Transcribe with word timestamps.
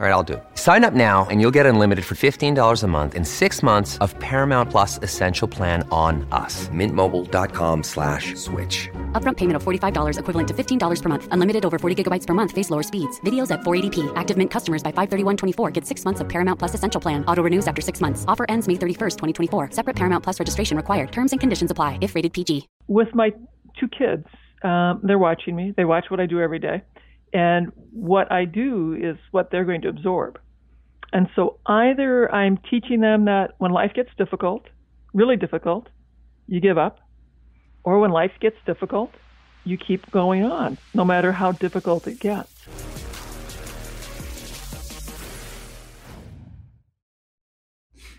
All 0.00 0.04
right, 0.04 0.10
I'll 0.10 0.24
do 0.24 0.32
it. 0.32 0.42
Sign 0.56 0.82
up 0.82 0.92
now 0.92 1.24
and 1.30 1.40
you'll 1.40 1.54
get 1.54 1.66
unlimited 1.66 2.04
for 2.04 2.16
$15 2.16 2.82
a 2.82 2.86
month 2.88 3.14
in 3.14 3.24
six 3.24 3.62
months 3.62 3.96
of 3.98 4.18
Paramount 4.18 4.68
Plus 4.68 4.98
Essential 5.04 5.46
Plan 5.46 5.86
on 5.92 6.26
us. 6.32 6.68
Mintmobile.com 6.68 7.82
slash 7.84 8.34
switch. 8.34 8.90
Upfront 9.12 9.36
payment 9.36 9.54
of 9.54 9.62
$45 9.62 10.18
equivalent 10.18 10.48
to 10.48 10.54
$15 10.54 11.02
per 11.02 11.08
month. 11.08 11.28
Unlimited 11.30 11.64
over 11.64 11.78
40 11.78 12.02
gigabytes 12.02 12.26
per 12.26 12.34
month. 12.34 12.50
Face 12.50 12.70
lower 12.70 12.82
speeds. 12.82 13.20
Videos 13.20 13.52
at 13.52 13.60
480p. 13.60 14.12
Active 14.16 14.36
Mint 14.36 14.50
customers 14.50 14.82
by 14.82 14.90
531.24 14.90 15.72
get 15.72 15.86
six 15.86 16.04
months 16.04 16.20
of 16.20 16.28
Paramount 16.28 16.58
Plus 16.58 16.74
Essential 16.74 17.00
Plan. 17.00 17.24
Auto 17.26 17.44
renews 17.44 17.68
after 17.68 17.80
six 17.80 18.00
months. 18.00 18.24
Offer 18.26 18.46
ends 18.48 18.66
May 18.66 18.74
31st, 18.74 19.16
2024. 19.16 19.70
Separate 19.70 19.94
Paramount 19.94 20.24
Plus 20.24 20.40
registration 20.40 20.76
required. 20.76 21.12
Terms 21.12 21.32
and 21.32 21.40
conditions 21.40 21.70
apply 21.70 21.98
if 22.00 22.16
rated 22.16 22.32
PG. 22.32 22.68
With 22.88 23.14
my 23.14 23.30
two 23.78 23.86
kids, 23.96 24.26
um, 24.64 25.02
they're 25.04 25.20
watching 25.20 25.54
me. 25.54 25.72
They 25.76 25.84
watch 25.84 26.06
what 26.08 26.18
I 26.18 26.26
do 26.26 26.40
every 26.40 26.58
day. 26.58 26.82
And 27.34 27.72
what 27.90 28.30
I 28.30 28.44
do 28.44 28.94
is 28.94 29.16
what 29.32 29.50
they're 29.50 29.64
going 29.64 29.82
to 29.82 29.88
absorb. 29.88 30.38
And 31.12 31.28
so 31.34 31.58
either 31.66 32.32
I'm 32.32 32.58
teaching 32.70 33.00
them 33.00 33.24
that 33.26 33.54
when 33.58 33.72
life 33.72 33.92
gets 33.92 34.10
difficult, 34.16 34.66
really 35.12 35.36
difficult, 35.36 35.88
you 36.46 36.60
give 36.60 36.78
up, 36.78 37.00
or 37.82 37.98
when 37.98 38.10
life 38.10 38.32
gets 38.40 38.56
difficult, 38.64 39.12
you 39.64 39.76
keep 39.76 40.10
going 40.10 40.44
on, 40.44 40.78
no 40.94 41.04
matter 41.04 41.32
how 41.32 41.52
difficult 41.52 42.06
it 42.06 42.20
gets. 42.20 42.50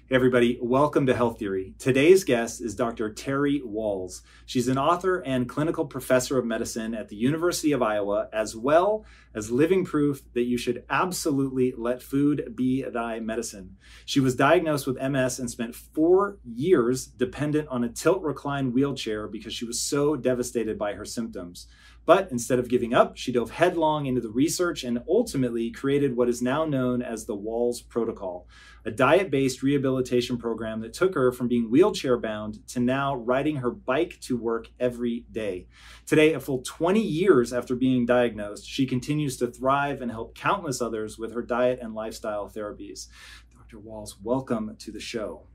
Hey 0.07 0.17
everybody, 0.17 0.59
welcome 0.61 1.07
to 1.07 1.15
Health 1.15 1.39
Theory. 1.39 1.73
Today's 1.79 2.23
guest 2.23 2.61
is 2.61 2.75
Dr. 2.75 3.11
Terry 3.11 3.63
Wahls. 3.65 4.21
She's 4.45 4.67
an 4.67 4.77
author 4.77 5.17
and 5.25 5.49
clinical 5.49 5.87
professor 5.87 6.37
of 6.37 6.45
medicine 6.45 6.93
at 6.93 7.09
the 7.09 7.15
University 7.15 7.71
of 7.71 7.81
Iowa, 7.81 8.29
as 8.31 8.55
well 8.55 9.03
as 9.33 9.49
living 9.49 9.83
proof 9.83 10.21
that 10.35 10.43
you 10.43 10.59
should 10.59 10.83
absolutely 10.91 11.73
let 11.75 12.03
food 12.03 12.53
be 12.55 12.83
thy 12.83 13.19
medicine. 13.19 13.77
She 14.05 14.19
was 14.19 14.35
diagnosed 14.35 14.85
with 14.85 15.01
MS 15.01 15.39
and 15.39 15.49
spent 15.49 15.73
four 15.73 16.37
years 16.45 17.07
dependent 17.07 17.67
on 17.69 17.83
a 17.83 17.89
tilt 17.89 18.21
recline 18.21 18.73
wheelchair 18.73 19.27
because 19.27 19.55
she 19.55 19.65
was 19.65 19.81
so 19.81 20.15
devastated 20.15 20.77
by 20.77 20.93
her 20.93 21.05
symptoms. 21.05 21.65
But 22.05 22.31
instead 22.31 22.59
of 22.59 22.69
giving 22.69 22.93
up, 22.93 23.17
she 23.17 23.31
dove 23.31 23.51
headlong 23.51 24.05
into 24.05 24.21
the 24.21 24.29
research 24.29 24.83
and 24.83 25.03
ultimately 25.09 25.71
created 25.71 26.15
what 26.15 26.29
is 26.29 26.41
now 26.41 26.63
known 26.63 27.01
as 27.01 27.25
the 27.25 27.35
Wahls 27.35 27.87
Protocol, 27.87 28.47
a 28.85 28.91
diet 28.91 29.31
based 29.31 29.63
rehabilitation 29.63 30.37
program 30.37 30.81
that 30.81 30.93
took 30.93 31.15
her 31.15 31.31
from 31.31 31.47
being 31.47 31.71
wheelchair 31.71 32.17
bound 32.17 32.67
to 32.67 32.79
now 32.79 33.15
riding 33.15 33.57
her 33.57 33.71
bike 33.71 34.19
to 34.21 34.37
work 34.37 34.69
every 34.79 35.25
day. 35.31 35.67
Today, 36.05 36.33
a 36.33 36.39
full 36.39 36.61
20 36.61 37.01
years 37.01 37.51
after 37.51 37.75
being 37.75 38.05
diagnosed, 38.05 38.67
she 38.67 38.85
continues 38.85 39.37
to 39.37 39.47
thrive 39.47 40.01
and 40.01 40.11
help 40.11 40.35
countless 40.35 40.81
others 40.81 41.17
with 41.17 41.33
her 41.33 41.41
diet 41.41 41.79
and 41.81 41.95
lifestyle 41.95 42.47
therapies. 42.47 43.07
Dr. 43.51 43.79
Wahls, 43.79 44.13
welcome 44.21 44.75
to 44.77 44.91
the 44.91 44.99
show. 44.99 45.47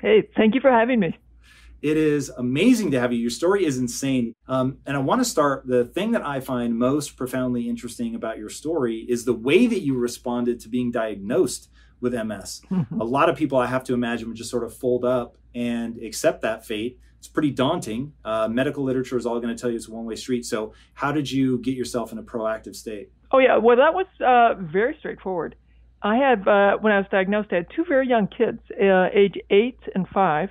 Hey, 0.00 0.28
thank 0.36 0.56
you 0.56 0.60
for 0.60 0.72
having 0.72 0.98
me. 0.98 1.16
It 1.84 1.98
is 1.98 2.30
amazing 2.30 2.92
to 2.92 3.00
have 3.00 3.12
you. 3.12 3.18
Your 3.18 3.28
story 3.28 3.66
is 3.66 3.76
insane. 3.76 4.34
Um, 4.48 4.78
and 4.86 4.96
I 4.96 5.00
want 5.00 5.20
to 5.20 5.24
start 5.26 5.66
the 5.66 5.84
thing 5.84 6.12
that 6.12 6.24
I 6.24 6.40
find 6.40 6.78
most 6.78 7.14
profoundly 7.14 7.68
interesting 7.68 8.14
about 8.14 8.38
your 8.38 8.48
story 8.48 9.04
is 9.06 9.26
the 9.26 9.34
way 9.34 9.66
that 9.66 9.80
you 9.80 9.94
responded 9.94 10.60
to 10.60 10.70
being 10.70 10.90
diagnosed 10.90 11.68
with 12.00 12.14
MS. 12.14 12.62
Mm-hmm. 12.70 13.02
A 13.02 13.04
lot 13.04 13.28
of 13.28 13.36
people, 13.36 13.58
I 13.58 13.66
have 13.66 13.84
to 13.84 13.92
imagine, 13.92 14.28
would 14.28 14.36
just 14.38 14.48
sort 14.48 14.64
of 14.64 14.74
fold 14.74 15.04
up 15.04 15.36
and 15.54 16.02
accept 16.02 16.40
that 16.40 16.64
fate. 16.64 16.98
It's 17.18 17.28
pretty 17.28 17.50
daunting. 17.50 18.14
Uh, 18.24 18.48
medical 18.48 18.82
literature 18.82 19.18
is 19.18 19.26
all 19.26 19.38
going 19.38 19.54
to 19.54 19.60
tell 19.60 19.68
you 19.68 19.76
it's 19.76 19.86
a 19.86 19.92
one 19.92 20.06
way 20.06 20.16
street. 20.16 20.46
So, 20.46 20.72
how 20.94 21.12
did 21.12 21.30
you 21.30 21.58
get 21.58 21.76
yourself 21.76 22.12
in 22.12 22.18
a 22.18 22.22
proactive 22.22 22.76
state? 22.76 23.10
Oh, 23.30 23.40
yeah. 23.40 23.58
Well, 23.58 23.76
that 23.76 23.92
was 23.92 24.06
uh, 24.24 24.58
very 24.58 24.96
straightforward. 25.00 25.54
I 26.00 26.16
had, 26.16 26.48
uh, 26.48 26.78
when 26.80 26.94
I 26.94 26.98
was 26.98 27.06
diagnosed, 27.10 27.48
I 27.52 27.56
had 27.56 27.66
two 27.76 27.84
very 27.86 28.08
young 28.08 28.26
kids, 28.26 28.60
uh, 28.72 29.08
age 29.12 29.34
eight 29.50 29.80
and 29.94 30.08
five 30.08 30.48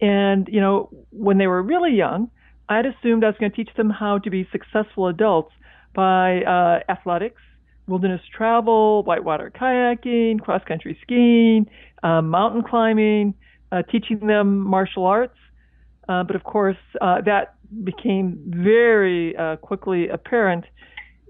and, 0.00 0.48
you 0.50 0.60
know, 0.60 0.90
when 1.10 1.38
they 1.38 1.46
were 1.46 1.62
really 1.62 1.94
young, 1.94 2.30
I'd 2.68 2.86
assumed 2.86 3.24
I 3.24 3.28
was 3.28 3.36
going 3.38 3.52
to 3.52 3.56
teach 3.56 3.74
them 3.76 3.90
how 3.90 4.18
to 4.18 4.30
be 4.30 4.48
successful 4.52 5.08
adults 5.08 5.52
by 5.94 6.42
uh, 6.42 6.80
athletics, 6.90 7.40
wilderness 7.86 8.20
travel, 8.36 9.02
whitewater 9.04 9.50
kayaking, 9.50 10.40
cross 10.40 10.62
country 10.66 10.98
skiing, 11.02 11.66
uh, 12.02 12.20
mountain 12.20 12.62
climbing, 12.62 13.34
uh, 13.72 13.82
teaching 13.90 14.26
them 14.26 14.58
martial 14.58 15.06
arts. 15.06 15.38
Uh, 16.08 16.22
but 16.22 16.36
of 16.36 16.44
course, 16.44 16.76
uh, 17.00 17.20
that 17.22 17.54
became 17.84 18.38
very 18.46 19.36
uh, 19.36 19.56
quickly 19.56 20.08
apparent 20.08 20.64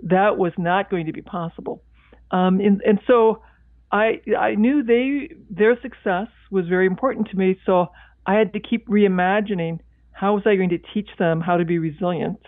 that 0.03 0.37
was 0.37 0.53
not 0.59 0.91
going 0.91 1.06
to 1.06 1.12
be 1.12 1.22
possible. 1.22 1.82
Um, 2.31 2.60
and, 2.60 2.82
and 2.82 3.00
so 3.06 3.43
I 3.91 4.21
I 4.38 4.55
knew 4.55 4.82
they 4.82 5.34
their 5.49 5.81
success 5.81 6.28
was 6.50 6.66
very 6.69 6.87
important 6.87 7.28
to 7.28 7.37
me. 7.37 7.59
So 7.65 7.87
I 8.26 8.34
had 8.34 8.53
to 8.53 8.60
keep 8.60 8.88
reimagining 8.88 9.81
how 10.12 10.34
was 10.34 10.44
I 10.47 10.56
going 10.56 10.70
to 10.70 10.78
teach 10.94 11.10
them 11.19 11.41
how 11.41 11.56
to 11.56 11.64
be 11.64 11.78
resilient 11.78 12.41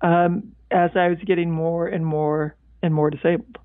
um, 0.00 0.52
as 0.70 0.90
I 0.94 1.08
was 1.08 1.18
getting 1.26 1.50
more 1.50 1.86
and 1.86 2.04
more 2.04 2.56
and 2.82 2.94
more 2.94 3.10
disabled. 3.10 3.58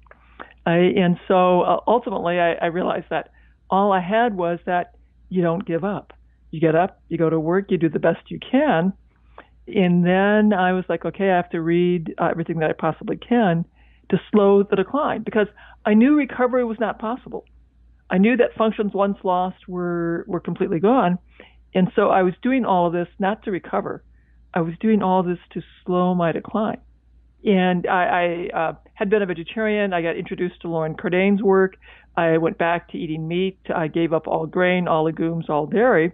I, 0.65 0.75
and 0.75 1.17
so 1.27 1.61
uh, 1.61 1.79
ultimately, 1.87 2.39
I, 2.39 2.53
I 2.53 2.65
realized 2.67 3.07
that 3.09 3.31
all 3.69 3.91
I 3.91 4.01
had 4.01 4.35
was 4.35 4.59
that 4.65 4.95
you 5.29 5.41
don't 5.41 5.65
give 5.65 5.83
up. 5.83 6.13
You 6.51 6.59
get 6.59 6.75
up, 6.75 7.01
you 7.07 7.17
go 7.17 7.29
to 7.29 7.39
work, 7.39 7.71
you 7.71 7.77
do 7.77 7.89
the 7.89 7.99
best 7.99 8.19
you 8.29 8.39
can. 8.39 8.93
And 9.67 10.05
then 10.05 10.53
I 10.53 10.73
was 10.73 10.83
like, 10.89 11.05
okay, 11.05 11.31
I 11.31 11.35
have 11.37 11.49
to 11.51 11.61
read 11.61 12.13
uh, 12.17 12.25
everything 12.25 12.59
that 12.59 12.69
I 12.69 12.73
possibly 12.73 13.17
can 13.17 13.65
to 14.09 14.19
slow 14.31 14.63
the 14.63 14.75
decline 14.75 15.23
because 15.23 15.47
I 15.85 15.93
knew 15.93 16.15
recovery 16.15 16.65
was 16.65 16.77
not 16.79 16.99
possible. 16.99 17.45
I 18.11 18.17
knew 18.17 18.35
that 18.37 18.53
functions 18.57 18.93
once 18.93 19.17
lost 19.23 19.67
were, 19.69 20.25
were 20.27 20.41
completely 20.41 20.79
gone. 20.79 21.17
And 21.73 21.89
so 21.95 22.09
I 22.09 22.23
was 22.23 22.33
doing 22.43 22.65
all 22.65 22.87
of 22.87 22.93
this 22.93 23.07
not 23.17 23.43
to 23.43 23.51
recover. 23.51 24.03
I 24.53 24.59
was 24.59 24.73
doing 24.81 25.01
all 25.01 25.23
this 25.23 25.39
to 25.53 25.61
slow 25.85 26.13
my 26.13 26.33
decline. 26.33 26.81
And 27.45 27.87
I, 27.87 28.49
I 28.53 28.57
uh, 28.57 28.73
had 28.93 29.09
been 29.09 29.21
a 29.21 29.25
vegetarian. 29.25 29.93
I 29.93 30.01
got 30.01 30.17
introduced 30.17 30.61
to 30.61 30.67
Loren 30.67 30.95
Cordain's 30.95 31.41
work. 31.41 31.77
I 32.17 32.37
went 32.37 32.57
back 32.57 32.89
to 32.91 32.97
eating 32.97 33.27
meat. 33.27 33.57
I 33.73 33.87
gave 33.87 34.11
up 34.11 34.27
all 34.27 34.45
grain, 34.45 34.89
all 34.89 35.05
legumes, 35.05 35.45
all 35.47 35.65
dairy. 35.65 36.11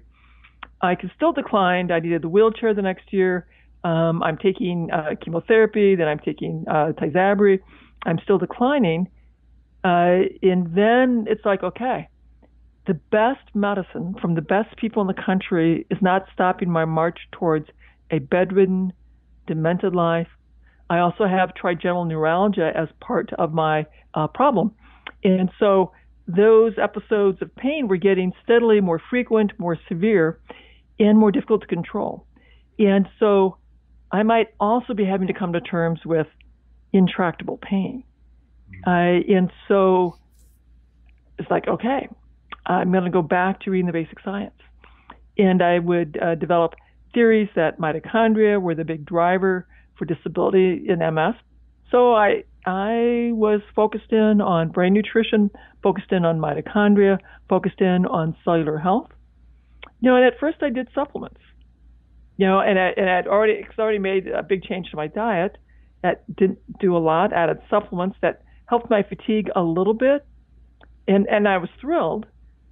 I 0.79 0.93
could 0.93 1.11
still 1.15 1.33
declined. 1.33 1.91
I 1.91 1.99
needed 1.99 2.21
the 2.21 2.29
wheelchair 2.29 2.75
the 2.75 2.83
next 2.83 3.11
year. 3.11 3.47
Um, 3.83 4.21
I'm 4.21 4.37
taking 4.37 4.91
uh, 4.91 5.15
chemotherapy. 5.19 5.95
Then 5.95 6.07
I'm 6.07 6.19
taking 6.19 6.65
uh, 6.69 6.91
Tysabri. 6.93 7.59
I'm 8.05 8.19
still 8.23 8.37
declining. 8.37 9.09
Uh, 9.87 10.27
and 10.41 10.75
then 10.75 11.27
it's 11.29 11.45
like, 11.45 11.63
okay, 11.63 12.09
the 12.87 12.93
best 12.93 13.47
medicine 13.53 14.15
from 14.19 14.35
the 14.35 14.41
best 14.41 14.75
people 14.75 15.01
in 15.01 15.07
the 15.07 15.21
country 15.25 15.85
is 15.89 15.97
not 16.01 16.25
stopping 16.33 16.69
my 16.69 16.83
march 16.83 17.17
towards 17.31 17.67
a 18.11 18.19
bedridden, 18.19 18.91
demented 19.45 19.95
life. 19.95 20.27
I 20.89 20.99
also 20.99 21.25
have 21.25 21.55
trigeminal 21.55 22.03
neuralgia 22.03 22.69
as 22.75 22.89
part 22.99 23.31
of 23.37 23.53
my 23.53 23.85
uh, 24.13 24.27
problem. 24.27 24.73
And 25.23 25.49
so 25.57 25.93
those 26.27 26.73
episodes 26.77 27.41
of 27.41 27.55
pain 27.55 27.87
were 27.87 27.95
getting 27.95 28.33
steadily 28.43 28.81
more 28.81 29.01
frequent, 29.09 29.53
more 29.57 29.77
severe, 29.87 30.37
and 30.99 31.17
more 31.17 31.31
difficult 31.31 31.61
to 31.61 31.67
control. 31.67 32.25
And 32.77 33.07
so 33.19 33.55
I 34.11 34.23
might 34.23 34.47
also 34.59 34.93
be 34.93 35.05
having 35.05 35.27
to 35.27 35.33
come 35.33 35.53
to 35.53 35.61
terms 35.61 36.01
with 36.05 36.27
intractable 36.91 37.57
pain. 37.57 38.03
Uh, 38.85 38.89
and 39.35 39.51
so 39.67 40.17
it's 41.39 41.49
like, 41.49 41.67
okay, 41.67 42.07
I'm 42.65 42.91
going 42.91 43.03
to 43.03 43.09
go 43.09 43.21
back 43.21 43.61
to 43.61 43.71
reading 43.71 43.87
the 43.87 43.93
basic 43.93 44.19
science. 44.21 44.55
And 45.37 45.61
I 45.61 45.79
would 45.79 46.17
uh, 46.21 46.35
develop 46.35 46.73
theories 47.13 47.49
that 47.55 47.79
mitochondria 47.79 48.61
were 48.61 48.75
the 48.75 48.83
big 48.85 49.05
driver 49.05 49.67
for 49.97 50.05
disability 50.05 50.85
in 50.87 50.99
MS. 50.99 51.35
So 51.91 52.13
I 52.13 52.43
I 52.65 53.31
was 53.33 53.61
focused 53.75 54.11
in 54.11 54.41
on 54.41 54.69
brain 54.69 54.93
nutrition, 54.93 55.49
focused 55.81 56.11
in 56.11 56.25
on 56.25 56.39
mitochondria, 56.39 57.19
focused 57.49 57.79
in 57.81 58.05
on 58.05 58.35
cellular 58.43 58.77
health. 58.77 59.09
You 60.01 60.09
know, 60.11 60.17
and 60.17 60.25
at 60.25 60.39
first 60.39 60.57
I 60.61 60.69
did 60.69 60.89
supplements. 60.93 61.39
you 62.37 62.45
know, 62.45 62.59
and 62.59 62.79
I, 62.79 62.89
and 62.97 63.09
I'd 63.09 63.27
already 63.27 63.65
already 63.79 63.99
made 63.99 64.27
a 64.27 64.43
big 64.43 64.63
change 64.63 64.91
to 64.91 64.97
my 64.97 65.07
diet 65.07 65.57
that 66.03 66.23
didn't 66.35 66.59
do 66.79 66.95
a 66.95 66.99
lot. 66.99 67.33
Added 67.33 67.59
supplements 67.69 68.17
that 68.21 68.43
helped 68.67 68.89
my 68.89 69.03
fatigue 69.03 69.49
a 69.55 69.61
little 69.61 69.93
bit, 69.93 70.25
and 71.07 71.27
and 71.27 71.47
I 71.47 71.57
was 71.57 71.69
thrilled. 71.81 72.25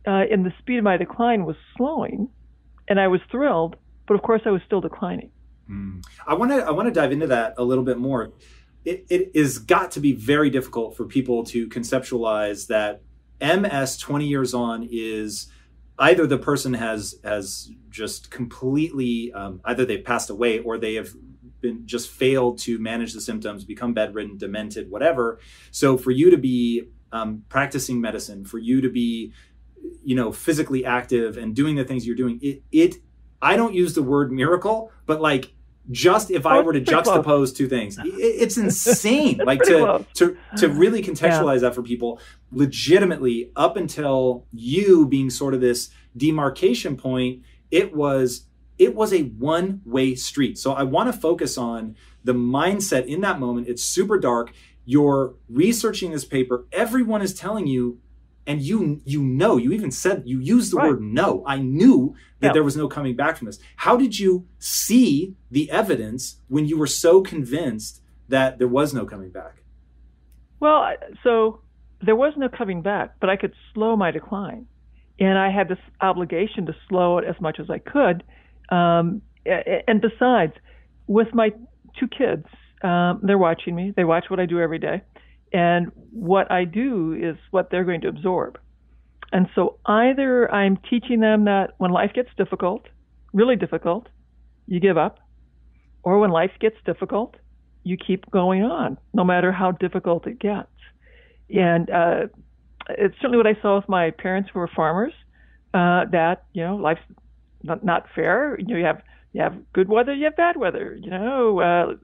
Uh, 0.08 0.24
and 0.32 0.46
the 0.46 0.54
speed 0.60 0.78
of 0.78 0.84
my 0.84 0.98
decline 0.98 1.46
was 1.46 1.56
slowing, 1.76 2.30
and 2.88 3.00
I 3.00 3.08
was 3.08 3.22
thrilled. 3.32 3.76
But 4.08 4.14
of 4.14 4.22
course, 4.22 4.42
I 4.46 4.52
was 4.52 4.62
still 4.66 4.82
declining. 4.82 5.32
Mm. 5.70 6.04
I 6.28 6.36
want 6.36 6.52
to 6.52 6.58
I 6.58 6.72
want 6.72 6.88
to 6.88 6.94
dive 6.94 7.12
into 7.12 7.28
that 7.28 7.56
a 7.58 7.64
little 7.64 7.84
bit 7.84 7.98
more. 7.98 8.32
It, 8.84 9.06
it 9.10 9.32
is 9.34 9.58
got 9.58 9.92
to 9.92 10.00
be 10.00 10.14
very 10.14 10.52
difficult 10.52 10.96
for 10.96 11.06
people 11.06 11.44
to 11.46 11.68
conceptualize 11.70 12.68
that 12.68 13.02
MS 13.42 13.98
20 13.98 14.28
years 14.28 14.54
on 14.54 14.88
is 14.92 15.48
either 15.98 16.28
the 16.28 16.38
person 16.38 16.76
has 16.76 17.16
has 17.24 17.72
just 17.90 18.30
completely 18.30 19.34
um, 19.34 19.62
either 19.66 19.86
they've 19.86 20.04
passed 20.04 20.30
away 20.30 20.60
or 20.60 20.78
they 20.78 20.96
have 20.96 21.10
been 21.62 21.86
just 21.86 22.10
failed 22.10 22.58
to 22.60 22.80
manage 22.80 23.14
the 23.14 23.22
symptoms, 23.22 23.64
become 23.64 23.94
bedridden, 23.94 24.38
demented, 24.38 24.90
whatever. 24.90 25.40
So 25.72 25.98
for 25.98 26.12
you 26.12 26.30
to 26.32 26.38
be 26.38 26.90
um, 27.12 27.44
practicing 27.50 28.02
medicine, 28.02 28.46
for 28.46 28.58
you 28.58 28.82
to 28.82 28.90
be 28.90 29.34
you 30.04 30.16
know 30.16 30.32
physically 30.32 30.84
active 30.84 31.38
and 31.38 31.56
doing 31.56 31.76
the 31.76 31.84
things 31.84 32.06
you're 32.06 32.16
doing, 32.16 32.40
it 32.42 32.64
it 32.72 32.96
I 33.42 33.56
don't 33.56 33.74
use 33.74 33.94
the 33.94 34.04
word 34.04 34.32
miracle, 34.32 34.92
but 35.06 35.22
like 35.22 35.54
just 35.92 36.32
if 36.32 36.46
I 36.46 36.60
were 36.62 36.74
to 36.74 36.82
juxtapose 36.82 37.24
close. 37.24 37.54
two 37.54 37.68
things, 37.68 37.98
it's 38.04 38.58
insane. 38.58 39.38
like 39.46 39.62
to, 39.64 40.06
to 40.16 40.38
to 40.58 40.70
really 40.70 41.04
contextualize 41.04 41.56
yeah. 41.56 41.70
that 41.70 41.76
for 41.76 41.84
people, 41.84 42.20
legitimately, 42.52 43.52
up 43.56 43.78
until 43.78 44.46
you 44.52 45.08
being 45.08 45.30
sort 45.30 45.54
of 45.54 45.62
this 45.62 45.90
demarcation 46.18 46.98
point, 46.98 47.44
it 47.72 47.96
was 47.96 48.46
it 48.78 48.96
was 48.96 49.14
a 49.14 49.24
one 49.24 49.82
way 49.86 50.16
street. 50.16 50.58
So 50.58 50.74
I 50.74 50.84
want 50.84 51.14
to 51.14 51.20
focus 51.20 51.58
on 51.58 51.96
the 52.24 52.34
mindset 52.34 53.06
in 53.06 53.22
that 53.22 53.40
moment. 53.40 53.68
It's 53.68 53.84
super 53.84 54.18
dark. 54.18 54.52
You're 54.86 55.36
researching 55.50 56.12
this 56.12 56.26
paper. 56.26 56.66
Everyone 56.72 57.22
is 57.22 57.34
telling 57.34 57.68
you 57.68 58.00
and 58.48 58.62
you 58.62 59.02
you 59.06 59.22
know 59.22 59.58
you 59.58 59.72
even 59.72 59.92
said 59.92 60.24
you 60.26 60.40
used 60.40 60.72
the 60.72 60.78
right. 60.78 60.90
word 60.90 61.02
no 61.02 61.44
i 61.46 61.58
knew 61.58 62.16
that 62.40 62.48
yeah. 62.48 62.54
there 62.54 62.64
was 62.64 62.78
no 62.78 62.88
coming 62.88 63.16
back 63.16 63.38
from 63.38 63.46
this 63.46 63.60
how 63.78 63.98
did 63.98 64.18
you 64.18 64.46
see 64.60 65.36
the 65.52 65.70
evidence 65.72 66.38
when 66.48 66.66
you 66.66 66.78
were 66.78 66.88
so 66.88 67.22
convinced 67.22 68.02
that 68.30 68.58
there 68.58 68.68
was 68.68 68.94
no 68.94 69.06
coming 69.06 69.30
back 69.30 69.64
well 70.60 70.86
so 71.24 71.62
there 72.02 72.16
was 72.16 72.34
no 72.38 72.50
coming 72.50 72.82
back 72.82 73.16
but 73.20 73.30
i 73.30 73.36
could 73.36 73.54
slow 73.74 73.96
my 73.96 74.12
decline 74.12 74.66
and 75.20 75.38
i 75.38 75.50
had 75.50 75.68
this 75.68 75.80
obligation 76.02 76.66
to 76.66 76.76
slow 76.88 77.18
it 77.18 77.26
as 77.26 77.40
much 77.42 77.60
as 77.60 77.70
i 77.70 77.80
could 77.80 78.24
um, 78.70 79.22
and 79.46 80.02
besides 80.02 80.54
with 81.08 81.34
my 81.34 81.52
two 82.00 82.08
kids 82.08 82.46
um, 82.84 83.20
they're 83.24 83.38
watching 83.38 83.76
me 83.76 83.94
they 83.96 84.04
watch 84.04 84.26
what 84.30 84.40
i 84.40 84.46
do 84.46 84.60
every 84.60 84.80
day 84.80 85.02
and 85.56 85.90
what 86.12 86.52
I 86.52 86.66
do 86.66 87.14
is 87.14 87.38
what 87.52 87.70
they're 87.70 87.86
going 87.86 88.02
to 88.02 88.10
absorb. 88.10 88.60
And 89.32 89.48
so 89.56 89.78
either 89.86 90.52
I'm 90.52 90.78
teaching 90.90 91.22
them 91.22 91.46
that 91.46 91.76
when 91.78 91.92
life 91.92 92.12
gets 92.14 92.30
difficult, 92.38 92.88
really 93.34 93.56
difficult, 93.56 94.08
you 94.68 94.82
give 94.82 94.98
up, 94.98 95.20
or 96.04 96.20
when 96.20 96.32
life 96.32 96.52
gets 96.60 96.76
difficult, 96.86 97.36
you 97.84 97.96
keep 97.96 98.30
going 98.32 98.64
on, 98.64 98.98
no 99.14 99.24
matter 99.24 99.52
how 99.52 99.72
difficult 99.72 100.28
it 100.28 100.40
gets. 100.40 100.68
And 101.50 101.90
uh, 101.90 102.28
it's 102.90 103.16
certainly 103.22 103.38
what 103.38 103.48
I 103.48 103.56
saw 103.62 103.78
with 103.78 103.88
my 103.88 104.12
parents 104.12 104.50
who 104.54 104.60
were 104.60 104.70
farmers. 104.76 105.14
Uh, 105.74 106.06
that 106.12 106.46
you 106.54 106.64
know, 106.64 106.78
life's 106.78 107.02
not, 107.66 107.84
not 107.84 108.06
fair. 108.16 108.58
You 108.60 108.68
know, 108.68 108.78
you 108.78 108.86
have 108.86 109.02
you 109.34 109.42
have 109.42 109.56
good 109.74 109.90
weather, 109.90 110.14
you 110.14 110.26
have 110.26 110.36
bad 110.36 110.58
weather. 110.58 110.98
You 111.02 111.10
know, 111.10 111.60
uh, 111.60 111.96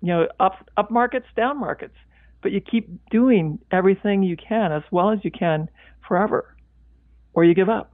you 0.00 0.08
know, 0.08 0.28
up 0.40 0.68
up 0.76 0.90
markets, 0.90 1.26
down 1.36 1.58
markets 1.58 1.94
but 2.42 2.52
you 2.52 2.60
keep 2.60 2.88
doing 3.10 3.58
everything 3.70 4.22
you 4.22 4.36
can 4.36 4.72
as 4.72 4.82
well 4.90 5.10
as 5.10 5.20
you 5.22 5.30
can 5.30 5.70
forever, 6.06 6.54
or 7.32 7.44
you 7.44 7.54
give 7.54 7.68
up. 7.68 7.92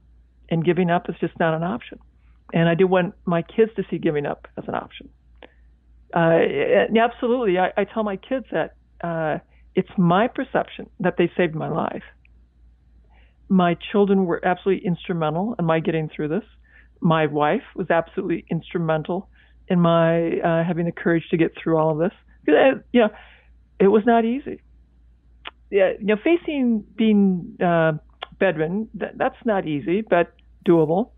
And 0.50 0.64
giving 0.64 0.90
up 0.90 1.10
is 1.10 1.14
just 1.20 1.38
not 1.38 1.52
an 1.52 1.62
option. 1.62 1.98
And 2.54 2.70
I 2.70 2.74
do 2.74 2.86
want 2.86 3.14
my 3.26 3.42
kids 3.42 3.70
to 3.76 3.84
see 3.90 3.98
giving 3.98 4.24
up 4.24 4.48
as 4.56 4.64
an 4.66 4.74
option. 4.74 5.10
Uh, 6.14 6.38
absolutely, 6.98 7.58
I, 7.58 7.70
I, 7.76 7.84
tell 7.84 8.02
my 8.02 8.16
kids 8.16 8.46
that 8.50 8.76
uh, 9.04 9.40
it's 9.74 9.90
my 9.98 10.26
perception 10.26 10.88
that 11.00 11.16
they 11.18 11.30
saved 11.36 11.54
my 11.54 11.68
life. 11.68 12.02
My 13.50 13.76
children 13.92 14.24
were 14.24 14.42
absolutely 14.42 14.86
instrumental 14.86 15.54
in 15.58 15.66
my 15.66 15.80
getting 15.80 16.08
through 16.08 16.28
this. 16.28 16.44
My 17.00 17.26
wife 17.26 17.62
was 17.74 17.90
absolutely 17.90 18.44
instrumental 18.50 19.28
in 19.68 19.80
my 19.80 20.38
uh, 20.40 20.64
having 20.64 20.86
the 20.86 20.92
courage 20.92 21.24
to 21.30 21.36
get 21.36 21.52
through 21.60 21.76
all 21.76 21.90
of 21.90 21.98
this. 21.98 22.16
Because, 22.44 22.76
uh, 22.76 22.80
you 22.92 23.00
know, 23.02 23.10
it 23.78 23.88
was 23.88 24.02
not 24.06 24.24
easy. 24.24 24.60
Yeah, 25.70 25.92
you 25.98 26.06
know, 26.06 26.16
facing 26.16 26.84
being 26.96 27.56
uh, 27.62 27.92
bedridden, 28.38 28.88
that, 28.94 29.18
that's 29.18 29.36
not 29.44 29.66
easy, 29.66 30.00
but 30.00 30.32
doable. 30.66 31.10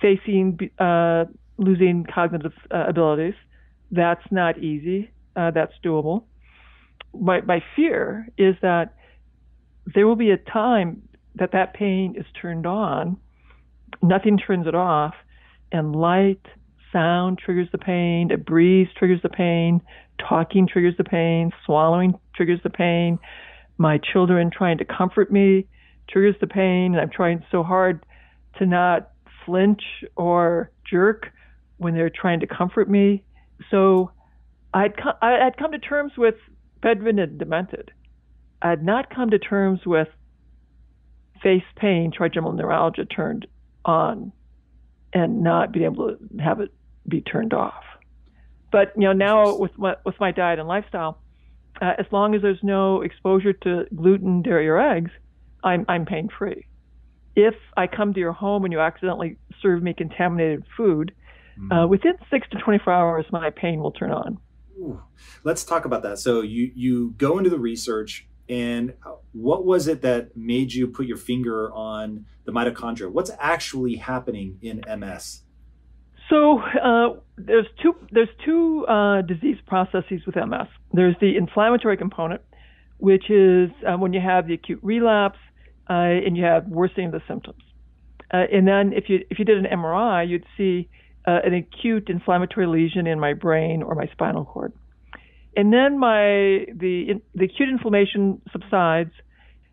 Facing 0.00 0.58
uh, 0.78 1.26
losing 1.58 2.04
cognitive 2.12 2.54
uh, 2.70 2.86
abilities, 2.88 3.34
that's 3.90 4.24
not 4.30 4.58
easy. 4.58 5.10
Uh, 5.36 5.50
that's 5.50 5.72
doable. 5.84 6.24
My, 7.18 7.42
my 7.42 7.62
fear 7.76 8.28
is 8.38 8.56
that 8.62 8.94
there 9.94 10.06
will 10.06 10.16
be 10.16 10.30
a 10.30 10.36
time 10.36 11.02
that 11.34 11.52
that 11.52 11.74
pain 11.74 12.14
is 12.16 12.26
turned 12.40 12.66
on, 12.66 13.16
nothing 14.00 14.38
turns 14.38 14.66
it 14.66 14.74
off, 14.74 15.14
and 15.70 15.94
light, 15.94 16.40
sound 16.92 17.38
triggers 17.38 17.68
the 17.72 17.78
pain, 17.78 18.30
a 18.30 18.36
breeze 18.36 18.88
triggers 18.96 19.20
the 19.22 19.28
pain, 19.28 19.80
talking 20.18 20.68
triggers 20.68 20.94
the 20.98 21.04
pain, 21.04 21.50
swallowing 21.64 22.14
triggers 22.34 22.60
the 22.62 22.70
pain, 22.70 23.18
my 23.78 23.98
children 24.12 24.50
trying 24.50 24.78
to 24.78 24.84
comfort 24.84 25.32
me 25.32 25.66
triggers 26.08 26.36
the 26.40 26.46
pain, 26.46 26.92
and 26.92 27.00
I'm 27.00 27.10
trying 27.10 27.42
so 27.50 27.62
hard 27.62 28.04
to 28.58 28.66
not 28.66 29.10
flinch 29.46 29.82
or 30.16 30.70
jerk 30.88 31.30
when 31.78 31.94
they're 31.94 32.10
trying 32.10 32.40
to 32.40 32.46
comfort 32.46 32.88
me. 32.88 33.24
So 33.70 34.10
I'd 34.74 34.96
come, 34.96 35.14
I'd 35.22 35.56
come 35.58 35.72
to 35.72 35.78
terms 35.78 36.12
with 36.16 36.34
bedridden 36.80 37.18
and 37.18 37.38
demented. 37.38 37.90
I'd 38.60 38.84
not 38.84 39.14
come 39.14 39.30
to 39.30 39.38
terms 39.38 39.80
with 39.86 40.08
face 41.42 41.62
pain, 41.76 42.12
trigeminal 42.14 42.52
neuralgia 42.52 43.04
turned 43.04 43.46
on, 43.84 44.32
and 45.12 45.42
not 45.42 45.72
be 45.72 45.84
able 45.84 46.16
to 46.16 46.42
have 46.42 46.60
it 46.60 46.72
be 47.06 47.20
turned 47.20 47.52
off. 47.52 47.84
But 48.70 48.92
you 48.96 49.02
know 49.02 49.12
now 49.12 49.56
with 49.56 49.76
my, 49.78 49.96
with 50.04 50.18
my 50.20 50.30
diet 50.32 50.58
and 50.58 50.68
lifestyle, 50.68 51.18
uh, 51.80 51.94
as 51.98 52.06
long 52.10 52.34
as 52.34 52.42
there's 52.42 52.62
no 52.62 53.02
exposure 53.02 53.52
to 53.52 53.86
gluten, 53.94 54.42
dairy, 54.42 54.68
or 54.68 54.80
eggs, 54.80 55.10
I'm 55.64 55.84
I'm 55.88 56.06
pain 56.06 56.28
free. 56.36 56.66
If 57.34 57.54
I 57.76 57.86
come 57.86 58.12
to 58.14 58.20
your 58.20 58.32
home 58.32 58.64
and 58.64 58.72
you 58.72 58.80
accidentally 58.80 59.38
serve 59.60 59.82
me 59.82 59.94
contaminated 59.94 60.64
food, 60.76 61.14
mm. 61.58 61.84
uh, 61.84 61.86
within 61.86 62.12
six 62.30 62.46
to 62.50 62.58
24 62.58 62.92
hours, 62.92 63.24
my 63.32 63.48
pain 63.50 63.80
will 63.80 63.92
turn 63.92 64.10
on. 64.10 64.38
Ooh. 64.78 65.00
Let's 65.44 65.64
talk 65.64 65.84
about 65.84 66.02
that. 66.02 66.18
So 66.18 66.40
you 66.42 66.70
you 66.74 67.14
go 67.18 67.38
into 67.38 67.50
the 67.50 67.58
research, 67.58 68.26
and 68.52 68.92
what 69.32 69.64
was 69.64 69.88
it 69.88 70.02
that 70.02 70.36
made 70.36 70.74
you 70.74 70.86
put 70.86 71.06
your 71.06 71.16
finger 71.16 71.72
on 71.72 72.26
the 72.44 72.52
mitochondria? 72.52 73.10
What's 73.10 73.30
actually 73.38 73.96
happening 73.96 74.58
in 74.60 74.82
MS? 74.86 75.40
So 76.28 76.58
uh, 76.60 77.20
there's 77.36 77.66
two 77.82 77.94
there's 78.10 78.28
two 78.44 78.84
uh, 78.86 79.22
disease 79.22 79.56
processes 79.66 80.20
with 80.26 80.36
MS. 80.36 80.68
There's 80.92 81.16
the 81.18 81.34
inflammatory 81.38 81.96
component, 81.96 82.42
which 82.98 83.30
is 83.30 83.70
uh, 83.88 83.96
when 83.96 84.12
you 84.12 84.20
have 84.20 84.46
the 84.46 84.54
acute 84.54 84.80
relapse 84.82 85.38
uh, 85.88 85.94
and 85.94 86.36
you 86.36 86.44
have 86.44 86.68
worsening 86.68 87.06
of 87.06 87.12
the 87.12 87.22
symptoms. 87.26 87.62
Uh, 88.34 88.44
and 88.52 88.68
then 88.68 88.92
if 88.92 89.08
you 89.08 89.24
if 89.30 89.38
you 89.38 89.46
did 89.46 89.64
an 89.64 89.66
MRI, 89.78 90.28
you'd 90.28 90.44
see 90.58 90.90
uh, 91.26 91.38
an 91.42 91.54
acute 91.54 92.10
inflammatory 92.10 92.66
lesion 92.66 93.06
in 93.06 93.18
my 93.18 93.32
brain 93.32 93.82
or 93.82 93.94
my 93.94 94.08
spinal 94.12 94.44
cord. 94.44 94.74
And 95.56 95.72
then 95.72 95.98
my 95.98 96.66
the 96.74 97.20
the 97.34 97.44
acute 97.44 97.68
inflammation 97.68 98.40
subsides, 98.52 99.12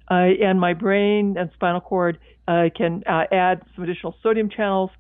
and 0.10 0.60
my 0.60 0.74
brain 0.74 1.36
and 1.38 1.50
spinal 1.54 1.82
cord 1.82 2.20
can 2.48 3.04
add 3.08 3.62
some 3.76 3.84
additional 3.84 4.16
sodium 4.22 4.50
channels 4.50 4.92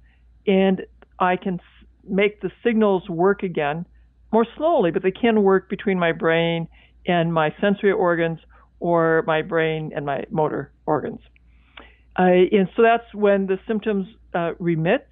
and 0.47 0.81
I 1.19 1.35
can 1.35 1.59
make 2.07 2.41
the 2.41 2.51
signals 2.63 3.07
work 3.09 3.43
again 3.43 3.85
more 4.31 4.45
slowly, 4.57 4.91
but 4.91 5.03
they 5.03 5.11
can 5.11 5.43
work 5.43 5.69
between 5.69 5.99
my 5.99 6.11
brain 6.11 6.67
and 7.05 7.33
my 7.33 7.53
sensory 7.61 7.91
organs 7.91 8.39
or 8.79 9.23
my 9.27 9.41
brain 9.41 9.91
and 9.95 10.05
my 10.05 10.23
motor 10.29 10.71
organs. 10.85 11.19
Uh, 12.17 12.23
and 12.51 12.69
so 12.75 12.81
that's 12.81 13.13
when 13.13 13.47
the 13.47 13.57
symptoms 13.67 14.07
uh, 14.33 14.51
remit. 14.59 15.07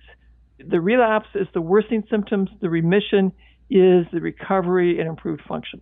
The 0.60 0.80
relapse 0.80 1.30
is 1.36 1.48
the 1.54 1.62
worsening 1.62 2.04
symptoms. 2.10 2.50
The 2.62 2.70
remission 2.70 3.32
is 3.70 4.06
the 4.12 4.20
recovery 4.22 5.00
and 5.00 5.08
improved 5.08 5.42
function. 5.48 5.82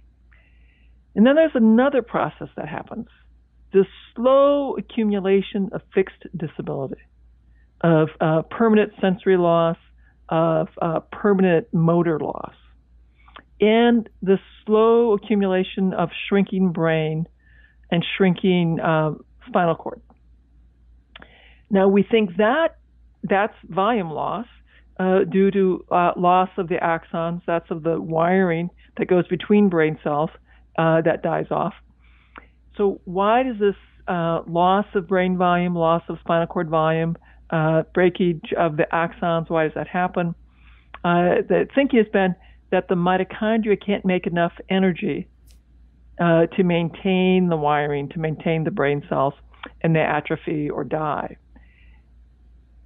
And 1.15 1.25
then 1.25 1.35
there's 1.35 1.51
another 1.55 2.01
process 2.01 2.49
that 2.57 2.67
happens 2.67 3.07
the 3.73 3.85
slow 4.15 4.75
accumulation 4.77 5.69
of 5.73 5.81
fixed 5.93 6.23
disability, 6.35 7.01
of 7.81 8.07
uh, 8.21 8.41
permanent 8.43 8.93
sensory 9.01 9.37
loss, 9.37 9.77
of 10.29 10.69
uh, 10.81 11.01
permanent 11.11 11.67
motor 11.73 12.19
loss 12.19 12.53
and 13.61 14.09
the 14.21 14.37
slow 14.65 15.13
accumulation 15.13 15.93
of 15.93 16.09
shrinking 16.27 16.71
brain 16.71 17.27
and 17.91 18.03
shrinking 18.17 18.79
um, 18.79 19.23
spinal 19.47 19.75
cord. 19.75 20.01
Now 21.69 21.87
we 21.87 22.03
think 22.03 22.37
that 22.37 22.77
that's 23.23 23.55
volume 23.63 24.09
loss 24.11 24.45
uh, 24.99 25.25
due 25.25 25.51
to 25.51 25.85
uh, 25.91 26.11
loss 26.15 26.49
of 26.57 26.69
the 26.69 26.75
axons, 26.75 27.41
that's 27.45 27.69
of 27.69 27.83
the 27.83 27.99
wiring 27.99 28.69
that 28.97 29.07
goes 29.07 29.27
between 29.27 29.69
brain 29.69 29.99
cells 30.03 30.29
uh, 30.77 31.01
that 31.01 31.21
dies 31.21 31.47
off. 31.51 31.73
So 32.77 33.01
why 33.05 33.43
does 33.43 33.59
this 33.59 33.75
uh, 34.07 34.41
loss 34.47 34.85
of 34.95 35.07
brain 35.07 35.37
volume, 35.37 35.75
loss 35.75 36.03
of 36.07 36.17
spinal 36.19 36.47
cord 36.47 36.69
volume, 36.69 37.17
uh, 37.49 37.83
breakage 37.93 38.53
of 38.57 38.77
the 38.77 38.87
axons, 38.91 39.49
why 39.49 39.65
does 39.65 39.73
that 39.75 39.87
happen? 39.87 40.33
Uh, 41.03 41.41
the 41.47 41.67
thinking 41.75 41.99
has 41.99 42.07
been 42.11 42.35
that 42.71 42.87
the 42.87 42.95
mitochondria 42.95 43.77
can't 43.83 44.05
make 44.05 44.25
enough 44.25 44.53
energy 44.69 45.27
to 46.17 46.63
maintain 46.63 47.49
the 47.49 47.57
wiring, 47.57 48.07
to 48.07 48.19
maintain 48.19 48.63
the 48.63 48.71
brain 48.71 49.03
cells, 49.09 49.33
and 49.81 49.95
they 49.95 49.99
atrophy 49.99 50.69
or 50.69 50.83
die. 50.83 51.35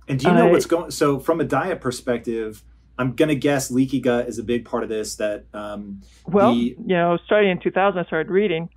And 0.10 0.20
do 0.20 0.28
you 0.28 0.34
know 0.34 0.48
uh, 0.48 0.52
what's 0.52 0.66
going? 0.66 0.90
So, 0.90 1.20
from 1.20 1.40
a 1.40 1.44
diet 1.44 1.82
perspective, 1.82 2.64
I'm 2.98 3.14
going 3.14 3.30
to 3.30 3.36
guess 3.36 3.70
leaky 3.70 4.00
gut 4.00 4.28
is 4.28 4.40
a 4.40 4.44
big 4.44 4.66
part 4.66 4.84
of 4.84 4.90
this. 4.90 5.16
That 5.16 5.46
um, 5.54 6.02
well, 6.26 6.52
the... 6.52 6.60
you 6.60 6.76
know, 6.88 7.20
starting 7.26 7.52
in 7.52 7.60
2000, 7.60 8.00
I 8.00 8.04
started 8.06 8.32
reading. 8.32 8.70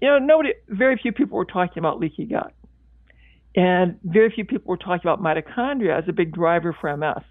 You 0.00 0.08
know, 0.08 0.18
nobody, 0.20 0.54
very 0.68 0.96
few 0.96 1.10
people 1.10 1.36
were 1.36 1.44
talking 1.44 1.80
about 1.80 1.98
leaky 1.98 2.26
gut, 2.26 2.54
and 3.56 3.98
very 4.04 4.30
few 4.30 4.44
people 4.44 4.70
were 4.70 4.76
talking 4.76 5.02
about 5.02 5.20
mitochondria 5.20 6.00
as 6.00 6.08
a 6.08 6.12
big 6.12 6.32
driver 6.32 6.76
for 6.80 6.96
MS. 6.96 7.24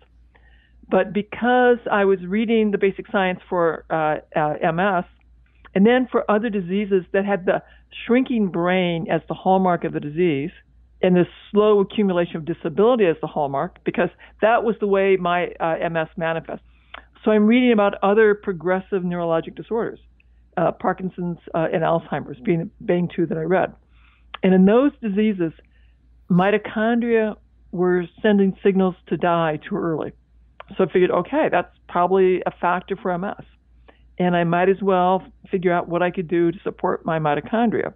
But 0.90 1.14
because 1.14 1.78
I 1.90 2.04
was 2.04 2.20
reading 2.20 2.72
the 2.72 2.78
basic 2.78 3.10
science 3.10 3.40
for 3.48 3.86
uh, 3.90 4.18
uh, 4.38 4.72
MS, 4.74 5.06
and 5.74 5.86
then 5.86 6.10
for 6.12 6.30
other 6.30 6.50
diseases 6.50 7.06
that 7.14 7.24
had 7.24 7.46
the 7.46 7.64
shrinking 8.06 8.50
brain 8.50 9.08
as 9.10 9.22
the 9.30 9.34
hallmark 9.34 9.86
of 9.86 9.94
the 9.94 10.02
disease, 10.02 10.52
and 11.04 11.16
this 11.16 11.28
slow 11.52 11.80
accumulation 11.80 12.38
of 12.38 12.46
disability 12.46 13.06
as 13.06 13.16
the 13.22 13.28
hallmark, 13.28 13.84
because 13.84 14.10
that 14.42 14.64
was 14.64 14.76
the 14.80 14.88
way 14.88 15.18
my 15.18 15.48
uh, 15.60 15.90
MS 15.90 16.10
manifests. 16.18 16.66
So 17.24 17.32
I'm 17.32 17.46
reading 17.46 17.72
about 17.72 17.96
other 18.04 18.36
progressive 18.36 19.04
neurologic 19.04 19.56
disorders, 19.56 20.00
uh, 20.58 20.72
Parkinson's 20.72 21.38
uh, 21.54 21.68
and 21.72 21.84
Alzheimer's 21.84 22.40
being 22.44 22.72
being 22.84 23.10
two 23.16 23.26
that 23.28 23.38
I 23.38 23.42
read. 23.42 23.74
And 24.44 24.54
in 24.54 24.66
those 24.66 24.92
diseases, 25.02 25.54
mitochondria 26.30 27.36
were 27.72 28.06
sending 28.22 28.58
signals 28.64 28.96
to 29.08 29.18
die 29.18 29.60
too 29.68 29.78
early. 29.78 30.14
So 30.78 30.86
I 30.86 30.92
figured, 30.92 31.12
okay, 31.12 31.48
that's 31.52 31.74
probably 31.88 32.42
a 32.46 32.52
factor 32.60 32.96
for 32.96 33.16
MS. 33.18 33.46
And 34.18 34.36
I 34.36 34.44
might 34.44 34.70
as 34.70 34.82
well 34.82 35.24
figure 35.50 35.74
out 35.74 35.88
what 35.88 36.02
I 36.02 36.12
could 36.12 36.28
do 36.28 36.52
to 36.52 36.58
support 36.64 37.06
my 37.06 37.20
mitochondria. 37.20 37.94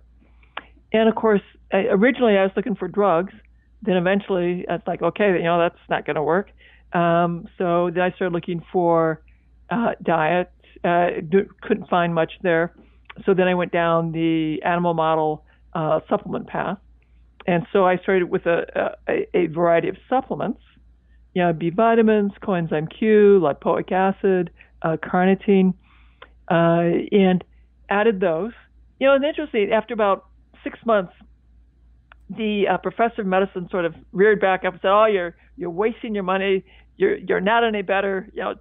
And 0.96 1.10
of 1.10 1.16
course, 1.16 1.42
originally 1.74 2.38
I 2.38 2.44
was 2.44 2.52
looking 2.56 2.76
for 2.76 2.88
drugs. 2.88 3.34
Then 3.82 3.98
eventually 3.98 4.66
it's 4.68 4.88
like, 4.88 5.02
okay, 5.02 5.34
you 5.38 5.44
know, 5.44 5.60
that's 5.60 5.80
not 5.90 6.06
going 6.06 6.16
to 6.16 6.24
work. 6.24 6.50
Um, 6.94 7.48
so 7.58 7.90
then 7.94 8.04
I 8.04 8.12
started 8.12 8.34
looking 8.34 8.64
for 8.72 9.22
uh, 9.70 9.92
diet. 10.02 10.52
Uh, 10.84 11.08
couldn't 11.62 11.90
find 11.90 12.14
much 12.14 12.34
there. 12.42 12.74
So 13.26 13.34
then 13.34 13.48
I 13.48 13.56
went 13.56 13.72
down 13.72 14.12
the 14.12 14.62
animal 14.64 14.94
model 14.94 15.44
uh, 15.74 16.00
supplement 16.10 16.48
path. 16.48 16.78
And 17.48 17.66
so 17.74 17.86
I 17.86 17.98
started 17.98 18.30
with 18.30 18.46
a, 18.46 18.96
a, 19.08 19.38
a 19.38 19.48
variety 19.48 19.90
of 19.90 19.98
supplements 20.10 20.62
you 21.36 21.44
know, 21.44 21.54
B 21.54 21.70
vitamins, 21.70 22.32
coenzyme 22.42 22.88
Q, 22.98 23.40
lipoic 23.44 23.92
acid, 23.92 24.50
uh, 24.82 24.96
carnitine, 25.04 25.74
uh, 26.50 27.06
and 27.12 27.44
added 27.90 28.22
those. 28.22 28.54
You 29.00 29.08
know, 29.08 29.16
and 29.16 29.26
interesting, 29.26 29.72
after 29.72 29.94
about 29.94 30.26
six 30.66 30.78
months, 30.86 31.14
the 32.30 32.66
uh, 32.68 32.78
professor 32.80 33.22
of 33.22 33.28
medicine 33.28 33.70
sort 33.72 33.86
of 33.86 33.96
reared 34.12 34.42
back 34.42 34.66
up 34.66 34.74
and 34.74 34.82
said, 34.82 34.92
"Oh, 34.92 35.06
you're 35.06 35.38
you're 35.56 35.70
wasting 35.70 36.14
your 36.14 36.26
money. 36.26 36.66
You're 36.98 37.16
you're 37.16 37.40
not 37.40 37.64
any 37.64 37.84
better. 37.84 38.28
You 38.34 38.42
know, 38.42 38.56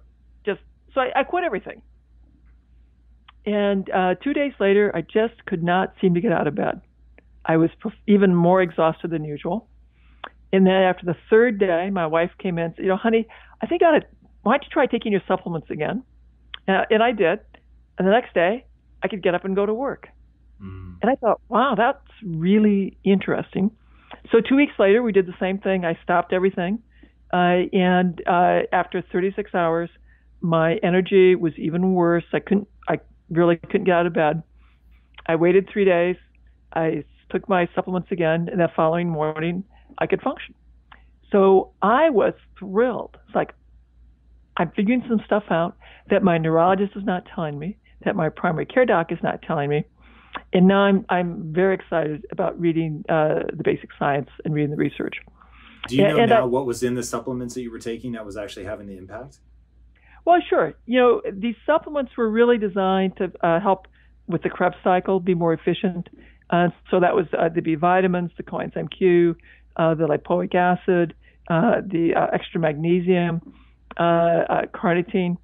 just 0.45 0.61
so 0.93 1.01
I, 1.01 1.19
I 1.19 1.23
quit 1.23 1.43
everything." 1.43 1.81
And 3.45 3.89
uh, 3.89 4.15
two 4.23 4.33
days 4.33 4.53
later, 4.59 4.91
I 4.95 5.01
just 5.01 5.45
could 5.45 5.63
not 5.63 5.93
seem 5.99 6.13
to 6.15 6.21
get 6.21 6.31
out 6.31 6.47
of 6.47 6.55
bed. 6.55 6.81
I 7.45 7.57
was 7.57 7.69
even 8.07 8.33
more 8.33 8.61
exhausted 8.61 9.11
than 9.11 9.23
usual. 9.23 9.67
And 10.51 10.65
then 10.65 10.73
after 10.73 11.05
the 11.05 11.15
third 11.29 11.59
day, 11.59 11.89
my 11.91 12.07
wife 12.07 12.31
came 12.39 12.57
in 12.57 12.65
and 12.65 12.73
said, 12.75 12.83
you 12.85 12.89
know, 12.89 12.97
honey, 12.97 13.27
I 13.61 13.67
think 13.67 13.83
I 13.83 13.87
ought 13.87 13.99
to, 13.99 14.05
why 14.43 14.53
don't 14.53 14.63
you 14.63 14.69
try 14.71 14.85
taking 14.87 15.11
your 15.11 15.21
supplements 15.27 15.69
again? 15.69 16.03
Uh, 16.67 16.83
and 16.89 17.03
I 17.03 17.11
did. 17.11 17.39
And 17.97 18.07
the 18.07 18.11
next 18.11 18.33
day, 18.33 18.65
I 19.03 19.07
could 19.07 19.21
get 19.21 19.35
up 19.35 19.45
and 19.45 19.55
go 19.55 19.65
to 19.65 19.73
work. 19.73 20.07
Mm. 20.61 20.97
And 21.01 21.11
I 21.11 21.15
thought, 21.15 21.41
wow, 21.49 21.75
that's 21.77 21.99
really 22.23 22.97
interesting. 23.03 23.71
So 24.31 24.39
two 24.41 24.55
weeks 24.55 24.73
later, 24.79 25.03
we 25.03 25.11
did 25.11 25.25
the 25.25 25.35
same 25.39 25.59
thing. 25.59 25.85
I 25.85 25.97
stopped 26.03 26.33
everything. 26.33 26.79
Uh, 27.33 27.67
and 27.73 28.21
uh, 28.27 28.61
after 28.71 29.03
36 29.11 29.53
hours, 29.53 29.89
my 30.41 30.75
energy 30.83 31.35
was 31.35 31.53
even 31.57 31.93
worse. 31.93 32.23
I 32.33 32.39
couldn't, 32.39 32.67
I 32.87 32.99
really 33.29 33.57
couldn't 33.57 33.85
get 33.85 33.95
out 33.95 34.05
of 34.05 34.13
bed. 34.13 34.43
I 35.25 35.35
waited 35.35 35.69
three 35.71 35.85
days. 35.85 36.15
I 36.73 37.03
took 37.29 37.49
my 37.49 37.67
supplements 37.73 38.09
again, 38.11 38.47
and 38.51 38.59
that 38.59 38.75
following 38.75 39.09
morning, 39.09 39.63
I 39.97 40.07
could 40.07 40.21
function. 40.21 40.53
So 41.31 41.71
I 41.81 42.09
was 42.09 42.33
thrilled. 42.59 43.17
It's 43.25 43.35
like 43.35 43.53
I'm 44.57 44.71
figuring 44.75 45.03
some 45.09 45.21
stuff 45.25 45.43
out 45.49 45.75
that 46.09 46.23
my 46.23 46.37
neurologist 46.37 46.93
is 46.95 47.03
not 47.03 47.23
telling 47.33 47.57
me, 47.57 47.77
that 48.05 48.15
my 48.15 48.29
primary 48.29 48.65
care 48.65 48.85
doc 48.85 49.11
is 49.11 49.19
not 49.23 49.41
telling 49.41 49.69
me, 49.69 49.83
and 50.53 50.67
now 50.67 50.81
I'm 50.81 51.05
I'm 51.09 51.53
very 51.53 51.75
excited 51.75 52.25
about 52.31 52.59
reading 52.59 53.03
uh, 53.09 53.43
the 53.53 53.63
basic 53.63 53.89
science 53.97 54.29
and 54.43 54.53
reading 54.53 54.71
the 54.71 54.77
research. 54.77 55.15
Do 55.87 55.95
you 55.95 56.03
know 56.03 56.17
and 56.17 56.29
now 56.29 56.43
I, 56.43 56.45
what 56.45 56.65
was 56.65 56.83
in 56.83 56.95
the 56.95 57.03
supplements 57.03 57.53
that 57.53 57.61
you 57.61 57.71
were 57.71 57.79
taking 57.79 58.13
that 58.13 58.25
was 58.25 58.37
actually 58.37 58.65
having 58.65 58.87
the 58.87 58.97
impact? 58.97 59.37
Well, 60.25 60.39
sure. 60.49 60.73
You 60.87 60.99
know, 60.99 61.21
these 61.31 61.55
supplements 61.65 62.11
were 62.17 62.29
really 62.29 62.57
designed 62.57 63.17
to 63.17 63.31
uh, 63.41 63.59
help 63.59 63.87
with 64.27 64.41
the 64.41 64.49
Krebs 64.49 64.75
cycle, 64.83 65.19
be 65.19 65.35
more 65.35 65.53
efficient. 65.53 66.09
Uh, 66.49 66.69
so 66.89 66.99
that 66.99 67.15
was 67.15 67.27
uh, 67.37 67.49
the 67.49 67.61
B 67.61 67.75
vitamins, 67.75 68.31
the 68.37 68.43
coenzyme 68.43 68.89
Q, 68.95 69.35
uh, 69.75 69.93
the 69.93 70.07
lipoic 70.07 70.55
acid, 70.55 71.13
uh, 71.49 71.81
the 71.85 72.15
uh, 72.15 72.27
extra 72.33 72.59
magnesium, 72.59 73.53
carnitine. 73.99 75.37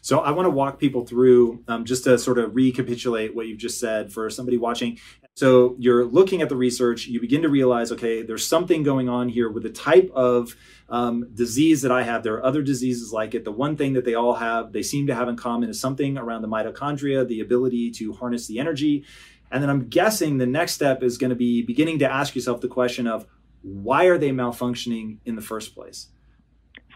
So 0.00 0.20
I 0.20 0.32
want 0.32 0.46
to 0.46 0.50
walk 0.50 0.78
people 0.78 1.06
through 1.06 1.64
um, 1.66 1.84
just 1.84 2.04
to 2.04 2.18
sort 2.18 2.38
of 2.38 2.54
recapitulate 2.54 3.34
what 3.34 3.46
you've 3.46 3.58
just 3.58 3.80
said 3.80 4.12
for 4.12 4.28
somebody 4.28 4.58
watching. 4.58 4.98
So 5.34 5.74
you're 5.78 6.04
looking 6.04 6.42
at 6.42 6.48
the 6.48 6.56
research, 6.56 7.06
you 7.06 7.20
begin 7.20 7.42
to 7.42 7.48
realize, 7.48 7.90
okay, 7.90 8.22
there's 8.22 8.46
something 8.46 8.82
going 8.82 9.08
on 9.08 9.28
here 9.28 9.50
with 9.50 9.64
the 9.64 9.70
type 9.70 10.10
of 10.14 10.54
um, 10.88 11.28
disease 11.34 11.82
that 11.82 11.90
I 11.90 12.02
have. 12.02 12.22
There 12.22 12.34
are 12.34 12.44
other 12.44 12.62
diseases 12.62 13.12
like 13.12 13.34
it. 13.34 13.44
The 13.44 13.50
one 13.50 13.76
thing 13.76 13.94
that 13.94 14.04
they 14.04 14.14
all 14.14 14.34
have, 14.34 14.72
they 14.72 14.82
seem 14.82 15.08
to 15.08 15.14
have 15.14 15.28
in 15.28 15.36
common, 15.36 15.70
is 15.70 15.80
something 15.80 16.18
around 16.18 16.42
the 16.42 16.48
mitochondria, 16.48 17.26
the 17.26 17.40
ability 17.40 17.90
to 17.92 18.12
harness 18.12 18.46
the 18.46 18.60
energy. 18.60 19.04
And 19.50 19.62
then 19.62 19.70
I'm 19.70 19.88
guessing 19.88 20.38
the 20.38 20.46
next 20.46 20.72
step 20.72 21.02
is 21.02 21.18
going 21.18 21.30
to 21.30 21.36
be 21.36 21.62
beginning 21.62 21.98
to 22.00 22.10
ask 22.10 22.34
yourself 22.34 22.60
the 22.60 22.68
question 22.68 23.06
of 23.06 23.26
why 23.62 24.04
are 24.04 24.18
they 24.18 24.30
malfunctioning 24.30 25.18
in 25.24 25.34
the 25.34 25.42
first 25.42 25.74
place? 25.74 26.08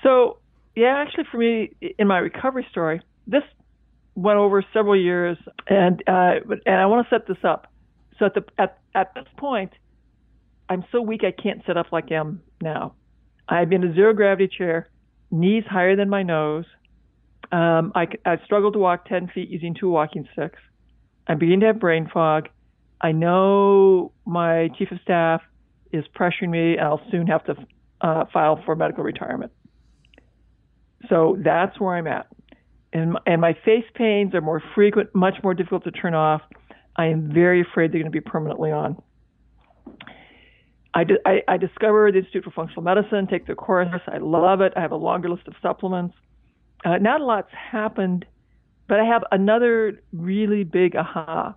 So, 0.03 0.39
yeah, 0.79 1.03
actually, 1.05 1.25
for 1.31 1.39
me, 1.39 1.73
in 1.99 2.07
my 2.07 2.19
recovery 2.19 2.65
story, 2.71 3.03
this 3.27 3.43
went 4.15 4.39
over 4.39 4.65
several 4.73 4.97
years, 4.97 5.37
and 5.67 6.01
uh, 6.07 6.35
and 6.67 6.77
I 6.77 6.87
want 6.87 7.09
to 7.09 7.15
set 7.15 7.27
this 7.27 7.43
up. 7.43 7.73
So 8.19 8.27
at 8.27 8.35
the 8.35 8.45
at 8.59 8.79
at 8.95 9.13
this 9.15 9.25
point, 9.37 9.73
I'm 10.69 10.85
so 10.93 11.03
weak 11.03 11.23
I 11.25 11.33
can't 11.33 11.63
sit 11.67 11.77
up 11.77 11.87
like 11.91 12.13
I 12.13 12.15
am 12.15 12.43
now. 12.63 12.95
I'm 13.49 13.73
in 13.73 13.83
a 13.83 13.93
zero 13.93 14.15
gravity 14.15 14.49
chair, 14.57 14.89
knees 15.33 15.65
higher 15.69 15.97
than 15.97 16.09
my 16.09 16.23
nose. 16.23 16.65
Um, 17.51 17.91
I, 17.97 18.07
I 18.25 18.37
struggle 18.45 18.71
to 18.73 18.79
walk 18.79 19.07
10 19.07 19.29
feet 19.35 19.49
using 19.49 19.75
two 19.75 19.89
walking 19.89 20.29
sticks. 20.33 20.59
I'm 21.27 21.39
beginning 21.39 21.61
to 21.61 21.67
have 21.69 21.81
brain 21.81 22.09
fog. 22.13 22.51
I 23.01 23.13
know 23.13 24.13
my 24.27 24.69
chief 24.79 24.93
of 24.93 24.99
staff 25.03 25.41
is 25.93 26.05
pressuring 26.15 26.51
me, 26.51 26.77
and 26.77 26.83
I'll 26.83 27.01
soon 27.11 27.27
have 27.29 27.45
to 27.47 27.57
uh, 28.03 28.25
file 28.33 28.63
for 28.65 28.77
medical 28.77 29.03
retirement. 29.03 29.51
So 31.09 31.39
that's 31.43 31.79
where 31.81 31.95
I'm 31.95 32.07
at. 32.07 32.27
And, 32.93 33.19
and 33.27 33.41
my 33.41 33.55
face 33.65 33.85
pains 33.95 34.35
are 34.35 34.41
more 34.41 34.63
frequent, 34.75 35.15
much 35.15 35.35
more 35.43 35.55
difficult 35.55 35.85
to 35.85 35.91
turn 35.91 36.15
off. 36.15 36.43
I 36.97 37.07
am 37.07 37.33
very 37.33 37.61
afraid 37.61 37.93
they're 37.93 38.01
going 38.01 38.11
to 38.13 38.17
be 38.17 38.21
permanently 38.21 38.71
on. 38.71 39.01
I, 40.95 41.05
di- 41.05 41.19
I, 41.25 41.43
I 41.47 41.57
discovered 41.59 42.15
the 42.15 42.19
Institute 42.19 42.45
for 42.45 42.51
Functional 42.51 42.83
Medicine, 42.83 43.27
take 43.27 43.47
the 43.47 43.55
course. 43.55 43.89
I 44.07 44.19
love 44.19 44.61
it. 44.61 44.73
I 44.77 44.81
have 44.81 44.93
a 44.93 44.97
longer 44.97 45.29
list 45.29 45.47
of 45.47 45.55
supplements. 45.63 46.15
Uh, 46.85 46.97
not 46.99 47.21
a 47.21 47.25
lot's 47.25 47.53
happened, 47.53 48.25
but 48.89 48.99
I 48.99 49.05
have 49.05 49.23
another 49.31 50.03
really 50.13 50.65
big 50.65 50.97
aha. 50.97 51.55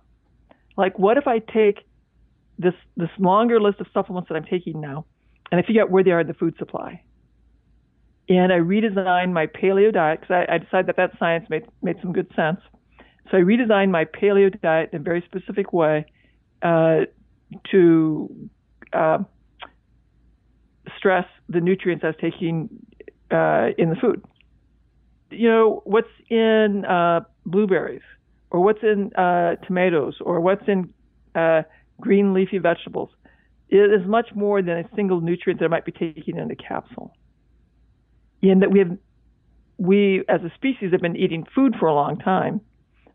Like, 0.76 0.98
what 0.98 1.16
if 1.16 1.26
I 1.26 1.38
take 1.38 1.86
this 2.58 2.74
this 2.96 3.08
longer 3.18 3.60
list 3.60 3.80
of 3.80 3.86
supplements 3.92 4.28
that 4.28 4.36
I'm 4.36 4.44
taking 4.44 4.80
now, 4.80 5.04
and 5.50 5.60
I 5.60 5.66
figure 5.66 5.82
out 5.82 5.90
where 5.90 6.04
they 6.04 6.10
are 6.10 6.20
in 6.20 6.26
the 6.26 6.34
food 6.34 6.54
supply. 6.58 7.02
And 8.28 8.52
I 8.52 8.58
redesigned 8.58 9.32
my 9.32 9.46
paleo 9.46 9.92
diet 9.92 10.20
because 10.20 10.46
I, 10.48 10.54
I 10.54 10.58
decided 10.58 10.86
that 10.86 10.96
that 10.96 11.18
science 11.18 11.48
made 11.50 11.64
made 11.82 11.96
some 12.00 12.12
good 12.12 12.30
sense. 12.36 12.60
So 13.30 13.38
I 13.38 13.40
redesigned 13.40 13.90
my 13.90 14.04
paleo 14.04 14.60
diet 14.60 14.90
in 14.92 15.00
a 15.00 15.02
very 15.02 15.22
specific 15.26 15.72
way 15.72 16.06
uh, 16.62 17.00
to 17.70 18.50
uh, 18.92 19.18
stress 20.96 21.26
the 21.48 21.60
nutrients 21.60 22.04
I 22.04 22.08
was 22.08 22.16
taking 22.20 22.68
uh, 23.30 23.68
in 23.78 23.90
the 23.90 23.96
food. 23.96 24.22
You 25.30 25.48
know, 25.48 25.82
what's 25.84 26.08
in 26.28 26.84
uh, 26.84 27.20
blueberries, 27.46 28.02
or 28.50 28.60
what's 28.60 28.82
in 28.82 29.12
uh, 29.14 29.56
tomatoes, 29.66 30.16
or 30.20 30.40
what's 30.40 30.68
in 30.68 30.92
uh, 31.34 31.62
green 32.00 32.34
leafy 32.34 32.58
vegetables. 32.58 33.10
It 33.70 33.90
is 33.90 34.06
much 34.06 34.28
more 34.34 34.60
than 34.60 34.78
a 34.78 34.84
single 34.94 35.22
nutrient 35.22 35.60
that 35.60 35.66
I 35.66 35.68
might 35.68 35.86
be 35.86 35.92
taking 35.92 36.36
in 36.36 36.50
a 36.50 36.56
capsule. 36.56 37.14
In 38.42 38.60
that 38.60 38.70
we 38.70 38.80
have, 38.80 38.98
we 39.78 40.24
as 40.28 40.42
a 40.42 40.52
species 40.54 40.92
have 40.92 41.00
been 41.00 41.16
eating 41.16 41.46
food 41.54 41.76
for 41.78 41.86
a 41.86 41.94
long 41.94 42.18
time, 42.18 42.60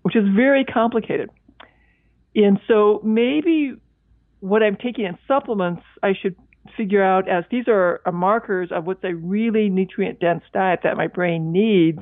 which 0.02 0.16
is 0.16 0.24
very 0.36 0.64
complicated. 0.64 1.30
And 2.36 2.60
so 2.68 3.02
maybe 3.04 3.76
what 4.40 4.64
I'm 4.64 4.76
taking 4.76 5.06
in 5.06 5.18
supplements, 5.28 5.84
I 6.04 6.14
should 6.14 6.36
figure 6.76 7.04
out 7.04 7.28
as 7.28 7.44
these 7.50 7.66
are 7.68 8.02
markers 8.12 8.70
of 8.72 8.86
what's 8.86 9.04
a 9.04 9.14
really 9.14 9.70
nutrient 9.70 10.20
dense 10.20 10.44
diet 10.54 10.82
that 10.84 10.98
my 10.98 11.08
brain 11.08 11.52
needs, 11.52 12.00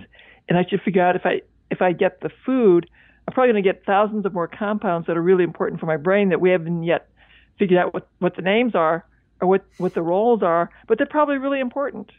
and 0.50 0.58
I 0.58 0.66
should 0.70 0.82
figure 0.82 1.04
out 1.04 1.16
if 1.16 1.26
I 1.26 1.42
if 1.72 1.82
I 1.82 1.94
get 1.94 2.22
the 2.22 2.30
food, 2.46 2.90
I'm 3.28 3.34
probably 3.34 3.54
going 3.54 3.64
to 3.64 3.70
get 3.70 3.86
thousands 3.86 4.26
of 4.26 4.34
more 4.34 4.48
compounds 4.48 5.08
that 5.08 5.18
are 5.18 5.22
really 5.22 5.44
important 5.44 5.80
for 5.80 5.88
my 5.88 5.98
brain 5.98 6.30
that 6.30 6.42
we 6.42 6.52
haven't 6.52 6.84
yet 6.84 7.10
figured 7.58 7.80
out 7.80 7.94
what 7.94 8.08
what 8.20 8.36
the 8.36 8.42
names 8.42 8.76
are 8.76 9.06
or 9.42 9.48
what 9.48 9.66
what 9.78 9.94
the 9.94 10.02
roles 10.02 10.44
are, 10.44 10.70
but 10.88 10.98
they're 10.98 11.08
probably 11.08 11.38
really 11.38 11.60
important. 11.60 12.12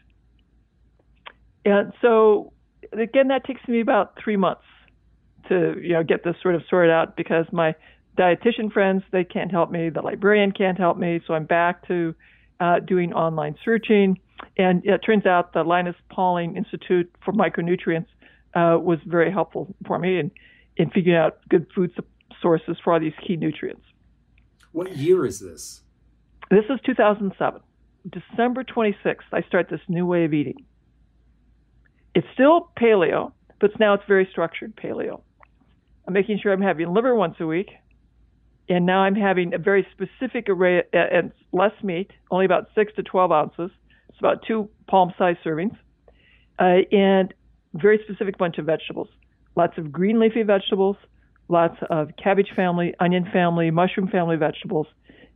And 1.65 1.93
so 2.01 2.53
again, 2.93 3.27
that 3.29 3.45
takes 3.45 3.65
me 3.67 3.81
about 3.81 4.17
three 4.23 4.37
months 4.37 4.63
to 5.49 5.75
you 5.81 5.93
know 5.93 6.03
get 6.03 6.23
this 6.23 6.35
sort 6.41 6.55
of 6.55 6.61
sorted 6.69 6.91
out 6.91 7.15
because 7.15 7.45
my 7.51 7.75
dietitian 8.17 8.71
friends 8.71 9.03
they 9.11 9.23
can't 9.23 9.51
help 9.51 9.71
me, 9.71 9.89
the 9.89 10.01
librarian 10.01 10.51
can't 10.51 10.77
help 10.77 10.97
me, 10.97 11.21
so 11.25 11.33
I'm 11.33 11.45
back 11.45 11.87
to 11.87 12.15
uh, 12.59 12.79
doing 12.79 13.13
online 13.13 13.55
searching. 13.63 14.19
And 14.57 14.85
it 14.85 14.99
turns 14.99 15.25
out 15.25 15.53
the 15.53 15.63
Linus 15.63 15.95
Pauling 16.09 16.57
Institute 16.57 17.11
for 17.23 17.31
Micronutrients 17.33 18.07
uh, 18.53 18.77
was 18.79 18.99
very 19.05 19.31
helpful 19.31 19.75
for 19.85 19.97
me 19.99 20.19
in, 20.19 20.31
in 20.77 20.89
figuring 20.89 21.17
out 21.17 21.39
good 21.49 21.67
food 21.73 21.91
sources 22.41 22.77
for 22.83 22.93
all 22.93 22.99
these 22.99 23.13
key 23.25 23.35
nutrients. 23.35 23.83
What 24.71 24.95
year 24.95 25.25
is 25.25 25.39
this? 25.39 25.81
This 26.49 26.65
is 26.69 26.79
2007. 26.85 27.61
December 28.09 28.63
26th, 28.63 29.17
I 29.33 29.41
start 29.41 29.69
this 29.69 29.81
new 29.87 30.05
way 30.05 30.25
of 30.25 30.33
eating. 30.33 30.65
It's 32.17 32.25
still 32.33 32.71
paleo, 32.75 33.31
but 33.61 33.79
now 33.79 33.93
it's 33.93 34.03
very 34.07 34.27
structured 34.31 34.75
paleo. 34.75 35.21
I'm 36.07 36.13
making 36.13 36.39
sure 36.41 36.51
I'm 36.51 36.63
having 36.63 36.91
liver 36.91 37.13
once 37.13 37.35
a 37.39 37.45
week, 37.45 37.69
and 38.67 38.87
now 38.87 39.01
I'm 39.01 39.13
having 39.13 39.53
a 39.53 39.59
very 39.59 39.85
specific 39.91 40.49
array 40.49 40.79
uh, 40.79 40.97
and 40.97 41.31
less 41.51 41.73
meat, 41.83 42.09
only 42.31 42.45
about 42.45 42.69
six 42.73 42.91
to 42.95 43.03
12 43.03 43.31
ounces. 43.31 43.69
It's 44.09 44.17
about 44.17 44.43
two 44.47 44.67
palm-sized 44.87 45.37
servings, 45.45 45.77
uh, 46.57 46.77
and 46.91 47.35
very 47.75 47.99
specific 48.03 48.39
bunch 48.39 48.57
of 48.57 48.65
vegetables. 48.65 49.09
Lots 49.55 49.77
of 49.77 49.91
green 49.91 50.19
leafy 50.19 50.41
vegetables, 50.41 50.97
lots 51.49 51.77
of 51.91 52.09
cabbage 52.17 52.49
family, 52.55 52.95
onion 52.99 53.29
family, 53.31 53.69
mushroom 53.69 54.07
family 54.07 54.37
vegetables, 54.37 54.87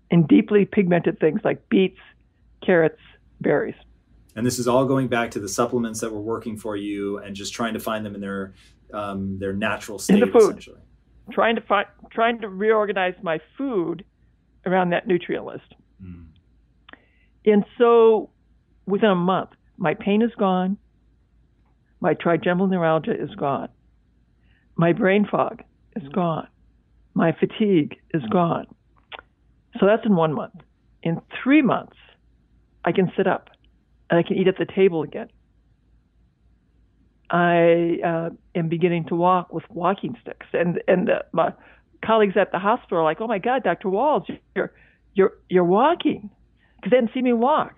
and 0.10 0.28
deeply 0.28 0.66
pigmented 0.66 1.20
things 1.20 1.42
like 1.44 1.70
beets, 1.70 2.00
carrots, 2.66 2.98
berries. 3.40 3.76
And 4.36 4.46
this 4.46 4.60
is 4.60 4.68
all 4.68 4.86
going 4.86 5.08
back 5.08 5.32
to 5.32 5.40
the 5.40 5.50
supplements 5.50 6.00
that 6.02 6.12
were 6.12 6.22
working 6.22 6.58
for 6.58 6.76
you 6.76 7.18
and 7.18 7.36
just 7.36 7.54
trying 7.54 7.74
to 7.74 7.80
find 7.80 8.06
them 8.06 8.16
in 8.16 8.22
their 8.22 8.54
um, 8.94 9.40
their 9.40 9.54
natural 9.54 10.00
state, 10.00 10.16
in 10.16 10.20
the 10.20 10.40
food. 10.40 10.66
Trying 11.32 11.56
to 11.56 11.62
find, 11.62 11.88
trying 12.12 12.42
to 12.42 12.50
reorganize 12.50 13.16
my 13.22 13.40
food 13.58 14.04
around 14.66 14.90
that 14.92 15.08
nutrient 15.08 15.46
list. 15.46 15.76
Mm. 16.04 16.26
And 17.46 17.66
so, 17.78 18.30
within 18.86 19.10
a 19.10 19.16
month, 19.16 19.52
my 19.78 19.94
pain 19.94 20.22
is 20.22 20.32
gone. 20.38 20.78
My 22.00 22.14
trigeminal 22.14 22.68
neuralgia 22.68 23.14
is 23.14 23.34
gone. 23.36 23.70
My 24.76 24.94
brain 24.94 25.28
fog 25.30 25.64
is 25.96 26.08
gone. 26.10 26.48
My 27.14 27.32
fatigue 27.34 27.98
is 28.14 28.24
gone. 28.32 28.66
So 29.80 29.86
that's 29.86 30.06
in 30.06 30.16
one 30.16 30.34
month. 30.34 30.56
In 31.04 31.22
three 31.44 31.62
months, 31.62 31.96
I 32.84 32.92
can 32.92 33.12
sit 33.16 33.28
up 33.28 33.51
and 34.12 34.20
I 34.20 34.24
can 34.24 34.38
eat 34.38 34.48
at 34.48 34.58
the 34.58 34.66
table 34.66 35.02
again. 35.02 35.30
I 37.32 37.98
uh, 38.06 38.30
am 38.54 38.68
beginning 38.68 39.06
to 39.08 39.16
walk 39.16 39.54
with 39.54 39.64
walking 39.70 40.18
sticks, 40.22 40.46
and 40.52 40.84
and 40.88 41.10
uh, 41.10 41.20
my 41.32 41.54
colleagues 42.06 42.36
at 42.36 42.52
the 42.52 42.60
hospital 42.60 43.00
are 43.00 43.04
like, 43.04 43.22
"Oh 43.22 43.28
my 43.28 43.40
God, 43.40 43.64
Dr. 43.64 43.88
Wahls, 43.88 44.26
you're 44.54 44.74
you're 45.14 45.32
you're 45.50 45.64
walking," 45.64 46.30
because 46.76 46.92
they 46.92 46.98
hadn't 46.98 47.14
seen 47.14 47.24
me 47.24 47.32
walk, 47.32 47.76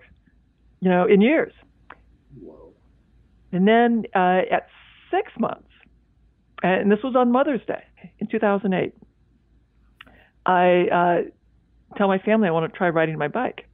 you 0.80 0.90
know, 0.90 1.06
in 1.06 1.20
years. 1.20 1.52
Whoa. 2.42 2.72
And 3.52 3.68
then 3.68 4.06
uh, 4.12 4.42
at 4.50 4.66
six 5.12 5.30
months, 5.38 5.68
and 6.64 6.90
this 6.90 6.98
was 7.04 7.14
on 7.16 7.30
Mother's 7.30 7.64
Day 7.64 7.84
in 8.18 8.26
2008. 8.26 8.92
I 10.46 10.86
uh, 10.92 11.96
tell 11.96 12.08
my 12.08 12.18
family 12.18 12.48
I 12.48 12.50
want 12.50 12.70
to 12.70 12.76
try 12.76 12.88
riding 12.88 13.18
my 13.18 13.28
bike, 13.28 13.68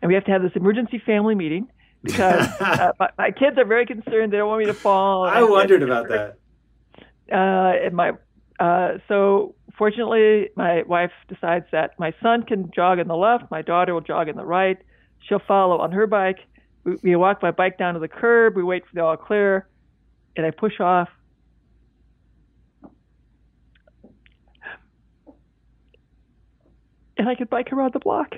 and 0.00 0.08
we 0.08 0.14
have 0.14 0.24
to 0.24 0.30
have 0.30 0.40
this 0.40 0.52
emergency 0.54 1.02
family 1.04 1.34
meeting 1.34 1.68
because 2.04 2.48
uh, 2.60 2.92
my, 3.00 3.10
my, 3.18 3.30
kids 3.30 3.58
are 3.58 3.64
very 3.64 3.86
concerned. 3.86 4.32
They 4.32 4.36
don't 4.36 4.48
want 4.48 4.60
me 4.60 4.66
to 4.66 4.74
fall. 4.74 5.24
I 5.24 5.42
wondered 5.42 5.82
about 5.82 6.08
that. 6.08 6.36
Uh, 7.32 7.86
and 7.86 7.94
my 7.94 8.12
uh, 8.60 8.98
so 9.08 9.54
fortunately, 9.76 10.50
my 10.56 10.82
wife 10.82 11.10
decides 11.28 11.66
that 11.72 11.98
my 11.98 12.12
son 12.22 12.42
can 12.44 12.70
jog 12.74 12.98
in 12.98 13.08
the 13.08 13.16
left, 13.16 13.50
my 13.50 13.62
daughter 13.62 13.94
will 13.94 14.00
jog 14.00 14.28
in 14.28 14.36
the 14.36 14.44
right. 14.44 14.78
She'll 15.28 15.42
follow 15.48 15.78
on 15.78 15.90
her 15.92 16.06
bike. 16.06 16.38
We, 16.84 16.96
we 17.02 17.16
walk 17.16 17.42
my 17.42 17.50
bike 17.50 17.78
down 17.78 17.94
to 17.94 18.00
the 18.00 18.08
curb. 18.08 18.56
We 18.56 18.62
wait 18.62 18.84
for 18.86 18.94
the 18.94 19.02
all 19.02 19.16
clear, 19.16 19.66
and 20.36 20.46
I 20.46 20.50
push 20.50 20.78
off 20.80 21.08
and 27.16 27.28
I 27.28 27.34
could 27.34 27.50
bike 27.50 27.72
around 27.72 27.92
the 27.92 27.98
block. 27.98 28.34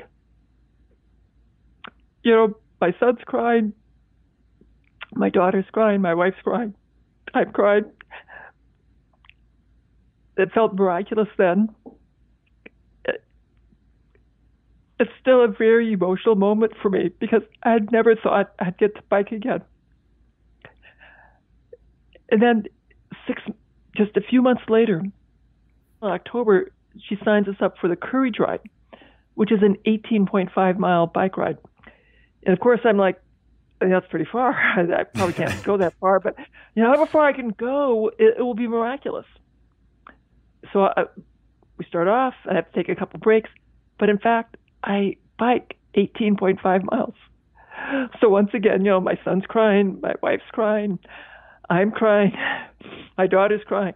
You 2.23 2.33
know, 2.33 2.57
my 2.81 2.95
son's 3.01 3.21
crying, 3.25 3.73
my 5.15 5.31
daughter's 5.31 5.65
crying, 5.73 6.03
my 6.03 6.15
wife's 6.15 6.41
crying, 6.43 6.75
I'm 7.35 7.53
crying. 7.53 7.85
It 10.37 10.53
felt 10.53 10.75
miraculous 10.75 11.29
then. 11.39 11.75
it's 14.99 15.11
still 15.21 15.45
a 15.45 15.49
very 15.49 15.93
emotional 15.93 16.37
moment 16.37 16.73
for 16.81 16.89
me 16.89 17.11
because 17.19 17.43
I 17.63 17.79
never 17.91 18.17
thought 18.17 18.53
I'd 18.59 18.79
get 18.79 18.95
to 18.97 19.03
bike 19.09 19.31
again. 19.31 19.63
And 22.31 22.43
then 22.43 22.65
six, 23.27 23.43
just 23.95 24.17
a 24.17 24.21
few 24.21 24.43
months 24.43 24.63
later, 24.69 24.99
in 24.99 25.13
October, 26.03 26.73
she 27.09 27.17
signs 27.25 27.47
us 27.47 27.57
up 27.61 27.77
for 27.79 27.89
the 27.89 27.97
Courage 27.97 28.39
Ride, 28.39 28.61
which 29.35 29.53
is 29.53 29.61
an 29.63 29.77
18.5 29.87 30.79
mile 30.79 31.07
bike 31.07 31.37
ride. 31.37 31.59
And 32.47 32.53
of 32.53 32.61
course, 32.61 32.81
I'm 32.85 32.97
like, 32.97 33.21
that's 33.81 34.07
pretty 34.09 34.25
far. 34.31 34.53
I 34.77 35.05
probably 35.05 35.35
can't 35.35 35.63
go 35.65 35.77
that 35.77 35.95
far, 36.01 36.21
but 36.21 36.37
you 36.75 36.83
know, 36.83 36.89
however 36.89 37.07
far 37.07 37.27
I 37.27 37.33
can 37.33 37.51
go, 37.51 38.11
it, 38.19 38.37
it 38.39 38.43
will 38.43 38.55
be 38.55 38.69
miraculous. 38.69 39.27
So 40.73 40.85
I, 40.85 41.05
we 41.77 41.85
start 41.85 42.09
off. 42.09 42.35
I 42.51 42.55
have 42.55 42.71
to 42.71 42.77
take 42.77 42.89
a 42.89 42.97
couple 42.97 43.21
breaks, 43.21 43.51
but 43.99 44.09
in 44.09 44.19
fact, 44.19 44.57
I 44.83 45.17
bike 45.39 45.77
18.5 45.95 46.85
miles. 46.91 47.15
So 48.21 48.31
once 48.31 48.51
again, 48.55 48.85
you 48.87 48.91
know, 48.91 49.01
my 49.01 49.19
son's 49.23 49.45
crying, 49.47 50.01
my 50.01 50.15
wife's 50.23 50.49
crying, 50.51 50.99
I'm 51.69 51.91
crying, 51.91 52.33
my 53.19 53.27
daughter's 53.27 53.61
crying. 53.67 53.93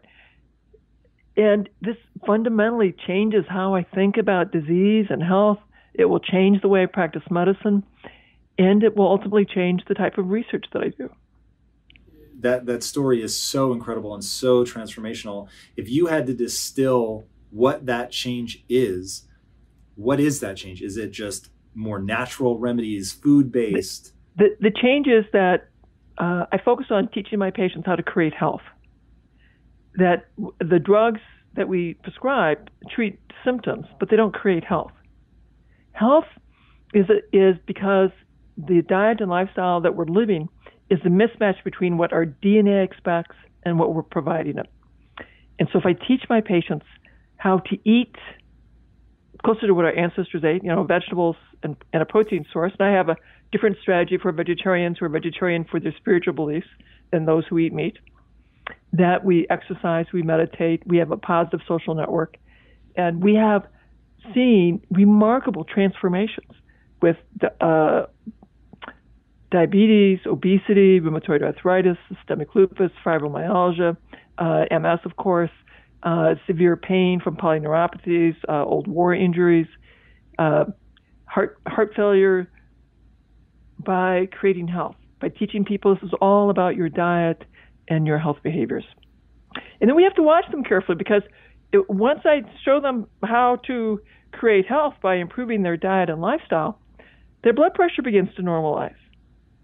And 1.37 1.67
this 1.81 1.97
fundamentally 2.27 2.95
changes 3.07 3.47
how 3.49 3.75
I 3.75 3.85
think 3.85 4.19
about 4.19 4.53
disease 4.53 5.07
and 5.09 5.23
health. 5.23 5.59
It 5.95 6.05
will 6.05 6.21
change 6.21 6.61
the 6.61 6.69
way 6.69 6.83
I 6.83 6.87
practice 6.87 7.23
medicine, 7.31 7.83
and 8.61 8.85
it 8.85 8.95
will 8.95 9.09
ultimately 9.09 9.47
change 9.47 9.83
the 9.89 9.95
type 9.95 10.19
of 10.19 10.29
research 10.29 10.67
that 10.75 10.83
I 10.83 10.89
do. 10.89 11.11
That 12.41 12.67
that 12.67 12.83
story 12.83 13.23
is 13.23 13.37
so 13.37 13.73
incredible 13.73 14.15
and 14.15 14.23
so 14.23 14.65
transformational. 14.65 15.49
If 15.77 15.89
you 15.89 16.07
had 16.07 16.27
to 16.27 16.35
distill 16.35 17.25
what 17.51 17.87
that 17.87 18.11
change 18.11 18.65
is, 18.69 19.27
what 19.95 20.21
is 20.21 20.41
that 20.41 20.57
change? 20.59 20.83
Is 20.83 20.99
it 20.99 21.11
just 21.11 21.49
more 21.75 21.99
natural 21.99 22.59
remedies, 22.59 23.13
food 23.13 23.51
based? 23.51 24.13
The, 24.37 24.51
the, 24.61 24.71
the 24.71 24.79
change 24.83 25.07
is 25.07 25.25
that 25.33 25.69
uh, 26.19 26.45
I 26.53 26.59
focus 26.63 26.87
on 26.91 27.09
teaching 27.09 27.39
my 27.39 27.51
patients 27.51 27.87
how 27.87 27.97
to 27.97 28.03
create 28.03 28.35
health 28.35 28.63
that 29.95 30.29
the 30.61 30.79
drugs 30.79 31.21
that 31.55 31.67
we 31.67 31.95
prescribe 32.03 32.71
treat 32.95 33.19
symptoms, 33.45 33.87
but 33.99 34.11
they 34.11 34.17
don't 34.17 34.35
create 34.35 34.65
health. 34.65 34.93
Health 35.93 36.27
is 36.95 37.07
is 37.33 37.57
because 37.67 38.11
the 38.57 38.83
diet 38.83 39.21
and 39.21 39.31
lifestyle 39.31 39.81
that 39.81 39.95
we're 39.95 40.05
living 40.05 40.49
is 40.91 40.99
the 41.03 41.09
mismatch 41.09 41.63
between 41.65 41.99
what 41.99 42.13
our 42.13 42.27
DNA 42.27 42.85
expects 42.85 43.37
and 43.65 43.79
what 43.79 43.95
we're 43.95 44.03
providing 44.03 44.57
them. 44.57 44.67
And 45.59 45.69
so 45.73 45.79
if 45.79 45.87
I 45.87 45.93
teach 45.93 46.23
my 46.29 46.41
patients 46.41 46.87
how 47.37 47.59
to 47.59 47.79
eat 47.89 48.17
closer 49.45 49.67
to 49.67 49.75
what 49.75 49.85
our 49.85 49.95
ancestors 49.95 50.43
ate, 50.45 50.63
you 50.63 50.69
know, 50.69 50.85
vegetables 50.85 51.37
and, 51.63 51.77
and 51.93 52.03
a 52.03 52.07
protein 52.07 52.45
source, 52.53 52.73
and 52.79 52.89
I 52.89 52.93
have 52.93 53.09
a 53.09 53.17
different 53.53 53.77
strategy 53.81 54.19
for 54.21 54.33
vegetarians 54.33 54.99
who 54.99 55.07
are 55.07 55.09
vegetarian 55.09 55.65
for 55.65 55.81
their 55.81 55.95
spiritual 55.97 56.35
beliefs 56.35 56.67
than 57.11 57.25
those 57.25 57.45
who 57.49 57.59
eat 57.59 57.73
meat, 57.73 57.99
that 58.93 59.25
we 59.25 59.47
exercise, 59.49 60.07
we 60.13 60.23
meditate, 60.23 60.83
we 60.87 60.99
have 60.99 61.11
a 61.11 61.17
positive 61.17 61.61
social 61.67 61.95
network, 61.95 62.37
and 62.97 63.23
we 63.23 63.35
have 63.35 63.63
seen 64.35 64.83
remarkable 64.91 65.65
transformations 65.65 66.53
with 67.01 67.17
the, 67.41 67.65
uh, 67.65 68.07
diabetes, 69.51 70.21
obesity, 70.27 71.01
rheumatoid 71.01 71.43
arthritis, 71.43 71.97
systemic 72.09 72.55
lupus, 72.55 72.91
fibromyalgia, 73.05 73.97
uh, 74.39 74.65
MS, 74.71 75.01
of 75.05 75.17
course, 75.17 75.51
uh, 76.03 76.35
severe 76.47 76.77
pain 76.77 77.21
from 77.23 77.37
polyneuropathies, 77.37 78.37
uh, 78.49 78.65
old 78.65 78.87
war 78.87 79.15
injuries, 79.15 79.67
uh, 80.39 80.65
heart 81.27 81.59
heart 81.67 81.93
failure. 81.95 82.51
By 83.79 84.29
creating 84.31 84.69
health, 84.69 84.97
by 85.21 85.31
teaching 85.31 85.65
people 85.65 85.95
this 85.95 86.03
is 86.05 86.13
all 86.21 86.51
about 86.51 86.77
your 86.77 86.91
diet 86.91 87.45
and 87.89 88.07
your 88.07 88.19
health 88.19 88.37
behaviors, 88.43 88.85
and 89.81 89.89
then 89.89 89.97
we 89.97 90.03
have 90.03 90.15
to 90.15 90.23
watch 90.23 90.45
them 90.51 90.65
carefully 90.65 90.97
because 90.97 91.23
it, 91.73 91.89
once 91.89 92.21
I 92.25 92.43
show 92.63 92.81
them 92.81 93.07
how 93.25 93.57
to 93.67 94.01
create 94.33 94.67
health 94.67 94.95
by 95.03 95.17
improving 95.17 95.63
their 95.63 95.79
diet 95.79 96.11
and 96.11 96.21
lifestyle, 96.21 96.79
their 97.43 97.55
blood 97.55 97.73
pressure 97.73 98.03
begins 98.03 98.29
to 98.37 98.43
normalize 98.43 98.95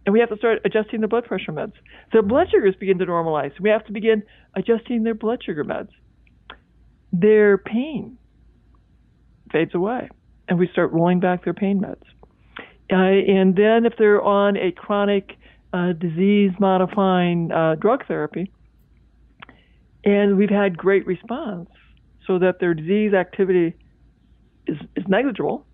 and 0.07 0.13
we 0.13 0.21
have 0.21 0.29
to 0.31 0.37
start 0.37 0.61
adjusting 0.65 1.01
their 1.01 1.09
blood 1.09 1.25
pressure 1.25 1.53
meds. 1.53 1.73
Their 2.13 2.23
blood 2.23 2.47
sugars 2.51 2.77
begin 2.79 2.99
to 2.99 3.07
normalize. 3.07 3.51
We 3.61 3.71
have 3.71 3.85
to 3.87 3.93
begin 3.93 4.23
adjusting 4.55 5.03
their 5.03 5.15
blood 5.15 5.43
sugar 5.45 5.65
meds. 5.65 5.89
Their 7.13 7.59
pain 7.59 8.17
fades 9.53 9.75
away, 9.75 10.09
and 10.49 10.59
we 10.59 10.69
start 10.69 10.93
rolling 10.93 11.21
back 11.21 11.45
their 11.45 11.55
pain 11.55 11.81
meds. 11.81 12.03
Uh, 12.91 12.97
and 12.97 13.57
then, 13.57 13.85
if 13.85 13.95
they're 13.99 14.23
on 14.23 14.57
a 14.57 14.71
chronic 14.71 15.33
uh, 15.73 15.93
disease 15.93 16.53
modifying 16.61 17.51
uh, 17.51 17.75
drug 17.75 18.07
therapy, 18.07 18.53
and 20.05 20.37
we've 20.37 20.51
had 20.51 20.79
great 20.79 21.05
response, 21.05 21.69
so 22.29 22.39
that 22.39 22.61
their 22.61 22.75
disease 22.75 23.13
activity 23.13 23.75
is, 24.69 24.77
is 24.95 25.05
negligible 25.09 25.67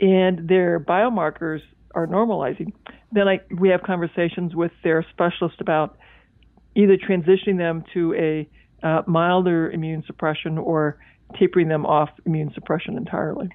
and 0.00 0.48
their 0.48 0.80
biomarkers 0.80 1.60
are 1.94 2.06
normalizing, 2.06 2.72
then 3.12 3.28
I, 3.28 3.40
we 3.58 3.68
have 3.70 3.82
conversations 3.82 4.54
with 4.54 4.72
their 4.82 5.04
specialist 5.10 5.60
about 5.60 5.96
either 6.74 6.96
transitioning 6.96 7.58
them 7.58 7.84
to 7.92 8.14
a 8.14 8.48
uh, 8.86 9.02
milder 9.06 9.70
immune 9.70 10.02
suppression 10.06 10.58
or 10.58 10.98
tapering 11.38 11.68
them 11.68 11.86
off 11.86 12.10
immune 12.26 12.52
suppression 12.54 12.96
entirely. 12.96 13.48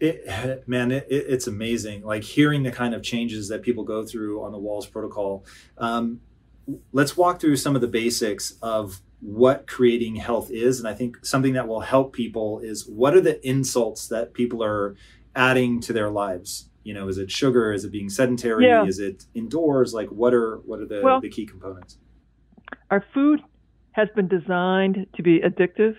It, 0.00 0.66
man, 0.68 0.90
it, 0.90 1.06
it's 1.08 1.46
amazing. 1.46 2.02
Like 2.02 2.24
hearing 2.24 2.62
the 2.62 2.72
kind 2.72 2.94
of 2.94 3.02
changes 3.02 3.48
that 3.48 3.62
people 3.62 3.84
go 3.84 4.04
through 4.04 4.42
on 4.42 4.52
the 4.52 4.58
Wahls 4.58 4.90
protocol. 4.90 5.44
Um, 5.78 6.20
let's 6.92 7.16
walk 7.16 7.40
through 7.40 7.56
some 7.56 7.74
of 7.74 7.80
the 7.80 7.88
basics 7.88 8.54
of 8.60 9.00
what 9.20 9.66
creating 9.66 10.16
health 10.16 10.50
is. 10.50 10.78
And 10.78 10.88
I 10.88 10.94
think 10.94 11.24
something 11.24 11.54
that 11.54 11.66
will 11.66 11.80
help 11.80 12.12
people 12.12 12.60
is 12.60 12.86
what 12.86 13.14
are 13.14 13.20
the 13.20 13.46
insults 13.46 14.08
that 14.08 14.34
people 14.34 14.62
are 14.62 14.96
adding 15.34 15.80
to 15.80 15.92
their 15.92 16.10
lives? 16.10 16.68
You 16.84 16.94
know 16.94 17.08
is 17.08 17.18
it 17.18 17.30
sugar? 17.30 17.72
Is 17.72 17.84
it 17.84 17.90
being 17.90 18.08
sedentary? 18.08 18.66
Yeah. 18.66 18.84
is 18.84 18.98
it 18.98 19.24
indoors? 19.34 19.92
Like 19.92 20.08
what 20.10 20.32
are 20.32 20.58
what 20.58 20.80
are 20.80 20.86
the, 20.86 21.00
well, 21.02 21.20
the 21.20 21.30
key 21.30 21.46
components? 21.46 21.98
Our 22.90 23.04
food 23.12 23.40
has 23.92 24.08
been 24.14 24.28
designed 24.28 25.06
to 25.16 25.22
be 25.22 25.40
addictive 25.40 25.96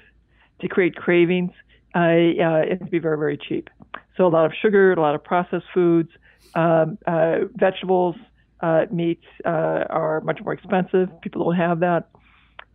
to 0.61 0.67
create 0.67 0.95
cravings 0.95 1.51
uh, 1.95 1.99
uh, 1.99 2.63
and 2.69 2.79
to 2.79 2.85
be 2.85 2.99
very 2.99 3.17
very 3.17 3.37
cheap. 3.37 3.69
So 4.15 4.25
a 4.25 4.29
lot 4.29 4.45
of 4.45 4.53
sugar 4.61 4.93
a 4.93 5.01
lot 5.01 5.15
of 5.15 5.23
processed 5.23 5.65
foods 5.73 6.09
um, 6.53 6.97
uh, 7.05 7.39
vegetables 7.55 8.15
uh, 8.61 8.85
meats 8.91 9.25
uh, 9.45 9.49
are 9.89 10.21
much 10.21 10.39
more 10.43 10.53
expensive. 10.53 11.09
People 11.21 11.43
don't 11.43 11.55
have 11.55 11.81
that. 11.81 12.09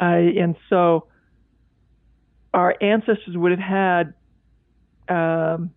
Uh, 0.00 0.04
and 0.04 0.56
so 0.68 1.06
our 2.52 2.74
ancestors 2.80 3.36
would 3.36 3.52
have 3.52 3.60
had 3.60 4.14
um, 5.08 5.70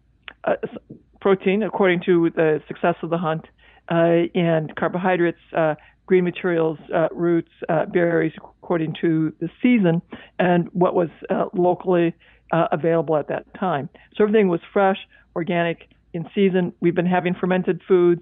protein 1.24 1.64
according 1.64 2.02
to 2.02 2.30
the 2.36 2.62
success 2.68 2.96
of 3.02 3.10
the 3.10 3.18
hunt, 3.18 3.46
uh, 3.90 4.28
and 4.36 4.76
carbohydrates, 4.76 5.40
uh, 5.56 5.74
green 6.06 6.26
materials, 6.26 6.78
uh, 6.94 7.08
roots, 7.14 7.52
uh, 7.70 7.86
berries 7.86 8.34
according 8.36 8.94
to 9.00 9.34
the 9.40 9.50
season 9.62 10.02
and 10.38 10.68
what 10.74 10.94
was 10.94 11.08
uh, 11.30 11.46
locally 11.54 12.14
uh, 12.52 12.68
available 12.74 13.16
at 13.16 13.30
that 13.30 13.46
time. 13.58 13.88
So 14.16 14.26
everything 14.26 14.50
was 14.50 14.60
fresh, 14.74 14.98
organic, 15.34 15.88
in 16.14 16.30
season. 16.36 16.74
We've 16.82 16.94
been 16.94 17.06
having 17.06 17.34
fermented 17.36 17.82
foods, 17.88 18.22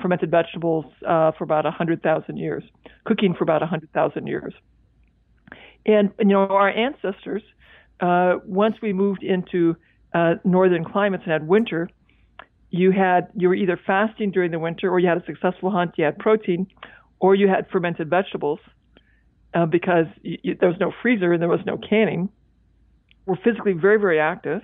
fermented 0.00 0.30
vegetables 0.30 0.84
for 1.00 1.36
about 1.40 1.64
100,000 1.64 2.36
years, 2.36 2.62
cooking 3.04 3.34
for 3.34 3.44
about 3.44 3.62
100,000 3.62 4.26
years. 4.26 4.54
And, 5.84 6.10
you 6.18 6.26
know, 6.26 6.46
our 6.46 6.68
ancestors, 6.68 7.42
once 8.00 8.76
we 8.80 8.92
moved 8.92 9.24
into 9.24 9.74
northern 10.44 10.84
climates 10.84 11.24
and 11.24 11.32
had 11.32 11.48
winter, 11.48 11.88
you 12.72 12.90
had 12.90 13.28
you 13.36 13.48
were 13.48 13.54
either 13.54 13.78
fasting 13.86 14.30
during 14.30 14.50
the 14.50 14.58
winter 14.58 14.90
or 14.90 14.98
you 14.98 15.06
had 15.06 15.18
a 15.18 15.24
successful 15.26 15.70
hunt 15.70 15.92
you 15.98 16.04
had 16.04 16.18
protein 16.18 16.66
or 17.20 17.34
you 17.34 17.46
had 17.46 17.68
fermented 17.70 18.08
vegetables 18.10 18.58
uh, 19.54 19.66
because 19.66 20.06
you, 20.22 20.38
you, 20.42 20.56
there 20.58 20.70
was 20.70 20.78
no 20.80 20.90
freezer 21.02 21.32
and 21.34 21.42
there 21.42 21.48
was 21.48 21.60
no 21.66 21.76
canning. 21.76 22.30
We're 23.26 23.36
physically 23.36 23.74
very 23.74 24.00
very 24.00 24.18
active 24.18 24.62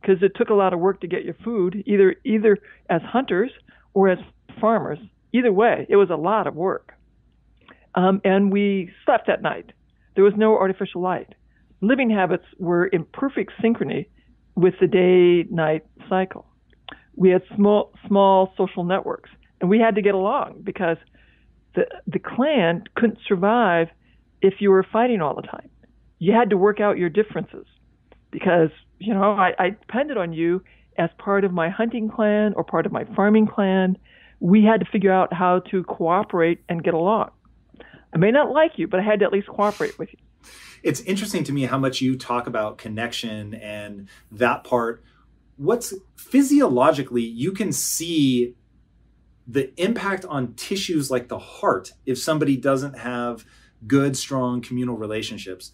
because 0.00 0.22
it 0.22 0.32
took 0.34 0.48
a 0.48 0.54
lot 0.54 0.72
of 0.72 0.80
work 0.80 1.02
to 1.02 1.06
get 1.06 1.24
your 1.24 1.36
food 1.44 1.84
either 1.86 2.16
either 2.24 2.58
as 2.88 3.02
hunters 3.02 3.50
or 3.92 4.08
as 4.08 4.18
farmers. 4.60 4.98
Either 5.34 5.52
way 5.52 5.86
it 5.90 5.96
was 5.96 6.08
a 6.10 6.16
lot 6.16 6.46
of 6.46 6.54
work. 6.54 6.94
Um, 7.94 8.22
and 8.24 8.50
we 8.50 8.90
slept 9.04 9.28
at 9.28 9.42
night. 9.42 9.72
There 10.14 10.24
was 10.24 10.32
no 10.36 10.56
artificial 10.56 11.02
light. 11.02 11.34
Living 11.82 12.08
habits 12.08 12.44
were 12.58 12.86
in 12.86 13.04
perfect 13.04 13.52
synchrony 13.62 14.06
with 14.54 14.74
the 14.80 14.86
day 14.86 15.46
night 15.50 15.84
cycle 16.08 16.46
we 17.16 17.30
had 17.30 17.42
small 17.54 17.92
small 18.06 18.52
social 18.56 18.84
networks, 18.84 19.30
and 19.60 19.68
we 19.68 19.78
had 19.78 19.94
to 19.96 20.02
get 20.02 20.14
along 20.14 20.62
because 20.62 20.96
the 21.74 21.86
the 22.06 22.18
clan 22.18 22.84
couldn't 22.94 23.18
survive 23.26 23.88
if 24.40 24.54
you 24.60 24.70
were 24.70 24.84
fighting 24.92 25.20
all 25.20 25.34
the 25.34 25.42
time. 25.42 25.68
You 26.18 26.32
had 26.32 26.50
to 26.50 26.56
work 26.56 26.80
out 26.80 26.98
your 26.98 27.08
differences 27.08 27.66
because 28.30 28.70
you 28.98 29.14
know 29.14 29.32
I, 29.32 29.52
I 29.58 29.70
depended 29.70 30.16
on 30.16 30.32
you 30.32 30.62
as 30.98 31.10
part 31.18 31.44
of 31.44 31.52
my 31.52 31.70
hunting 31.70 32.10
clan 32.10 32.52
or 32.54 32.64
part 32.64 32.86
of 32.86 32.92
my 32.92 33.04
farming 33.16 33.46
clan. 33.46 33.96
We 34.40 34.64
had 34.64 34.80
to 34.80 34.86
figure 34.86 35.12
out 35.12 35.32
how 35.32 35.60
to 35.70 35.84
cooperate 35.84 36.60
and 36.68 36.82
get 36.82 36.94
along. 36.94 37.30
I 38.12 38.18
may 38.18 38.30
not 38.30 38.50
like 38.50 38.72
you, 38.76 38.88
but 38.88 39.00
I 39.00 39.02
had 39.02 39.20
to 39.20 39.24
at 39.24 39.32
least 39.32 39.46
cooperate 39.46 39.98
with 39.98 40.10
you. 40.12 40.18
It's 40.82 41.00
interesting 41.02 41.44
to 41.44 41.52
me 41.52 41.62
how 41.64 41.78
much 41.78 42.00
you 42.00 42.16
talk 42.16 42.46
about 42.46 42.76
connection 42.76 43.54
and 43.54 44.08
that 44.32 44.64
part 44.64 45.02
what's 45.56 45.94
physiologically 46.16 47.22
you 47.22 47.52
can 47.52 47.72
see 47.72 48.54
the 49.46 49.72
impact 49.80 50.24
on 50.24 50.54
tissues 50.54 51.10
like 51.10 51.28
the 51.28 51.38
heart 51.38 51.92
if 52.06 52.18
somebody 52.18 52.56
doesn't 52.56 52.98
have 52.98 53.44
good 53.86 54.16
strong 54.16 54.60
communal 54.60 54.96
relationships. 54.96 55.72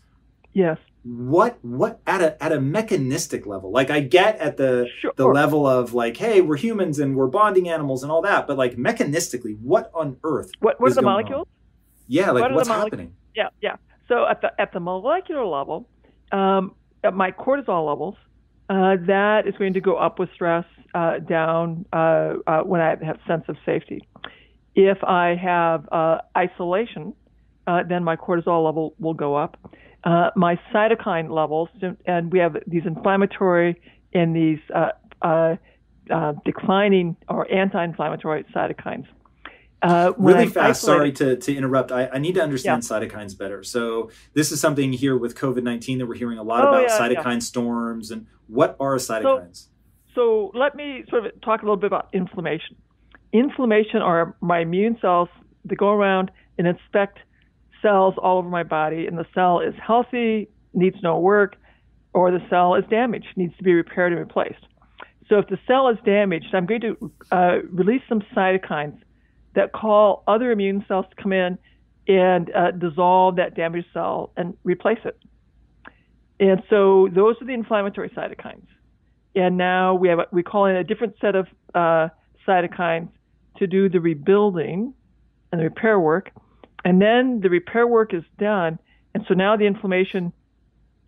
Yes. 0.52 0.78
What 1.04 1.58
what 1.62 2.00
at 2.06 2.20
a 2.20 2.42
at 2.42 2.52
a 2.52 2.60
mechanistic 2.60 3.46
level? 3.46 3.70
Like 3.70 3.90
i 3.90 4.00
get 4.00 4.38
at 4.38 4.56
the 4.56 4.88
sure. 5.00 5.12
the 5.16 5.26
level 5.26 5.66
of 5.66 5.94
like 5.94 6.16
hey 6.16 6.40
we're 6.40 6.56
humans 6.56 6.98
and 6.98 7.14
we're 7.14 7.28
bonding 7.28 7.68
animals 7.68 8.02
and 8.02 8.10
all 8.10 8.22
that 8.22 8.46
but 8.46 8.58
like 8.58 8.76
mechanistically 8.76 9.58
what 9.60 9.90
on 9.94 10.16
earth 10.24 10.50
what 10.60 10.80
what 10.80 10.90
are 10.90 10.94
the 10.94 11.02
molecules 11.02 11.46
on? 11.46 11.46
yeah 12.08 12.30
like 12.30 12.42
what 12.42 12.54
what's 12.54 12.68
happening? 12.68 13.14
Yeah 13.34 13.48
yeah. 13.62 13.76
So 14.08 14.26
at 14.26 14.40
the 14.40 14.50
at 14.60 14.72
the 14.72 14.80
molecular 14.80 15.46
level 15.46 15.88
um, 16.32 16.74
my 17.14 17.30
cortisol 17.30 17.86
levels 17.86 18.16
uh, 18.68 18.96
that 19.07 19.42
is 19.46 19.54
going 19.59 19.74
to 19.74 19.81
go 19.81 19.96
up 19.96 20.18
with 20.18 20.28
stress, 20.35 20.64
uh, 20.94 21.18
down 21.18 21.85
uh, 21.92 22.35
uh, 22.46 22.61
when 22.62 22.81
I 22.81 22.96
have 23.04 23.18
sense 23.26 23.44
of 23.48 23.57
safety. 23.66 24.00
If 24.74 24.98
I 25.04 25.37
have 25.37 25.88
uh, 25.92 26.18
isolation, 26.37 27.14
uh, 27.66 27.83
then 27.88 28.04
my 28.04 28.16
cortisol 28.16 28.64
level 28.64 28.94
will 28.98 29.14
go 29.14 29.37
up. 29.37 29.59
my 30.35 30.59
cytokine 30.72 31.31
levels, 31.31 31.68
and 32.07 32.33
we 32.33 32.38
have 32.38 32.57
these 32.66 32.85
inflammatory 32.87 33.81
and 34.14 34.35
these 34.35 34.61
declining 36.44 37.16
or 37.28 37.52
anti-inflammatory 37.52 38.44
cytokines. 38.54 39.07
Uh, 39.80 40.12
really 40.18 40.44
I'm 40.44 40.50
fast, 40.50 40.82
sorry 40.82 41.12
to, 41.12 41.36
to 41.36 41.54
interrupt. 41.54 41.92
I, 41.92 42.08
I 42.08 42.18
need 42.18 42.34
to 42.34 42.42
understand 42.42 42.82
yeah. 42.82 42.98
cytokines 42.98 43.38
better. 43.38 43.62
So, 43.62 44.10
this 44.34 44.50
is 44.50 44.60
something 44.60 44.92
here 44.92 45.16
with 45.16 45.36
COVID 45.36 45.62
19 45.62 45.98
that 45.98 46.06
we're 46.06 46.16
hearing 46.16 46.38
a 46.38 46.42
lot 46.42 46.64
oh, 46.64 46.68
about 46.68 46.82
yeah, 46.88 46.98
cytokine 46.98 47.34
yeah. 47.34 47.38
storms. 47.38 48.10
And 48.10 48.26
what 48.48 48.76
are 48.80 48.96
cytokines? 48.96 49.66
So, 50.14 50.50
so, 50.52 50.58
let 50.58 50.74
me 50.74 51.04
sort 51.08 51.26
of 51.26 51.40
talk 51.42 51.62
a 51.62 51.64
little 51.64 51.76
bit 51.76 51.86
about 51.86 52.08
inflammation. 52.12 52.76
Inflammation 53.32 54.02
are 54.02 54.36
my 54.40 54.60
immune 54.60 54.98
cells 55.00 55.28
that 55.66 55.76
go 55.76 55.90
around 55.90 56.32
and 56.58 56.66
inspect 56.66 57.20
cells 57.80 58.14
all 58.20 58.38
over 58.38 58.48
my 58.48 58.64
body, 58.64 59.06
and 59.06 59.16
the 59.16 59.26
cell 59.32 59.60
is 59.60 59.74
healthy, 59.80 60.48
needs 60.74 60.96
no 61.04 61.20
work, 61.20 61.54
or 62.14 62.32
the 62.32 62.44
cell 62.50 62.74
is 62.74 62.84
damaged, 62.90 63.28
needs 63.36 63.56
to 63.58 63.62
be 63.62 63.72
repaired 63.74 64.12
and 64.12 64.20
replaced. 64.20 64.66
So 65.28 65.38
if 65.38 65.46
the 65.48 65.58
cell 65.68 65.88
is 65.88 65.98
damaged, 66.04 66.46
I'm 66.52 66.66
going 66.66 66.80
to 66.80 67.12
uh, 67.30 67.58
release 67.70 68.02
some 68.08 68.22
cytokines 68.34 68.98
that 69.54 69.72
call 69.72 70.22
other 70.26 70.50
immune 70.50 70.84
cells 70.88 71.06
to 71.11 71.22
come 71.22 71.32
in 71.32 71.58
and 72.06 72.50
uh, 72.54 72.70
dissolve 72.70 73.37
that 73.37 73.54
damaged 73.54 73.88
cell 73.92 74.32
and 74.37 74.56
replace 74.64 74.98
it. 75.04 75.18
And 76.40 76.62
so 76.70 77.08
those 77.14 77.37
are 77.40 77.44
the 77.44 77.52
inflammatory 77.52 78.11
cytokines. 78.11 78.66
And 79.34 79.56
now 79.56 79.94
we 79.94 80.08
have 80.08 80.20
a, 80.20 80.26
we 80.30 80.42
call 80.42 80.66
in 80.66 80.76
a 80.76 80.84
different 80.84 81.16
set 81.20 81.34
of 81.34 81.46
uh, 81.74 82.08
cytokines 82.46 83.11
to 83.58 83.66
do 83.66 83.88
the 83.88 84.00
rebuilding 84.00 84.94
and 85.52 85.61
the 85.61 85.64
repair 85.64 85.98
work. 85.98 86.30
And 86.84 87.02
then 87.02 87.40
the 87.40 87.50
repair 87.50 87.87
work 87.87 88.14
is 88.14 88.22
done, 88.38 88.78
and 89.12 89.24
so 89.26 89.34
now 89.34 89.56
the 89.56 89.66
inflammation 89.66 90.32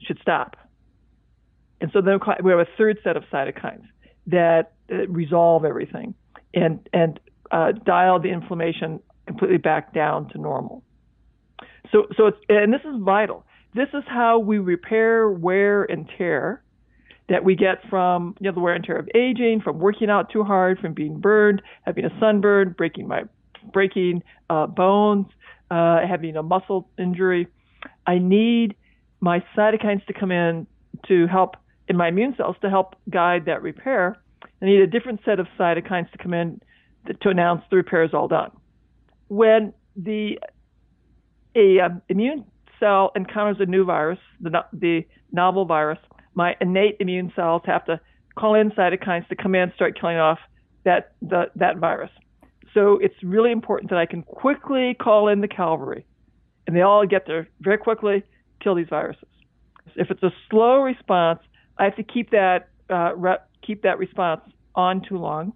should 0.03 0.19
stop. 0.21 0.57
And 1.81 1.91
so 1.93 2.01
then 2.03 2.19
we 2.43 2.51
have 2.51 2.61
a 2.61 2.67
third 2.77 2.99
set 3.03 3.17
of 3.17 3.25
cytokines 3.33 3.87
that 4.27 4.73
uh, 4.93 5.07
resolve 5.09 5.65
everything 5.65 6.15
and 6.53 6.87
and 6.93 7.21
uh, 7.51 7.73
dial 7.73 8.21
the 8.21 8.29
inflammation 8.29 9.01
completely 9.27 9.59
back 9.59 9.93
down 9.95 10.29
to 10.31 10.39
normal. 10.39 10.83
So 11.93 12.07
so 12.17 12.27
it's 12.27 12.39
and 12.49 12.73
this 12.73 12.83
is 12.83 13.01
vital. 13.01 13.45
This 13.75 13.89
is 13.95 14.03
how 14.07 14.39
we 14.39 14.59
repair 14.59 15.31
wear 15.31 15.85
and 15.85 16.09
tear 16.19 16.63
that 17.29 17.45
we 17.45 17.55
get 17.55 17.79
from 17.89 18.35
you 18.41 18.51
know 18.51 18.55
the 18.55 18.61
wear 18.61 18.75
and 18.75 18.85
tear 18.85 18.99
of 18.99 19.09
aging, 19.15 19.61
from 19.63 19.79
working 19.79 20.11
out 20.11 20.31
too 20.31 20.43
hard, 20.45 20.79
from 20.79 20.95
being 20.95 21.21
burned, 21.21 21.63
having 21.83 22.05
a 22.05 22.11
sunburn, 22.21 22.75
breaking 22.77 23.07
my 23.09 23.23
breaking 23.73 24.23
uh, 24.49 24.67
bones, 24.67 25.27
uh, 25.71 26.01
having 26.07 26.37
a 26.37 26.43
muscle 26.43 26.89
injury. 26.99 27.47
I 28.07 28.19
need 28.19 28.75
my 29.21 29.43
cytokines 29.57 30.05
to 30.07 30.13
come 30.13 30.33
in 30.33 30.67
to 31.09 31.27
help 31.27 31.57
in 31.89 31.97
my 31.97 32.09
immune 32.09 32.35
cells 32.37 32.57
to 32.63 32.71
help 32.71 32.97
guide 33.09 33.45
that 33.47 33.63
repair. 33.63 34.17
I 34.63 34.65
need 34.65 34.81
a 34.81 34.87
different 34.87 35.21
set 35.25 35.41
of 35.41 35.47
cytokines 35.59 36.11
to 36.13 36.19
come 36.19 36.35
in 36.35 36.61
to 37.21 37.29
announce 37.29 37.63
the 37.71 37.77
repair 37.77 38.05
is 38.05 38.15
all 38.15 38.29
done. 38.29 38.51
When 39.29 39.73
the 39.97 40.39
a 41.55 41.81
um, 41.81 42.03
immune 42.09 42.45
cell 42.79 43.13
encounters 43.17 43.57
a 43.61 43.67
new 43.67 43.85
virus, 43.85 44.19
the, 44.41 44.51
the 44.73 45.05
novel 45.33 45.65
virus, 45.65 45.99
my 46.35 46.57
innate 46.61 46.97
immune 47.01 47.33
cells 47.35 47.63
have 47.67 47.85
to 47.87 48.01
call 48.37 48.55
in 48.55 48.71
cytokines 48.71 49.29
to 49.29 49.37
come 49.37 49.55
in, 49.55 49.73
start 49.75 49.99
killing 50.01 50.17
off 50.17 50.39
that 50.85 51.13
the, 51.21 51.51
that 51.57 51.79
virus. 51.79 52.11
So 52.73 52.99
it's 52.99 53.15
really 53.23 53.51
important 53.51 53.91
that 53.91 53.99
I 53.99 54.07
can 54.07 54.23
quickly 54.23 54.95
call 54.95 55.29
in 55.29 55.41
the 55.41 55.49
cavalry, 55.49 56.07
and 56.67 56.77
they 56.77 56.83
all 56.83 57.05
get 57.07 57.27
there 57.27 57.49
very 57.61 57.79
quickly, 57.79 58.23
kill 58.63 58.77
these 58.77 58.89
viruses. 58.89 59.25
If 59.97 60.11
it's 60.11 60.23
a 60.23 60.33
slow 60.49 60.81
response, 60.81 61.41
I 61.79 61.85
have 61.85 61.97
to 61.97 62.05
keep 62.05 62.31
that 62.31 62.69
uh, 62.89 63.15
re- 63.17 63.39
keep 63.63 63.83
that 63.83 63.99
response 63.99 64.43
on 64.75 65.03
too 65.03 65.19
long. 65.19 65.53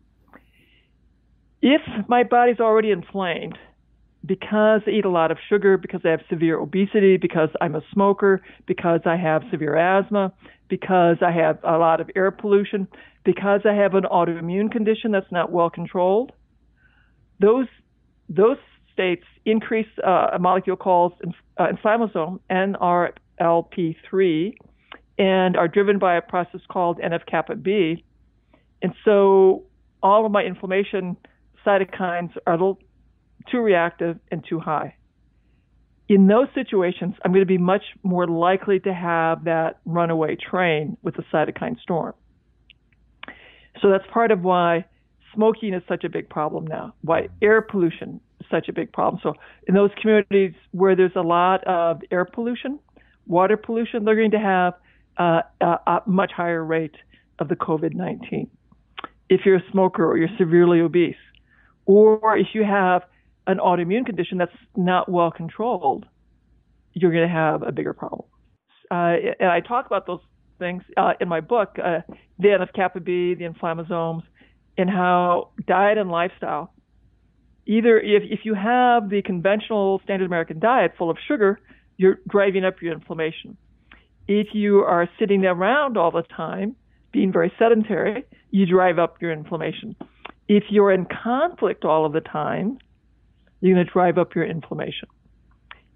If 1.66 1.81
my 2.09 2.24
body's 2.24 2.61
already 2.61 2.90
inflamed, 2.90 3.57
because 4.27 4.83
I 4.87 4.90
eat 4.90 5.07
a 5.07 5.11
lot 5.11 5.31
of 5.31 5.38
sugar, 5.48 5.79
because 5.79 6.03
I 6.05 6.11
have 6.11 6.20
severe 6.29 6.59
obesity, 6.59 7.16
because 7.16 7.48
I'm 7.62 7.74
a 7.74 7.81
smoker, 7.90 8.42
because 8.66 9.00
I 9.07 9.16
have 9.16 9.42
severe 9.50 9.74
asthma, 9.74 10.31
because 10.68 11.16
I 11.22 11.31
have 11.31 11.59
a 11.64 11.79
lot 11.79 12.03
of 12.03 12.11
air 12.14 12.31
pollution, 12.31 12.87
because 13.24 13.62
I 13.64 13.72
have 13.72 13.94
an 13.94 14.05
autoimmune 14.05 14.70
condition 14.70 15.11
that's 15.11 15.33
not 15.33 15.53
well 15.53 15.70
controlled, 15.70 16.33
those 17.40 17.68
those 18.29 18.59
states 18.92 19.24
increase 19.46 19.88
uh, 20.07 20.33
a 20.35 20.38
molecule 20.38 20.77
called 20.77 21.14
uh, 21.57 21.68
inflammasome 21.68 22.40
NRLP3 23.40 24.55
and 25.18 25.57
are 25.57 25.68
driven 25.68 25.98
by 25.98 26.14
a 26.16 26.20
process 26.20 26.61
called 26.68 26.98
NF 26.98 27.24
kappa 27.24 27.57
B. 27.57 28.05
And 28.83 28.92
so 29.03 29.62
all 30.03 30.27
of 30.27 30.33
my 30.33 30.42
inflammation 30.42 31.16
cytokines 31.66 32.31
are 32.46 32.55
a 32.55 32.57
little 32.57 32.79
too 33.50 33.61
reactive 33.61 34.18
and 34.31 34.44
too 34.48 34.61
high. 34.61 34.96
In 36.09 36.27
those 36.27 36.48
situations, 36.55 37.14
I'm 37.24 37.33
going 37.33 37.42
to 37.42 37.46
be 37.46 37.59
much 37.59 37.83
more 38.03 38.27
likely 38.27 38.79
to 38.81 38.92
have 38.92 39.44
that 39.44 39.79
runaway 39.87 40.37
train 40.37 40.96
with 41.03 41.16
the 41.16 41.24
cytokine 41.33 41.81
storm. 41.81 42.14
So 43.81 43.90
that's 43.90 44.05
part 44.12 44.31
of 44.31 44.42
why 44.42 44.85
smoking 45.35 45.74
is 45.74 45.83
such 45.88 46.05
a 46.05 46.09
big 46.09 46.29
problem 46.29 46.66
now, 46.66 46.94
why 47.03 47.29
air 47.42 47.61
pollution 47.61 48.20
is 48.40 48.46
such 48.50 48.68
a 48.68 48.72
big 48.72 48.92
problem. 48.92 49.20
So 49.22 49.35
in 49.66 49.74
those 49.74 49.90
communities 50.00 50.55
where 50.72 50.94
there's 50.94 51.16
a 51.16 51.22
lot 51.22 51.64
of 51.64 52.03
air 52.11 52.24
pollution, 52.24 52.79
water 53.27 53.57
pollution, 53.57 54.05
they're 54.05 54.16
going 54.16 54.31
to 54.33 54.38
have 54.38 54.74
uh, 55.16 55.42
a, 55.61 56.03
much 56.07 56.33
higher 56.33 56.64
rate 56.64 56.94
of 57.38 57.48
the 57.48 57.57
COVID 57.57 57.94
19. 57.94 58.48
If 59.29 59.40
you're 59.44 59.57
a 59.57 59.70
smoker 59.70 60.07
or 60.07 60.16
you're 60.16 60.37
severely 60.38 60.81
obese, 60.81 61.16
or 61.87 62.37
if 62.37 62.49
you 62.55 62.64
have 62.64 63.03
an 63.47 63.59
autoimmune 63.59 64.07
condition 64.07 64.38
that's 64.38 64.53
not 64.77 65.09
well 65.09 65.31
controlled, 65.31 66.07
you're 66.92 67.12
going 67.12 67.29
to 67.29 67.35
have 67.35 67.62
a 67.62 67.73
bigger 67.73 67.92
problem. 67.92 68.29
Uh, 68.90 69.16
and 69.40 69.51
I 69.51 69.61
talk 69.61 69.87
about 69.87 70.07
those 70.07 70.20
things 70.59 70.83
uh, 70.97 71.12
in 71.20 71.29
my 71.29 71.40
book, 71.40 71.77
uh, 71.83 72.01
the 72.38 72.49
NF 72.49 72.73
kappa 72.75 73.01
B, 73.01 73.35
the 73.35 73.44
inflammasomes, 73.44 74.23
and 74.79 74.88
how 74.88 75.51
diet 75.66 75.99
and 75.99 76.11
lifestyle. 76.11 76.73
Either 77.66 77.99
if, 77.99 78.23
if 78.25 78.40
you 78.44 78.55
have 78.55 79.09
the 79.09 79.23
conventional 79.23 80.01
standard 80.05 80.27
American 80.27 80.59
diet 80.59 80.92
full 80.99 81.11
of 81.11 81.16
sugar, 81.27 81.59
you're 81.97 82.18
driving 82.29 82.64
up 82.64 82.83
your 82.83 82.92
inflammation. 82.92 83.57
If 84.29 84.49
you 84.53 84.81
are 84.81 85.09
sitting 85.18 85.44
around 85.44 85.97
all 85.97 86.11
the 86.11 86.23
time, 86.23 86.77
being 87.12 87.33
very 87.33 87.53
sedentary, 87.59 88.25
you 88.51 88.66
drive 88.66 88.99
up 88.99 89.20
your 89.20 89.33
inflammation. 89.33 89.97
If 90.49 90.65
you're 90.71 90.93
in 90.93 91.07
conflict 91.07 91.85
all 91.85 92.05
of 92.05 92.13
the 92.13 92.21
time, 92.21 92.79
you're 93.61 93.75
going 93.75 93.87
to 93.87 93.93
drive 93.93 94.19
up 94.19 94.35
your 94.35 94.45
inflammation. 94.45 95.09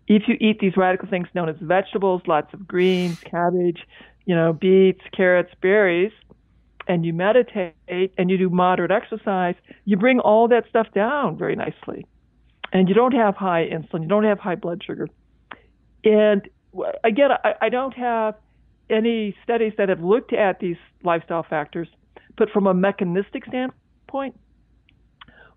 If 0.06 0.22
you 0.26 0.36
eat 0.40 0.58
these 0.58 0.76
radical 0.76 1.08
things 1.08 1.28
known 1.34 1.50
as 1.50 1.56
vegetables, 1.60 2.22
lots 2.26 2.52
of 2.54 2.66
greens, 2.66 3.20
cabbage, 3.20 3.80
you 4.24 4.34
know, 4.34 4.54
beets, 4.54 5.02
carrots, 5.14 5.52
berries, 5.60 6.12
and 6.86 7.04
you 7.04 7.12
meditate 7.12 7.74
and 7.86 8.30
you 8.30 8.38
do 8.38 8.48
moderate 8.48 8.90
exercise, 8.90 9.54
you 9.84 9.98
bring 9.98 10.20
all 10.20 10.48
that 10.48 10.64
stuff 10.70 10.86
down 10.94 11.36
very 11.36 11.54
nicely. 11.54 12.06
And 12.72 12.88
you 12.88 12.94
don't 12.94 13.12
have 13.12 13.36
high 13.36 13.68
insulin, 13.70 14.02
you 14.02 14.08
don't 14.08 14.24
have 14.24 14.38
high 14.38 14.54
blood 14.54 14.82
sugar. 14.84 15.08
And 16.04 16.48
again, 17.04 17.30
I, 17.44 17.54
I 17.62 17.68
don't 17.68 17.94
have 17.94 18.34
any 18.88 19.36
studies 19.44 19.74
that 19.76 19.90
have 19.90 20.00
looked 20.00 20.32
at 20.32 20.60
these 20.60 20.76
lifestyle 21.02 21.42
factors, 21.42 21.88
but 22.38 22.48
from 22.50 22.66
a 22.66 22.72
mechanistic 22.72 23.44
standpoint, 23.44 23.74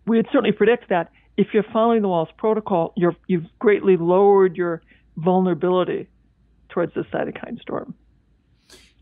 we 0.07 0.17
would 0.17 0.27
certainly 0.27 0.51
predict 0.51 0.89
that 0.89 1.11
if 1.37 1.47
you're 1.53 1.65
following 1.71 2.01
the 2.01 2.07
Wahls 2.07 2.35
protocol, 2.37 2.93
you 2.95 3.11
have 3.29 3.45
greatly 3.59 3.97
lowered 3.97 4.55
your 4.55 4.81
vulnerability 5.17 6.07
towards 6.69 6.93
the 6.93 7.01
cytokine 7.01 7.59
storm. 7.61 7.95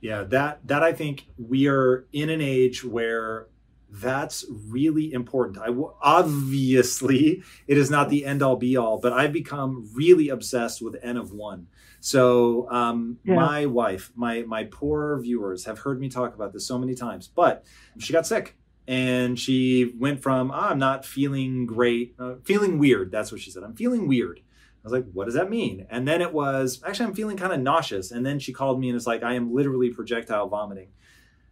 Yeah, 0.02 0.24
that 0.24 0.66
that 0.68 0.84
I 0.84 0.94
think 0.94 1.26
we 1.38 1.68
are 1.68 2.08
in 2.14 2.30
an 2.30 2.42
age 2.42 2.84
where 2.84 3.48
that's 3.92 4.46
really 4.68 5.12
important. 5.12 5.58
I 5.58 5.76
obviously 6.02 7.44
it 7.68 7.78
is 7.78 7.90
not 7.90 8.10
the 8.10 8.26
end 8.26 8.42
all 8.42 8.56
be 8.56 8.78
all, 8.78 9.00
but 9.00 9.12
I've 9.12 9.34
become 9.34 9.90
really 9.94 10.30
obsessed 10.30 10.82
with 10.82 10.96
N 11.02 11.18
of 11.18 11.32
one. 11.34 11.68
So 12.00 12.70
um, 12.72 13.18
yeah. 13.26 13.36
my 13.36 13.66
wife, 13.66 14.12
my 14.16 14.44
my 14.44 14.66
poor 14.66 15.20
viewers 15.20 15.66
have 15.66 15.80
heard 15.80 16.00
me 16.00 16.08
talk 16.08 16.34
about 16.34 16.54
this 16.54 16.66
so 16.66 16.78
many 16.78 16.96
times, 16.96 17.28
but 17.28 17.66
she 17.98 18.14
got 18.14 18.26
sick 18.26 18.56
and 18.90 19.40
she 19.40 19.94
went 20.00 20.20
from 20.20 20.50
oh, 20.50 20.56
I'm 20.56 20.80
not 20.80 21.06
feeling 21.06 21.68
great, 21.68 22.16
uh, 22.18 22.36
feeling 22.44 22.80
weird. 22.80 23.12
That's 23.12 23.32
what 23.32 23.40
she 23.40 23.52
said. 23.52 23.62
I'm 23.62 23.76
feeling 23.76 24.08
weird. 24.08 24.40
I 24.40 24.82
was 24.84 24.92
like, 24.92 25.06
what 25.14 25.26
does 25.26 25.36
that 25.36 25.48
mean? 25.48 25.86
And 25.92 26.08
then 26.08 26.22
it 26.24 26.34
was 26.34 26.82
actually 26.84 27.06
I'm 27.06 27.14
feeling 27.14 27.38
kind 27.38 27.54
of 27.54 27.60
nauseous. 27.60 28.10
And 28.10 28.26
then 28.26 28.40
she 28.40 28.52
called 28.52 28.80
me 28.80 28.90
and 28.90 28.96
it's 28.96 29.06
like 29.06 29.22
I 29.22 29.36
am 29.36 29.54
literally 29.54 29.92
projectile 29.92 30.48
vomiting. 30.48 30.88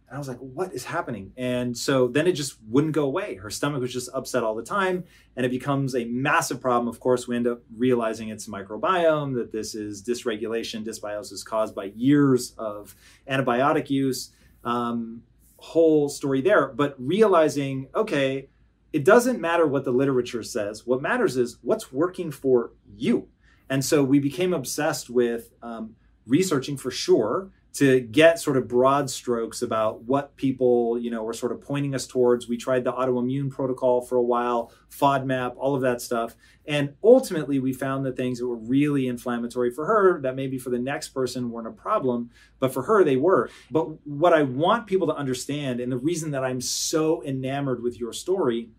And 0.08 0.16
I 0.16 0.18
was 0.18 0.26
like, 0.26 0.38
what 0.38 0.72
is 0.72 0.84
happening? 0.84 1.32
And 1.36 1.78
so 1.78 2.08
then 2.08 2.26
it 2.26 2.32
just 2.32 2.56
wouldn't 2.68 2.94
go 2.94 3.04
away. 3.04 3.36
Her 3.36 3.50
stomach 3.50 3.82
was 3.82 3.92
just 3.92 4.10
upset 4.12 4.42
all 4.42 4.56
the 4.56 4.64
time. 4.64 5.04
And 5.36 5.46
it 5.46 5.50
becomes 5.50 5.94
a 5.94 6.06
massive 6.06 6.60
problem. 6.60 6.88
Of 6.88 6.98
course, 6.98 7.28
we 7.28 7.36
end 7.36 7.46
up 7.46 7.60
realizing 7.76 8.30
it's 8.30 8.48
microbiome, 8.48 9.36
that 9.36 9.52
this 9.52 9.76
is 9.76 10.02
dysregulation, 10.02 10.84
dysbiosis 10.84 11.44
caused 11.44 11.76
by 11.76 11.92
years 11.94 12.54
of 12.58 12.96
antibiotic 13.30 13.90
use. 13.90 14.32
Um, 14.64 15.22
whole 15.58 16.08
story 16.08 16.40
there. 16.40 16.68
But 16.68 16.94
realizing, 16.98 17.88
okay, 17.94 18.48
it 18.92 19.04
doesn't 19.04 19.40
matter 19.40 19.66
what 19.66 19.84
the 19.84 19.90
literature 19.90 20.42
says. 20.42 20.86
What 20.86 21.02
matters 21.02 21.36
is 21.36 21.58
what's 21.62 21.92
working 21.92 22.30
for 22.30 22.72
you. 22.96 23.28
And 23.68 23.84
so 23.84 24.02
we 24.02 24.18
became 24.18 24.54
obsessed 24.54 25.10
with 25.10 25.50
um, 25.62 25.96
researching 26.26 26.76
for 26.76 26.90
sure 26.90 27.50
to 27.74 28.00
get 28.00 28.40
sort 28.40 28.56
of 28.56 28.66
broad 28.66 29.08
strokes 29.10 29.62
about 29.62 30.02
what 30.02 30.34
people, 30.36 30.98
you 30.98 31.10
know, 31.10 31.22
were 31.22 31.32
sort 31.32 31.52
of 31.52 31.60
pointing 31.60 31.94
us 31.94 32.06
towards. 32.06 32.48
We 32.48 32.56
tried 32.56 32.82
the 32.82 32.92
autoimmune 32.92 33.50
protocol 33.50 34.00
for 34.00 34.16
a 34.16 34.22
while, 34.22 34.72
FODMAP, 34.90 35.54
all 35.56 35.76
of 35.76 35.82
that 35.82 36.00
stuff. 36.00 36.34
And 36.66 36.94
ultimately, 37.04 37.58
we 37.58 37.72
found 37.72 38.04
the 38.04 38.12
things 38.12 38.38
that 38.38 38.46
were 38.46 38.56
really 38.56 39.06
inflammatory 39.06 39.70
for 39.70 39.86
her 39.86 40.20
that 40.22 40.34
maybe 40.34 40.58
for 40.58 40.70
the 40.70 40.78
next 40.78 41.10
person 41.10 41.50
weren't 41.50 41.68
a 41.68 41.72
problem, 41.72 42.30
but 42.58 42.72
for 42.72 42.82
her, 42.82 43.04
they 43.04 43.16
were. 43.16 43.50
But 43.70 44.04
what 44.06 44.32
I 44.32 44.42
want 44.42 44.86
people 44.86 45.06
to 45.08 45.14
understand, 45.14 45.80
and 45.80 45.92
the 45.92 45.98
reason 45.98 46.30
that 46.32 46.44
I'm 46.44 46.60
so 46.60 47.22
enamored 47.22 47.82
with 47.82 48.00
your 48.00 48.12
story, 48.12 48.70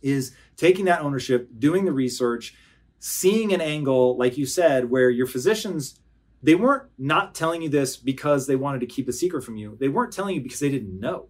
is 0.00 0.34
taking 0.56 0.86
that 0.86 1.00
ownership, 1.00 1.48
doing 1.58 1.84
the 1.84 1.92
research, 1.92 2.54
seeing 2.98 3.52
an 3.52 3.60
angle, 3.60 4.16
like 4.16 4.38
you 4.38 4.46
said, 4.46 4.90
where 4.90 5.10
your 5.10 5.26
physicians 5.26 5.98
they 6.42 6.54
weren't 6.54 6.84
not 6.98 7.34
telling 7.34 7.62
you 7.62 7.68
this 7.68 7.96
because 7.96 8.46
they 8.46 8.56
wanted 8.56 8.80
to 8.80 8.86
keep 8.86 9.08
a 9.08 9.12
secret 9.12 9.42
from 9.44 9.56
you. 9.56 9.76
They 9.78 9.88
weren't 9.88 10.12
telling 10.12 10.34
you 10.34 10.40
because 10.40 10.60
they 10.60 10.70
didn't 10.70 10.98
know. 10.98 11.28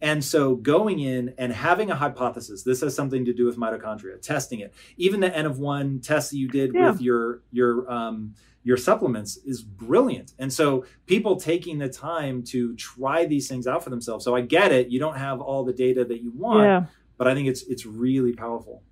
And 0.00 0.24
so 0.24 0.56
going 0.56 0.98
in 0.98 1.32
and 1.38 1.52
having 1.52 1.90
a 1.90 1.94
hypothesis, 1.94 2.64
this 2.64 2.80
has 2.80 2.94
something 2.94 3.24
to 3.24 3.32
do 3.32 3.46
with 3.46 3.56
mitochondria, 3.56 4.20
testing 4.20 4.60
it. 4.60 4.74
Even 4.96 5.20
the 5.20 5.34
N 5.34 5.46
of 5.46 5.60
one 5.60 6.00
test 6.00 6.30
that 6.32 6.38
you 6.38 6.48
did 6.48 6.74
yeah. 6.74 6.90
with 6.90 7.00
your 7.00 7.42
your 7.52 7.90
um, 7.90 8.34
your 8.64 8.76
supplements 8.76 9.36
is 9.38 9.62
brilliant. 9.62 10.32
And 10.40 10.52
so 10.52 10.84
people 11.06 11.36
taking 11.36 11.78
the 11.78 11.88
time 11.88 12.42
to 12.44 12.74
try 12.76 13.26
these 13.26 13.48
things 13.48 13.66
out 13.66 13.82
for 13.84 13.90
themselves. 13.90 14.24
So 14.24 14.34
I 14.34 14.40
get 14.40 14.72
it. 14.72 14.88
You 14.88 14.98
don't 14.98 15.16
have 15.16 15.40
all 15.40 15.64
the 15.64 15.72
data 15.72 16.04
that 16.04 16.20
you 16.20 16.32
want, 16.32 16.64
yeah. 16.64 16.84
but 17.16 17.28
I 17.28 17.34
think 17.34 17.48
it's 17.48 17.62
it's 17.62 17.86
really 17.86 18.32
powerful. 18.32 18.82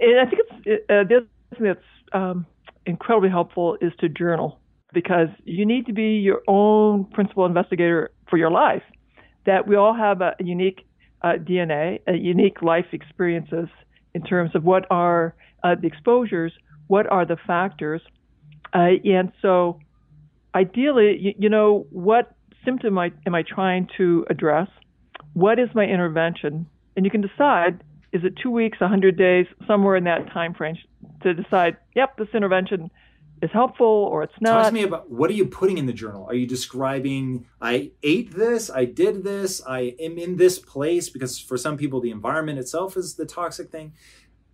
And 0.00 0.20
I 0.20 0.24
think 0.24 0.40
it's 0.64 0.84
uh, 0.88 1.04
the 1.04 1.16
other 1.16 1.26
thing 1.56 1.64
that's 1.66 2.14
um, 2.14 2.46
incredibly 2.86 3.28
helpful 3.28 3.76
is 3.82 3.92
to 3.98 4.08
journal 4.08 4.60
because 4.94 5.28
you 5.44 5.66
need 5.66 5.86
to 5.86 5.92
be 5.92 6.18
your 6.18 6.42
own 6.48 7.04
principal 7.04 7.44
investigator 7.44 8.10
for 8.30 8.36
your 8.36 8.50
life. 8.50 8.82
That 9.44 9.68
we 9.68 9.76
all 9.76 9.94
have 9.94 10.22
a 10.22 10.34
unique 10.40 10.86
uh, 11.22 11.34
DNA, 11.34 12.00
a 12.06 12.14
unique 12.14 12.62
life 12.62 12.86
experiences 12.92 13.68
in 14.14 14.22
terms 14.22 14.54
of 14.54 14.64
what 14.64 14.86
are 14.90 15.34
uh, 15.62 15.74
the 15.74 15.86
exposures, 15.86 16.52
what 16.86 17.06
are 17.06 17.26
the 17.26 17.36
factors, 17.46 18.00
uh, 18.74 18.90
and 19.04 19.32
so 19.40 19.78
ideally, 20.54 21.16
you, 21.20 21.34
you, 21.38 21.48
know, 21.48 21.86
what 21.90 22.34
symptom 22.64 22.98
I, 22.98 23.12
am 23.24 23.34
I 23.34 23.42
trying 23.42 23.88
to 23.96 24.26
address? 24.28 24.68
What 25.32 25.58
is 25.58 25.68
my 25.74 25.84
intervention? 25.84 26.66
And 26.96 27.04
you 27.04 27.10
can 27.10 27.20
decide 27.20 27.82
is 28.12 28.22
it 28.22 28.34
two 28.40 28.50
weeks, 28.50 28.80
100 28.80 29.18
days, 29.18 29.46
somewhere 29.66 29.96
in 29.96 30.04
that 30.04 30.30
time 30.32 30.54
frame 30.54 30.76
to 31.24 31.34
decide, 31.34 31.76
yep, 31.96 32.16
this 32.16 32.28
intervention 32.32 32.88
is 33.42 33.50
helpful 33.52 33.86
or 33.86 34.22
it's 34.22 34.34
not. 34.40 34.62
Talk 34.62 34.66
to 34.68 34.74
me 34.74 34.82
about 34.82 35.10
what 35.10 35.30
are 35.30 35.34
you 35.34 35.46
putting 35.46 35.78
in 35.78 35.86
the 35.86 35.92
journal? 35.92 36.26
Are 36.28 36.34
you 36.34 36.46
describing 36.46 37.46
I 37.60 37.92
ate 38.02 38.34
this, 38.34 38.70
I 38.70 38.84
did 38.84 39.24
this, 39.24 39.62
I 39.66 39.94
am 39.98 40.18
in 40.18 40.36
this 40.36 40.58
place 40.58 41.08
because 41.10 41.38
for 41.38 41.56
some 41.56 41.76
people 41.76 42.00
the 42.00 42.10
environment 42.10 42.58
itself 42.58 42.96
is 42.96 43.14
the 43.14 43.26
toxic 43.26 43.70
thing, 43.70 43.92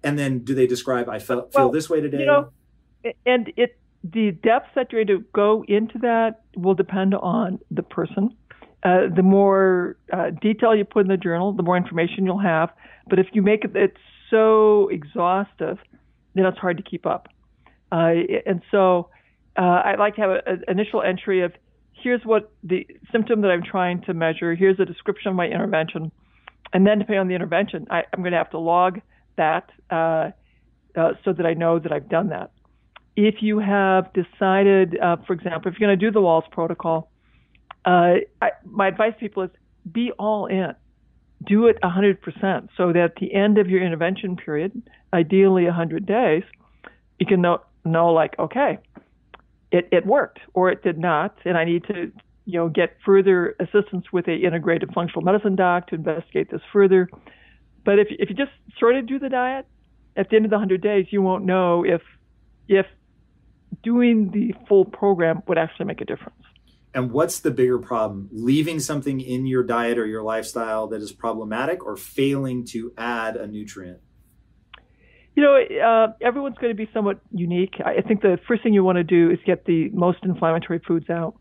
and 0.02 0.18
then 0.18 0.40
do 0.40 0.54
they 0.54 0.66
describe 0.66 1.08
I 1.08 1.18
felt 1.18 1.52
feel 1.52 1.66
well, 1.66 1.72
this 1.72 1.88
way 1.88 2.00
today? 2.00 2.20
You 2.20 2.26
know, 2.26 2.50
and 3.26 3.52
it 3.56 3.76
the 4.02 4.30
depth 4.30 4.68
that 4.74 4.92
you're 4.92 5.04
going 5.04 5.20
to 5.20 5.26
go 5.34 5.64
into 5.68 5.98
that 5.98 6.42
will 6.56 6.74
depend 6.74 7.14
on 7.14 7.58
the 7.70 7.82
person. 7.82 8.34
Uh, 8.82 9.08
the 9.14 9.22
more 9.22 9.98
uh, 10.10 10.30
detail 10.40 10.74
you 10.74 10.86
put 10.86 11.00
in 11.00 11.08
the 11.08 11.18
journal, 11.18 11.52
the 11.52 11.62
more 11.62 11.76
information 11.76 12.24
you'll 12.24 12.38
have. 12.38 12.70
But 13.08 13.18
if 13.18 13.26
you 13.34 13.42
make 13.42 13.64
it 13.64 13.72
it's 13.74 13.96
so 14.30 14.88
exhaustive, 14.88 15.78
then 16.34 16.46
it's 16.46 16.58
hard 16.58 16.78
to 16.78 16.82
keep 16.82 17.04
up. 17.04 17.28
Uh, 17.92 18.12
and 18.46 18.62
so 18.70 19.10
uh, 19.56 19.82
I'd 19.84 19.98
like 19.98 20.14
to 20.16 20.20
have 20.20 20.30
an 20.46 20.64
initial 20.68 21.02
entry 21.02 21.42
of 21.42 21.52
here's 21.92 22.22
what 22.24 22.52
the 22.62 22.86
symptom 23.12 23.42
that 23.42 23.50
I'm 23.50 23.62
trying 23.62 24.02
to 24.02 24.14
measure, 24.14 24.54
here's 24.54 24.80
a 24.80 24.84
description 24.84 25.30
of 25.30 25.36
my 25.36 25.46
intervention, 25.46 26.10
and 26.72 26.86
then 26.86 26.98
depending 26.98 27.20
on 27.20 27.28
the 27.28 27.34
intervention, 27.34 27.86
I, 27.90 28.04
am 28.12 28.20
going 28.20 28.32
to 28.32 28.38
have 28.38 28.50
to 28.50 28.58
log 28.58 29.00
that 29.36 29.70
uh, 29.90 30.30
uh, 30.96 31.12
so 31.24 31.32
that 31.32 31.46
I 31.46 31.54
know 31.54 31.78
that 31.78 31.92
I've 31.92 32.08
done 32.08 32.28
that. 32.28 32.52
If 33.16 33.36
you 33.40 33.58
have 33.58 34.12
decided, 34.12 34.98
uh, 34.98 35.16
for 35.26 35.32
example, 35.32 35.70
if 35.70 35.78
you're 35.78 35.88
going 35.88 35.98
to 35.98 36.06
do 36.06 36.12
the 36.12 36.20
Wahls 36.20 36.48
protocol, 36.50 37.10
uh, 37.84 38.16
I, 38.40 38.50
my 38.64 38.88
advice 38.88 39.14
to 39.14 39.18
people 39.18 39.42
is 39.44 39.50
be 39.90 40.12
all 40.18 40.46
in. 40.46 40.74
Do 41.46 41.66
it 41.66 41.78
100% 41.82 42.68
so 42.76 42.92
that 42.92 43.02
at 43.02 43.14
the 43.16 43.34
end 43.34 43.58
of 43.58 43.68
your 43.68 43.82
intervention 43.82 44.36
period, 44.36 44.82
ideally 45.12 45.64
100 45.64 46.06
days, 46.06 46.42
you 47.18 47.26
can 47.26 47.40
know, 47.40 47.60
know 47.84 48.12
like, 48.12 48.38
okay, 48.38 48.78
it, 49.70 49.88
it 49.92 50.06
worked 50.06 50.40
or 50.54 50.70
it 50.70 50.82
did 50.82 50.98
not, 50.98 51.36
and 51.44 51.56
I 51.56 51.64
need 51.64 51.84
to, 51.84 52.12
you 52.44 52.58
know, 52.58 52.68
get 52.68 52.96
further 53.04 53.54
assistance 53.60 54.06
with 54.12 54.26
a 54.28 54.34
integrated 54.34 54.92
functional 54.92 55.22
medicine 55.22 55.56
doc 55.56 55.88
to 55.88 55.94
investigate 55.94 56.50
this 56.50 56.62
further. 56.72 57.08
But 57.84 57.98
if 57.98 58.08
if 58.10 58.28
you 58.28 58.36
just 58.36 58.52
sort 58.78 58.96
of 58.96 59.06
do 59.06 59.18
the 59.18 59.28
diet, 59.28 59.66
at 60.16 60.28
the 60.28 60.36
end 60.36 60.44
of 60.44 60.50
the 60.50 60.56
100 60.56 60.82
days, 60.82 61.06
you 61.10 61.22
won't 61.22 61.44
know 61.44 61.84
if 61.84 62.02
if 62.68 62.86
doing 63.82 64.30
the 64.32 64.54
full 64.68 64.84
program 64.84 65.42
would 65.46 65.58
actually 65.58 65.86
make 65.86 66.00
a 66.00 66.04
difference. 66.04 66.36
And 66.92 67.12
what's 67.12 67.40
the 67.40 67.52
bigger 67.52 67.78
problem? 67.78 68.28
Leaving 68.32 68.80
something 68.80 69.20
in 69.20 69.46
your 69.46 69.62
diet 69.62 69.96
or 69.96 70.06
your 70.06 70.22
lifestyle 70.22 70.88
that 70.88 71.00
is 71.00 71.12
problematic 71.12 71.84
or 71.84 71.96
failing 71.96 72.64
to 72.66 72.92
add 72.98 73.36
a 73.36 73.46
nutrient? 73.46 74.00
You 75.36 75.42
know, 75.44 75.56
uh, 75.56 76.12
everyone's 76.20 76.58
going 76.58 76.70
to 76.70 76.76
be 76.76 76.90
somewhat 76.92 77.20
unique. 77.30 77.74
I 77.84 78.02
think 78.02 78.20
the 78.20 78.38
first 78.48 78.62
thing 78.62 78.74
you 78.74 78.82
want 78.84 78.96
to 78.96 79.04
do 79.04 79.30
is 79.30 79.38
get 79.46 79.64
the 79.64 79.88
most 79.90 80.18
inflammatory 80.24 80.80
foods 80.86 81.08
out. 81.08 81.36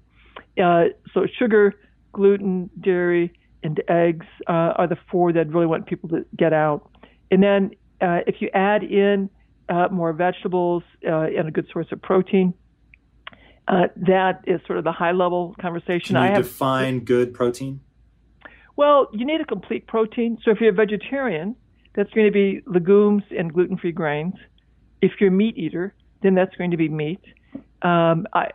Uh, 0.63 0.85
so 1.13 1.25
sugar, 1.37 1.75
gluten, 2.13 2.69
dairy, 2.79 3.33
and 3.63 3.81
eggs 3.89 4.25
uh, 4.47 4.73
are 4.77 4.87
the 4.87 4.97
four 5.11 5.33
that 5.33 5.49
really 5.49 5.65
want 5.65 5.85
people 5.85 6.07
to 6.09 6.25
get 6.37 6.53
out. 6.53 6.89
And 7.31 7.41
then 7.41 7.71
uh, 7.99 8.19
if 8.27 8.35
you 8.41 8.49
add 8.53 8.83
in 8.83 9.29
uh, 9.67 9.87
more 9.91 10.13
vegetables 10.13 10.83
uh, 11.05 11.23
and 11.37 11.47
a 11.47 11.51
good 11.51 11.67
source 11.73 11.87
of 11.91 12.01
protein, 12.01 12.53
that 13.67 14.41
is 14.47 14.61
sort 14.65 14.77
of 14.79 14.83
the 14.83 14.91
high 14.91 15.11
level 15.11 15.55
conversation. 15.61 16.15
Can 16.15 16.15
you 16.15 16.21
I 16.21 16.27
have, 16.33 16.43
define 16.43 17.01
good 17.01 17.33
protein? 17.33 17.81
Well, 18.75 19.09
you 19.13 19.25
need 19.25 19.41
a 19.41 19.45
complete 19.45 19.87
protein. 19.87 20.37
So 20.43 20.51
if 20.51 20.61
you're 20.61 20.71
a 20.71 20.73
vegetarian, 20.73 21.55
that's 21.95 22.11
going 22.11 22.27
to 22.27 22.31
be 22.31 22.61
legumes 22.65 23.23
and 23.37 23.53
gluten 23.53 23.77
free 23.77 23.91
grains. 23.91 24.35
If 25.01 25.13
you're 25.19 25.29
a 25.29 25.33
meat 25.33 25.57
eater, 25.57 25.93
then 26.21 26.35
that's 26.35 26.55
going 26.55 26.71
to 26.71 26.77
be 26.77 26.89
meat. 26.89 27.21
Um, 27.81 28.27
I, 28.33 28.51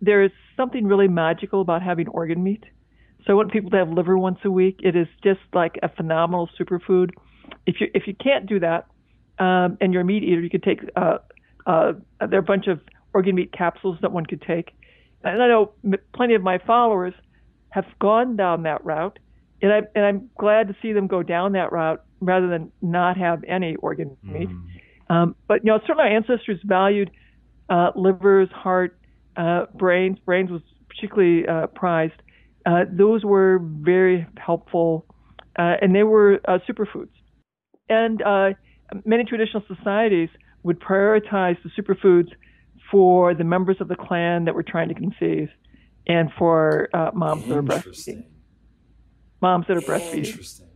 there 0.00 0.22
is 0.22 0.30
something 0.56 0.86
really 0.86 1.08
magical 1.08 1.60
about 1.60 1.82
having 1.82 2.08
organ 2.08 2.42
meat. 2.42 2.64
So 3.26 3.32
I 3.32 3.36
want 3.36 3.52
people 3.52 3.70
to 3.70 3.76
have 3.76 3.90
liver 3.90 4.16
once 4.16 4.38
a 4.44 4.50
week. 4.50 4.80
It 4.82 4.96
is 4.96 5.08
just 5.22 5.40
like 5.52 5.78
a 5.82 5.88
phenomenal 5.88 6.48
superfood. 6.58 7.10
If 7.66 7.80
you 7.80 7.88
if 7.94 8.06
you 8.06 8.14
can't 8.14 8.46
do 8.46 8.60
that, 8.60 8.86
um, 9.38 9.76
and 9.80 9.92
you're 9.92 10.02
a 10.02 10.04
meat 10.04 10.22
eater, 10.22 10.40
you 10.40 10.50
could 10.50 10.62
take. 10.62 10.80
Uh, 10.96 11.18
uh, 11.66 11.92
there 12.20 12.38
are 12.38 12.42
a 12.42 12.42
bunch 12.42 12.66
of 12.66 12.80
organ 13.12 13.34
meat 13.34 13.52
capsules 13.52 13.98
that 14.00 14.12
one 14.12 14.24
could 14.24 14.42
take. 14.42 14.72
And 15.22 15.42
I 15.42 15.48
know 15.48 15.72
plenty 16.14 16.34
of 16.34 16.42
my 16.42 16.58
followers 16.58 17.14
have 17.70 17.84
gone 18.00 18.36
down 18.36 18.62
that 18.62 18.84
route, 18.84 19.18
and 19.62 19.72
I 19.72 19.80
and 19.94 20.04
I'm 20.04 20.30
glad 20.38 20.68
to 20.68 20.76
see 20.80 20.92
them 20.92 21.06
go 21.06 21.22
down 21.22 21.52
that 21.52 21.72
route 21.72 22.04
rather 22.20 22.48
than 22.48 22.72
not 22.82 23.16
have 23.16 23.44
any 23.44 23.76
organ 23.76 24.16
meat. 24.22 24.48
Mm. 24.48 24.64
Um, 25.10 25.36
but 25.46 25.64
you 25.64 25.72
know, 25.72 25.78
certainly 25.86 26.04
our 26.04 26.16
ancestors 26.16 26.60
valued 26.64 27.10
uh, 27.68 27.90
livers, 27.94 28.48
heart, 28.52 28.98
uh, 29.36 29.66
brains. 29.74 30.18
Brains 30.24 30.50
was 30.50 30.62
particularly 30.88 31.46
uh, 31.46 31.66
prized. 31.68 32.20
Uh, 32.66 32.84
those 32.90 33.24
were 33.24 33.60
very 33.62 34.26
helpful, 34.36 35.06
uh, 35.58 35.74
and 35.80 35.94
they 35.94 36.02
were 36.02 36.40
uh, 36.46 36.58
superfoods. 36.68 37.08
And 37.88 38.22
many 39.04 39.24
traditional 39.24 39.62
societies 39.66 40.28
would 40.62 40.80
prioritize 40.80 41.56
the 41.62 41.70
superfoods 41.78 42.28
for 42.90 43.34
the 43.34 43.44
members 43.44 43.76
of 43.80 43.88
the 43.88 43.96
clan 43.96 44.44
that 44.44 44.54
were 44.54 44.62
trying 44.62 44.88
to 44.88 44.94
conceive, 44.94 45.48
and 46.06 46.30
for 46.38 46.88
moms 47.14 47.46
that 47.46 47.56
are 47.56 47.62
breastfeeding. 47.62 48.24
Moms 49.40 49.66
that 49.68 49.76
are 49.76 49.80
breastfeeding. 49.80 50.26
Interesting. 50.26 50.66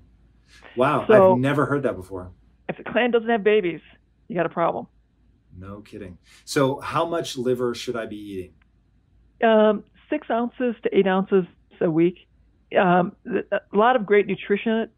Wow, 0.76 1.06
so, 1.06 1.32
I've 1.32 1.38
never 1.38 1.66
heard 1.66 1.82
that 1.82 1.96
before. 1.96 2.30
If 2.68 2.76
the 2.76 2.84
clan 2.84 3.10
doesn't 3.10 3.28
have 3.28 3.44
babies, 3.44 3.80
you 4.28 4.36
got 4.36 4.46
a 4.46 4.50
problem. 4.50 4.86
No 5.56 5.80
kidding. 5.80 6.18
So, 6.44 6.80
how 6.80 7.06
much 7.06 7.36
liver 7.36 7.74
should 7.74 7.96
I 7.96 8.06
be 8.06 8.16
eating? 8.16 9.48
Um, 9.48 9.84
six 10.08 10.30
ounces 10.30 10.74
to 10.82 10.96
eight 10.96 11.06
ounces 11.06 11.44
a 11.80 11.90
week. 11.90 12.26
Um, 12.78 13.12
a 13.26 13.76
lot 13.76 13.96
of 13.96 14.06
great 14.06 14.26
nutrition 14.26 14.72
in 14.72 14.78
it. 14.78 14.90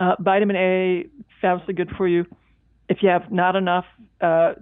Uh, 0.00 0.16
vitamin 0.18 0.56
A, 0.56 1.06
fabulously 1.40 1.74
good 1.74 1.90
for 1.96 2.08
you. 2.08 2.26
If 2.88 2.98
you 3.02 3.08
have 3.08 3.30
not 3.30 3.56
enough, 3.56 3.86
uh, 4.20 4.54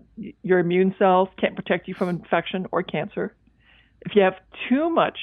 your 0.42 0.58
immune 0.58 0.94
cells 0.98 1.28
can't 1.40 1.56
protect 1.56 1.88
you 1.88 1.94
from 1.94 2.08
infection 2.08 2.66
or 2.70 2.82
cancer. 2.82 3.34
If 4.02 4.14
you 4.14 4.22
have 4.22 4.34
too 4.68 4.90
much 4.90 5.18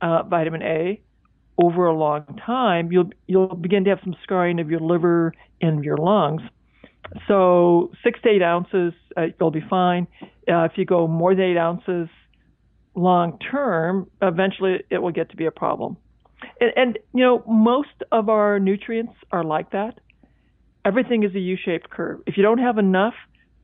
uh, 0.00 0.22
vitamin 0.24 0.62
A, 0.62 1.00
over 1.62 1.86
a 1.86 1.94
long 1.96 2.24
time, 2.46 2.90
you'll 2.92 3.10
you'll 3.26 3.54
begin 3.54 3.84
to 3.84 3.90
have 3.90 4.00
some 4.02 4.16
scarring 4.22 4.60
of 4.60 4.70
your 4.70 4.80
liver 4.80 5.32
and 5.60 5.84
your 5.84 5.96
lungs. 5.96 6.42
So 7.26 7.90
six 8.04 8.20
to 8.22 8.28
eight 8.28 8.42
ounces, 8.42 8.92
uh, 9.16 9.26
you'll 9.38 9.50
be 9.50 9.64
fine. 9.68 10.06
Uh, 10.22 10.64
if 10.64 10.72
you 10.76 10.84
go 10.84 11.06
more 11.06 11.34
than 11.34 11.44
eight 11.44 11.56
ounces, 11.58 12.08
long 12.94 13.38
term, 13.38 14.08
eventually 14.22 14.84
it 14.90 14.98
will 14.98 15.12
get 15.12 15.30
to 15.30 15.36
be 15.36 15.46
a 15.46 15.50
problem. 15.50 15.96
And, 16.60 16.72
and, 16.76 16.98
you 17.12 17.24
know, 17.24 17.42
most 17.46 17.88
of 18.12 18.28
our 18.28 18.58
nutrients 18.58 19.12
are 19.30 19.44
like 19.44 19.72
that. 19.72 20.00
Everything 20.84 21.22
is 21.24 21.34
a 21.34 21.38
U-shaped 21.38 21.90
curve. 21.90 22.20
If 22.26 22.36
you 22.36 22.42
don't 22.42 22.58
have 22.58 22.78
enough, 22.78 23.14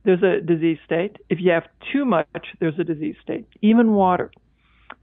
there's 0.03 0.21
a 0.23 0.39
disease 0.41 0.77
state. 0.85 1.17
If 1.29 1.39
you 1.41 1.51
have 1.51 1.63
too 1.91 2.05
much, 2.05 2.45
there's 2.59 2.77
a 2.79 2.83
disease 2.83 3.15
state. 3.23 3.47
Even 3.61 3.93
water. 3.93 4.31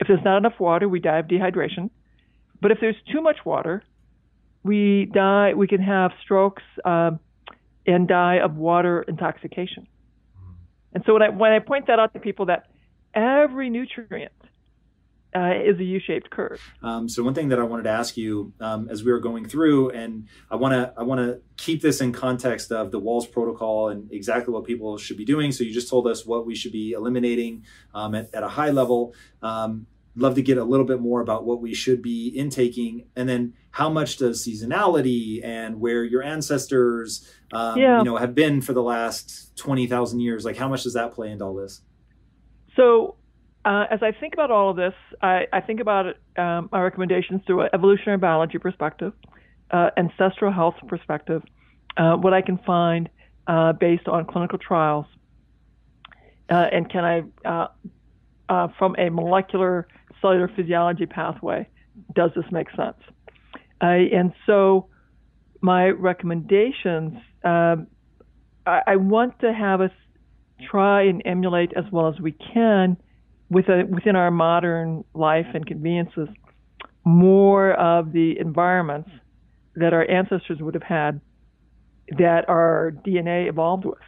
If 0.01 0.09
there's 0.09 0.25
not 0.25 0.39
enough 0.39 0.59
water, 0.59 0.89
we 0.89 1.01
die 1.01 1.19
of 1.19 1.27
dehydration. 1.27 1.91
But 2.65 2.73
if 2.73 2.81
there's 2.81 2.97
too 3.13 3.21
much 3.21 3.45
water, 3.45 3.83
we 4.63 5.11
die. 5.13 5.53
We 5.53 5.67
can 5.67 5.83
have 5.83 6.13
strokes 6.23 6.63
um, 6.87 7.21
and 7.87 8.09
die 8.09 8.37
of 8.37 8.57
water 8.57 9.03
intoxication. 9.07 9.87
And 10.95 11.05
so 11.05 11.13
when 11.13 11.21
I 11.21 11.29
when 11.29 11.53
I 11.53 11.59
point 11.59 11.89
that 11.89 11.99
out 11.99 12.15
to 12.15 12.21
people 12.21 12.47
that 12.47 12.69
every 13.13 13.69
nutrient 13.69 14.33
uh, 15.37 15.53
is 15.63 15.79
a 15.79 15.85
U-shaped 15.85 16.31
curve. 16.31 16.61
Um, 16.83 17.07
so 17.07 17.23
one 17.23 17.35
thing 17.35 17.51
that 17.51 17.59
I 17.59 17.65
wanted 17.65 17.83
to 17.83 17.91
ask 17.91 18.17
you 18.17 18.55
um, 18.61 18.89
as 18.89 19.05
we 19.05 19.13
were 19.13 19.21
going 19.21 19.47
through, 19.47 19.91
and 19.91 20.29
I 20.51 20.57
want 20.57 20.73
to 20.73 20.95
I 20.97 21.03
want 21.03 21.21
to 21.21 21.43
keep 21.59 21.83
this 21.83 22.01
in 22.01 22.13
context 22.13 22.73
of 22.73 22.93
the 22.93 23.01
Wahls 23.01 23.31
protocol 23.31 23.91
and 23.91 24.11
exactly 24.11 24.55
what 24.55 24.65
people 24.65 24.97
should 24.97 25.19
be 25.19 25.27
doing. 25.27 25.53
So 25.53 25.65
you 25.65 25.73
just 25.75 25.91
told 25.91 26.07
us 26.07 26.25
what 26.25 26.47
we 26.47 26.55
should 26.55 26.73
be 26.73 26.93
eliminating 26.93 27.65
um, 27.93 28.15
at, 28.15 28.33
at, 28.35 28.43
a 28.43 28.49
high 28.49 28.71
level. 28.71 29.15
Love 30.17 30.37
to 30.37 30.43
get 30.43 30.59
a 30.59 30.65
little 30.65 30.87
bit 30.87 31.01
more 31.01 31.21
about 31.21 31.45
what 31.45 31.61
we 31.61 31.75
should 31.75 32.01
be 32.01 32.29
intaking, 32.29 33.07
and 33.17 33.29
then 33.29 33.53
how 33.73 33.89
much 33.89 34.17
does 34.19 34.47
seasonality 34.47 35.45
and 35.45 35.81
where 35.81 36.05
your 36.05 36.23
ancestors, 36.23 37.29
um, 37.53 37.77
yeah. 37.77 37.99
you 37.99 38.05
know, 38.05 38.17
have 38.17 38.33
been 38.33 38.61
for 38.61 38.73
the 38.73 38.83
last 38.83 39.57
twenty 39.57 39.89
thousand 39.89 40.21
years. 40.21 40.45
Like, 40.45 40.57
how 40.57 40.69
much 40.69 40.85
does 40.85 40.95
that 40.95 41.13
play 41.13 41.33
into 41.33 41.45
all 41.45 41.55
this? 41.55 41.83
So 42.77 43.17
uh, 43.65 43.87
as 43.91 44.03
I 44.03 44.13
think 44.13 44.35
about 44.35 44.51
all 44.51 44.71
of 44.71 44.77
this, 44.77 44.95
I, 45.21 45.47
I 45.53 45.61
think 45.61 45.81
about 45.81 46.07
it, 46.07 46.17
um, 46.37 46.69
my 46.71 46.81
recommendations 46.81 47.43
through 47.47 47.63
an 47.63 47.71
evolutionary 47.73 48.19
biology 48.19 48.59
perspective, 48.59 49.13
uh, 49.71 49.91
ancestral 49.97 50.53
health 50.53 50.77
perspective, 50.87 51.43
uh, 51.97 52.17
what 52.17 52.35
I 52.35 52.43
can 52.43 52.59
find 52.59 53.09
uh, 53.47 53.73
based 53.73 54.07
on 54.07 54.27
clinical 54.27 54.59
trials, 54.59 55.07
uh, 56.51 56.67
and 56.71 56.91
can 56.91 57.05
I, 57.05 57.69
uh, 58.49 58.69
from 58.79 58.95
a 58.99 59.09
molecular 59.11 59.89
cellular 60.25 60.51
physiology 60.57 61.05
pathway, 61.05 61.69
does 62.15 62.31
this 62.35 62.47
make 62.51 62.69
sense? 62.71 62.97
and 63.81 64.33
so, 64.47 64.87
my 65.61 65.89
recommendations, 65.89 67.19
um, 67.45 67.87
I, 68.65 68.81
I 68.87 68.97
want 68.97 69.39
to 69.41 69.53
have 69.53 69.83
us 69.83 69.91
try 70.71 71.03
and 71.03 71.21
emulate 71.27 71.73
as 71.77 71.85
well 71.93 72.09
as 72.09 72.19
we 72.19 72.33
can 72.33 72.97
with 73.51 73.69
a, 73.69 73.85
within 73.87 74.17
our 74.17 74.31
modern 74.31 75.05
life 75.13 75.47
and 75.53 75.67
conveniences 75.67 76.29
more 77.05 77.75
of 77.75 78.13
the 78.13 78.39
environments 78.39 79.11
that 79.77 79.93
our 79.93 80.09
ancestors 80.11 80.59
would 80.61 80.75
have 80.75 80.83
had 80.83 81.21
that 82.19 82.49
our 82.49 82.95
DNA 83.07 83.49
evolved 83.49 83.85
with. 83.85 83.99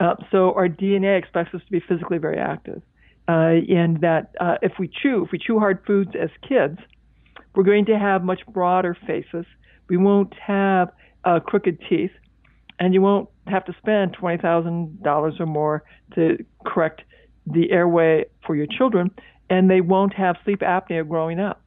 Uh, 0.00 0.14
so 0.30 0.52
our 0.54 0.68
DNA 0.68 1.18
expects 1.18 1.54
us 1.54 1.60
to 1.64 1.70
be 1.70 1.80
physically 1.88 2.18
very 2.18 2.38
active, 2.38 2.82
uh, 3.28 3.54
and 3.68 4.00
that 4.00 4.34
uh, 4.40 4.56
if 4.62 4.72
we 4.78 4.88
chew, 4.88 5.24
if 5.24 5.32
we 5.32 5.38
chew 5.38 5.58
hard 5.58 5.82
foods 5.86 6.12
as 6.20 6.30
kids, 6.46 6.78
we're 7.54 7.62
going 7.62 7.84
to 7.86 7.98
have 7.98 8.24
much 8.24 8.40
broader 8.48 8.96
faces. 9.06 9.46
We 9.88 9.96
won't 9.96 10.34
have 10.34 10.90
uh, 11.24 11.40
crooked 11.40 11.78
teeth, 11.88 12.12
and 12.78 12.94
you 12.94 13.02
won't 13.02 13.28
have 13.46 13.64
to 13.66 13.74
spend 13.78 14.14
twenty 14.14 14.40
thousand 14.40 15.02
dollars 15.02 15.34
or 15.38 15.46
more 15.46 15.84
to 16.14 16.44
correct 16.64 17.02
the 17.46 17.70
airway 17.70 18.24
for 18.46 18.56
your 18.56 18.66
children, 18.66 19.10
and 19.50 19.70
they 19.70 19.80
won't 19.80 20.14
have 20.14 20.36
sleep 20.44 20.60
apnea 20.60 21.06
growing 21.06 21.40
up 21.40 21.62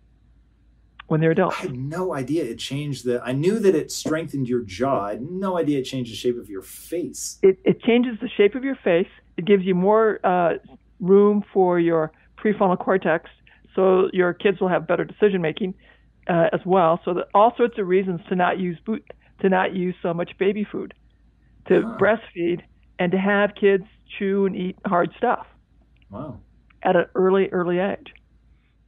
when 1.08 1.22
they're 1.22 1.32
adults. 1.32 1.58
I 1.60 1.64
had 1.64 1.78
no 1.78 2.14
idea 2.14 2.44
it 2.44 2.58
changed 2.58 3.06
the. 3.06 3.22
I 3.24 3.32
knew 3.32 3.60
that 3.60 3.76
it 3.76 3.92
strengthened 3.92 4.48
your 4.48 4.62
jaw. 4.62 5.06
I 5.06 5.12
had 5.12 5.22
no 5.22 5.58
idea 5.58 5.80
it 5.80 5.84
changed 5.84 6.12
the 6.12 6.16
shape 6.16 6.38
of 6.38 6.50
your 6.50 6.62
face. 6.62 7.38
It, 7.42 7.60
it 7.64 7.82
changes 7.82 8.18
the 8.22 8.30
shape 8.30 8.56
of 8.56 8.64
your 8.64 8.78
face. 8.84 9.08
It 9.38 9.46
gives 9.46 9.64
you 9.64 9.76
more 9.76 10.20
uh, 10.24 10.54
room 11.00 11.44
for 11.54 11.80
your 11.80 12.12
prefrontal 12.38 12.78
cortex, 12.80 13.30
so 13.76 14.10
your 14.14 14.34
kids 14.34 14.60
will 14.60 14.70
have 14.70 14.88
better 14.88 15.04
decision 15.04 15.42
making 15.42 15.74
uh, 16.28 16.48
as 16.54 16.62
well. 16.66 17.00
So 17.06 17.14
that 17.14 17.28
all 17.34 17.54
sorts 17.58 17.78
of 17.78 17.88
reasons 17.88 18.22
to 18.30 18.36
not 18.36 18.60
use 18.60 18.78
boot, 18.86 19.04
to 19.42 19.50
not 19.50 19.76
use 19.76 19.96
so 20.02 20.14
much 20.14 20.32
baby 20.38 20.66
food, 20.70 20.94
to 21.68 21.82
breastfeed, 22.00 22.62
and 23.00 23.12
to 23.12 23.18
have 23.18 23.52
kids 23.60 23.84
chew 24.18 24.46
and 24.46 24.56
eat 24.56 24.78
hard 24.86 25.12
stuff. 25.18 25.46
Wow. 26.10 26.40
At 26.84 26.96
an 26.96 27.06
early, 27.16 27.50
early 27.50 27.80
age. 27.80 28.14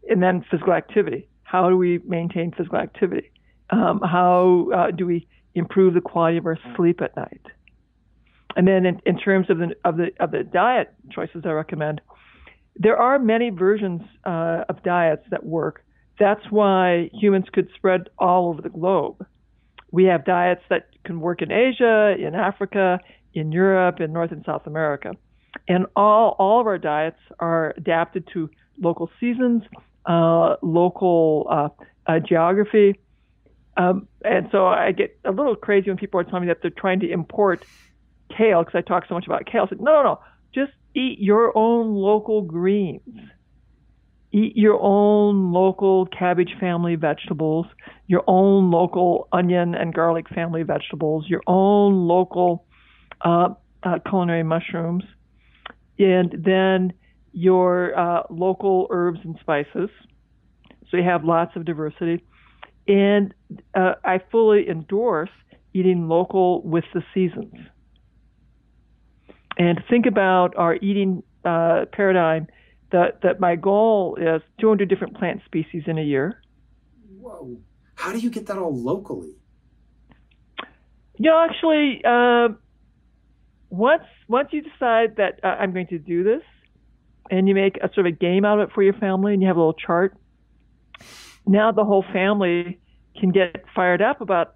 And 0.10 0.24
then 0.24 0.45
physical 0.49 0.74
activity. 0.74 1.28
How 1.43 1.70
do 1.70 1.78
we 1.78 1.99
maintain 2.05 2.51
physical 2.55 2.78
activity? 2.78 3.32
Um, 3.70 3.99
how 4.01 4.70
uh, 4.74 4.91
do 4.91 5.05
we 5.05 5.28
improve 5.55 5.93
the 5.93 6.01
quality 6.01 6.38
of 6.38 6.45
our 6.45 6.58
sleep 6.76 7.01
at 7.01 7.16
night? 7.18 7.41
And 8.56 8.68
then 8.68 8.86
in, 8.86 9.02
in 9.06 9.18
terms 9.18 9.50
of 9.50 9.58
the, 9.60 9.76
of, 9.84 9.98
the, 9.98 10.12
of 10.20 10.32
the 10.32 10.43
diet 10.43 10.93
choices 11.12 11.43
I 11.45 11.50
recommend, 11.50 12.02
there 12.76 12.98
are 12.98 13.20
many 13.20 13.50
versions 13.50 14.02
uh, 14.26 14.64
of 14.70 14.84
diets 14.84 15.24
that 15.32 15.45
work. 15.45 15.84
That's 16.20 16.43
why 16.50 17.10
humans 17.14 17.45
could 17.52 17.70
spread 17.76 18.10
all 18.18 18.50
over 18.50 18.62
the 18.62 18.70
globe. 18.70 19.26
We 19.91 20.06
have 20.06 20.26
diets 20.26 20.62
that 20.70 20.89
can 21.04 21.20
work 21.20 21.41
in 21.41 21.52
Asia, 21.52 22.16
in 22.18 22.36
Africa, 22.36 23.00
in 23.34 23.52
Europe, 23.52 24.00
in 24.00 24.14
North 24.14 24.32
and 24.32 24.43
South 24.45 24.68
America. 24.68 25.14
And 25.68 25.86
all, 25.95 26.36
all 26.39 26.62
of 26.62 26.68
our 26.68 26.78
diets 26.78 27.20
are 27.39 27.74
adapted 27.78 28.28
to 28.34 28.50
local 28.80 29.10
seasons, 29.20 29.64
uh, 30.06 30.56
local 30.62 31.48
uh, 31.50 31.70
uh, 32.06 32.20
geography. 32.20 33.00
Um, 33.76 34.08
and 34.24 34.50
so 34.52 34.68
I 34.68 34.91
get 34.91 35.18
a 35.24 35.32
little 35.32 35.56
crazy 35.56 35.89
when 35.89 35.98
people 35.98 36.20
are 36.20 36.24
telling 36.24 36.43
me 36.43 36.48
that 36.48 36.62
they're 36.62 36.72
trying 36.72 37.00
to 37.02 37.12
import 37.12 37.64
kale 38.36 38.63
because 38.63 38.75
I 38.78 38.82
talk 38.82 39.05
so 39.07 39.15
much 39.15 39.25
about 39.25 39.45
kale. 39.45 39.63
I 39.65 39.69
said, 39.69 39.82
no, 39.82 39.93
no, 39.93 40.03
no. 40.03 40.19
Just 40.53 40.71
eat 40.95 41.19
your 41.19 41.55
own 41.57 41.95
local 41.95 42.41
greens. 42.41 43.01
Eat 44.32 44.57
your 44.57 44.80
own 44.82 45.51
local 45.51 46.05
cabbage 46.07 46.51
family 46.59 46.95
vegetables, 46.95 47.65
your 48.07 48.23
own 48.28 48.71
local 48.71 49.28
onion 49.32 49.73
and 49.73 49.93
garlic 49.93 50.28
family 50.30 50.63
vegetables, 50.63 51.25
your 51.28 51.41
own 51.47 52.07
local 52.07 52.65
uh, 53.21 53.49
uh, 53.84 53.99
culinary 54.09 54.43
mushrooms 54.43 55.03
and 55.99 56.36
then 56.45 56.93
your 57.32 57.97
uh, 57.97 58.23
local 58.30 58.88
herbs 58.89 59.19
and 59.23 59.38
spices. 59.41 59.89
So 60.89 60.97
you 60.97 61.03
have 61.03 61.23
lots 61.23 61.55
of 61.55 61.65
diversity. 61.65 62.23
And 62.88 63.34
uh, 63.75 63.93
I 64.03 64.21
fully 64.32 64.69
endorse 64.69 65.30
eating 65.73 66.07
local 66.07 66.61
with 66.63 66.86
the 66.93 67.03
seasons. 67.13 67.53
And 69.58 69.84
think 69.89 70.05
about 70.05 70.55
our 70.55 70.76
eating 70.76 71.24
uh, 71.43 71.86
paradigm 71.91 72.47
that, 72.91 73.22
that 73.24 73.39
my 73.39 73.55
goal 73.55 74.18
is 74.20 74.41
200 74.60 74.88
different 74.88 75.18
plant 75.18 75.41
species 75.45 75.84
in 75.88 75.97
a 75.97 76.03
year. 76.03 76.41
Whoa. 77.20 77.58
How 77.95 78.12
do 78.12 78.20
you 78.20 78.30
get 78.30 78.45
that 78.47 78.58
all 78.58 78.76
locally? 78.76 79.34
You 81.18 81.32
know, 81.32 81.47
actually, 81.49 82.01
uh, 82.05 82.49
once 83.70 84.03
once 84.28 84.49
you 84.51 84.62
decide 84.62 85.16
that 85.18 85.39
uh, 85.43 85.47
I'm 85.47 85.74
going 85.74 85.88
to 85.88 85.97
do 85.97 86.24
this, 86.24 86.43
and 87.32 87.47
you 87.47 87.55
make 87.55 87.78
a 87.78 87.91
sort 87.93 88.05
of 88.05 88.14
a 88.14 88.16
game 88.16 88.45
out 88.45 88.60
of 88.60 88.70
it 88.70 88.74
for 88.74 88.84
your 88.84 88.93
family, 88.93 89.34
and 89.34 89.41
you 89.41 89.47
have 89.47 89.58
a 89.58 89.60
little 89.60 89.74
chart, 89.74 90.16
now 91.47 91.72
the 91.72 91.84
whole 91.84 92.05
family 92.14 92.80
can 93.20 93.32
get 93.32 93.64
fired 93.76 94.01
up 94.01 94.22
about, 94.22 94.55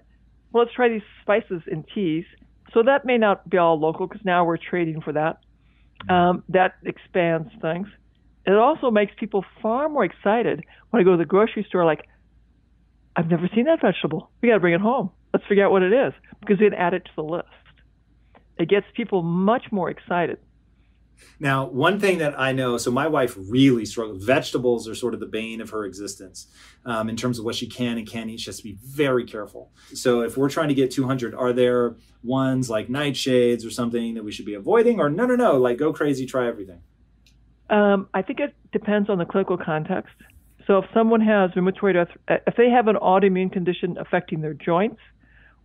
well, 0.52 0.64
let's 0.64 0.76
try 0.76 0.90
these 0.90 1.02
spices 1.22 1.64
and 1.70 1.86
teas. 1.96 2.26
So 2.74 2.84
that 2.84 3.06
may 3.06 3.18
not 3.18 3.50
be 3.50 3.58
all 3.58 3.80
local 3.80 4.08
because 4.08 4.24
now 4.26 4.46
we're 4.46 4.58
trading 4.58 5.02
for 5.02 5.14
that. 5.14 5.40
Um, 6.10 6.44
that 6.50 6.76
expands 6.84 7.50
things. 7.62 7.88
It 8.46 8.54
also 8.54 8.90
makes 8.90 9.14
people 9.20 9.46
far 9.62 9.88
more 9.88 10.04
excited 10.04 10.64
when 10.90 11.02
I 11.02 11.04
go 11.04 11.12
to 11.12 11.18
the 11.18 11.26
grocery 11.26 11.66
store. 11.68 11.86
Like, 11.86 12.08
I've 13.16 13.30
never 13.30 13.50
seen 13.54 13.66
that 13.66 13.82
vegetable. 13.82 14.32
We 14.42 14.50
got 14.50 14.56
to 14.56 14.60
bring 14.60 14.74
it 14.74 14.82
home. 14.82 15.12
Let's 15.34 15.46
figure 15.48 15.66
out 15.66 15.72
what 15.72 15.84
it 15.84 15.94
is 15.94 16.14
because 16.40 16.60
we 16.60 16.70
can 16.70 16.74
add 16.74 16.94
it 16.94 17.06
to 17.06 17.12
the 17.16 17.24
list. 17.24 17.48
It 18.58 18.70
gets 18.70 18.86
people 18.96 19.22
much 19.22 19.66
more 19.72 19.90
excited. 19.90 20.40
Now, 21.42 21.66
one 21.66 22.00
thing 22.00 22.20
that 22.20 22.40
I 22.40 22.52
know, 22.52 22.78
so 22.78 22.92
my 22.92 23.08
wife 23.08 23.36
really 23.36 23.84
struggles. 23.84 24.24
Vegetables 24.24 24.88
are 24.88 24.94
sort 24.94 25.16
of 25.16 25.20
the 25.20 25.26
bane 25.26 25.60
of 25.60 25.72
her 25.72 25.86
existence 25.86 26.46
um, 26.86 27.10
in 27.10 27.16
terms 27.16 27.40
of 27.40 27.46
what 27.46 27.56
she 27.56 27.66
can 27.66 27.98
and 27.98 28.08
can't 28.08 28.30
eat. 28.30 28.42
She 28.42 28.46
has 28.46 28.58
to 28.58 28.64
be 28.64 28.78
very 28.84 29.26
careful. 29.26 29.72
So, 29.96 30.22
if 30.22 30.38
we're 30.38 30.50
trying 30.50 30.68
to 30.68 30.76
get 30.76 30.92
200, 30.92 31.34
are 31.34 31.52
there 31.52 31.96
ones 32.24 32.70
like 32.70 32.90
nightshades 32.90 33.66
or 33.66 33.72
something 33.72 34.14
that 34.14 34.24
we 34.24 34.32
should 34.32 34.46
be 34.46 34.54
avoiding? 34.54 35.00
Or 35.00 35.10
no, 35.10 35.26
no, 35.26 35.36
no, 35.36 35.58
like 35.58 35.80
go 35.80 35.92
crazy, 35.92 36.28
try 36.28 36.48
everything? 36.48 36.82
Um, 37.72 38.08
I 38.14 38.22
think 38.22 38.40
it 38.40 38.54
depends 38.72 39.10
on 39.10 39.18
the 39.18 39.26
clinical 39.26 39.58
context. 39.58 40.14
So, 40.68 40.78
if 40.78 40.86
someone 40.94 41.22
has 41.22 41.50
rheumatoid 41.52 41.96
arthritis, 41.96 42.44
if 42.46 42.56
they 42.56 42.70
have 42.70 42.88
an 42.88 42.98
autoimmune 42.98 43.52
condition 43.52 43.98
affecting 44.00 44.42
their 44.42 44.54
joints 44.54 45.02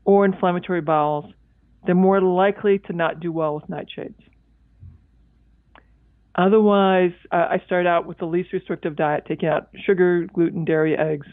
or 0.07 0.24
inflammatory 0.24 0.80
bowels, 0.80 1.32
they're 1.84 1.94
more 1.94 2.22
likely 2.22 2.78
to 2.78 2.94
not 2.94 3.20
do 3.20 3.30
well 3.30 3.57
with 3.57 3.64
nightshades. 3.68 4.14
Otherwise, 6.37 7.12
uh, 7.32 7.47
I 7.51 7.62
start 7.64 7.87
out 7.87 8.07
with 8.07 8.18
the 8.18 8.26
least 8.26 8.53
restrictive 8.53 8.95
diet, 8.95 9.24
taking 9.26 9.49
out 9.49 9.68
sugar, 9.84 10.26
gluten, 10.34 10.64
dairy, 10.64 10.97
eggs. 10.97 11.26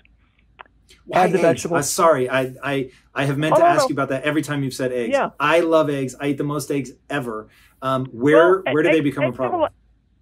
Why 1.06 1.26
add 1.26 1.32
the 1.32 1.40
eggs? 1.40 1.42
vegetables. 1.42 1.80
Uh, 1.80 1.82
sorry, 1.82 2.30
I, 2.30 2.54
I 2.64 2.90
I 3.14 3.26
have 3.26 3.38
meant 3.38 3.54
Oh, 3.54 3.58
to 3.58 3.64
no, 3.64 3.68
ask 3.68 3.82
no. 3.82 3.88
you 3.90 3.94
about 3.96 4.10
that 4.10 4.24
every 4.24 4.42
time 4.42 4.64
you've 4.64 4.74
said 4.74 4.94
eggs. 4.94 5.12
Yeah. 5.12 5.32
I 5.40 5.60
love 5.60 5.90
eggs. 5.90 6.16
I 6.20 6.28
eat 6.28 6.38
the 6.38 6.46
most 6.46 6.72
eggs 6.72 6.92
ever. 7.10 7.50
Um, 7.82 8.06
where 8.08 8.62
Well, 8.66 8.74
where 8.74 8.84
do 8.84 8.92
they 8.92 9.02
become 9.02 9.26
a 9.26 9.28
eggs 9.28 9.38
have 9.40 9.50
problem? 9.50 9.72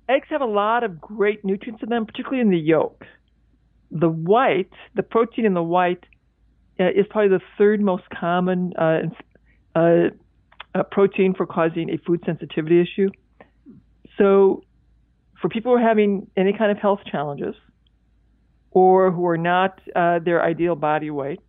eggs 0.09 0.27
have 0.29 0.41
a 0.41 0.45
lot 0.45 0.83
of 0.83 0.99
great 0.99 1.45
nutrients 1.45 1.83
in 1.83 1.89
them, 1.89 2.05
particularly 2.07 2.41
in 2.41 2.49
the 2.49 2.57
yolk. 2.57 3.05
The 3.91 4.09
white, 4.09 4.71
the 4.95 5.03
protein 5.03 5.45
in 5.45 5.53
the 5.53 5.61
white, 5.63 6.03
uh, 6.79 6.85
is 6.89 7.05
probably 7.09 7.37
the 7.37 7.43
third 7.57 7.81
most 7.81 8.03
common 8.09 8.73
uh, 8.77 9.01
uh, 9.75 10.09
uh, 10.73 10.83
protein 10.89 11.35
for 11.35 11.45
causing 11.45 11.91
a 11.91 11.97
food 11.97 12.23
sensitivity 12.25 12.81
issue. 12.81 13.09
So, 14.17 14.63
for 15.41 15.49
people 15.49 15.71
who 15.71 15.83
are 15.83 15.87
having 15.87 16.27
any 16.37 16.53
kind 16.53 16.71
of 16.71 16.77
health 16.77 16.99
challenges, 17.09 17.55
or 18.71 19.11
who 19.11 19.25
are 19.27 19.37
not 19.37 19.79
uh, 19.95 20.19
their 20.19 20.43
ideal 20.43 20.75
body 20.75 21.09
weight, 21.09 21.41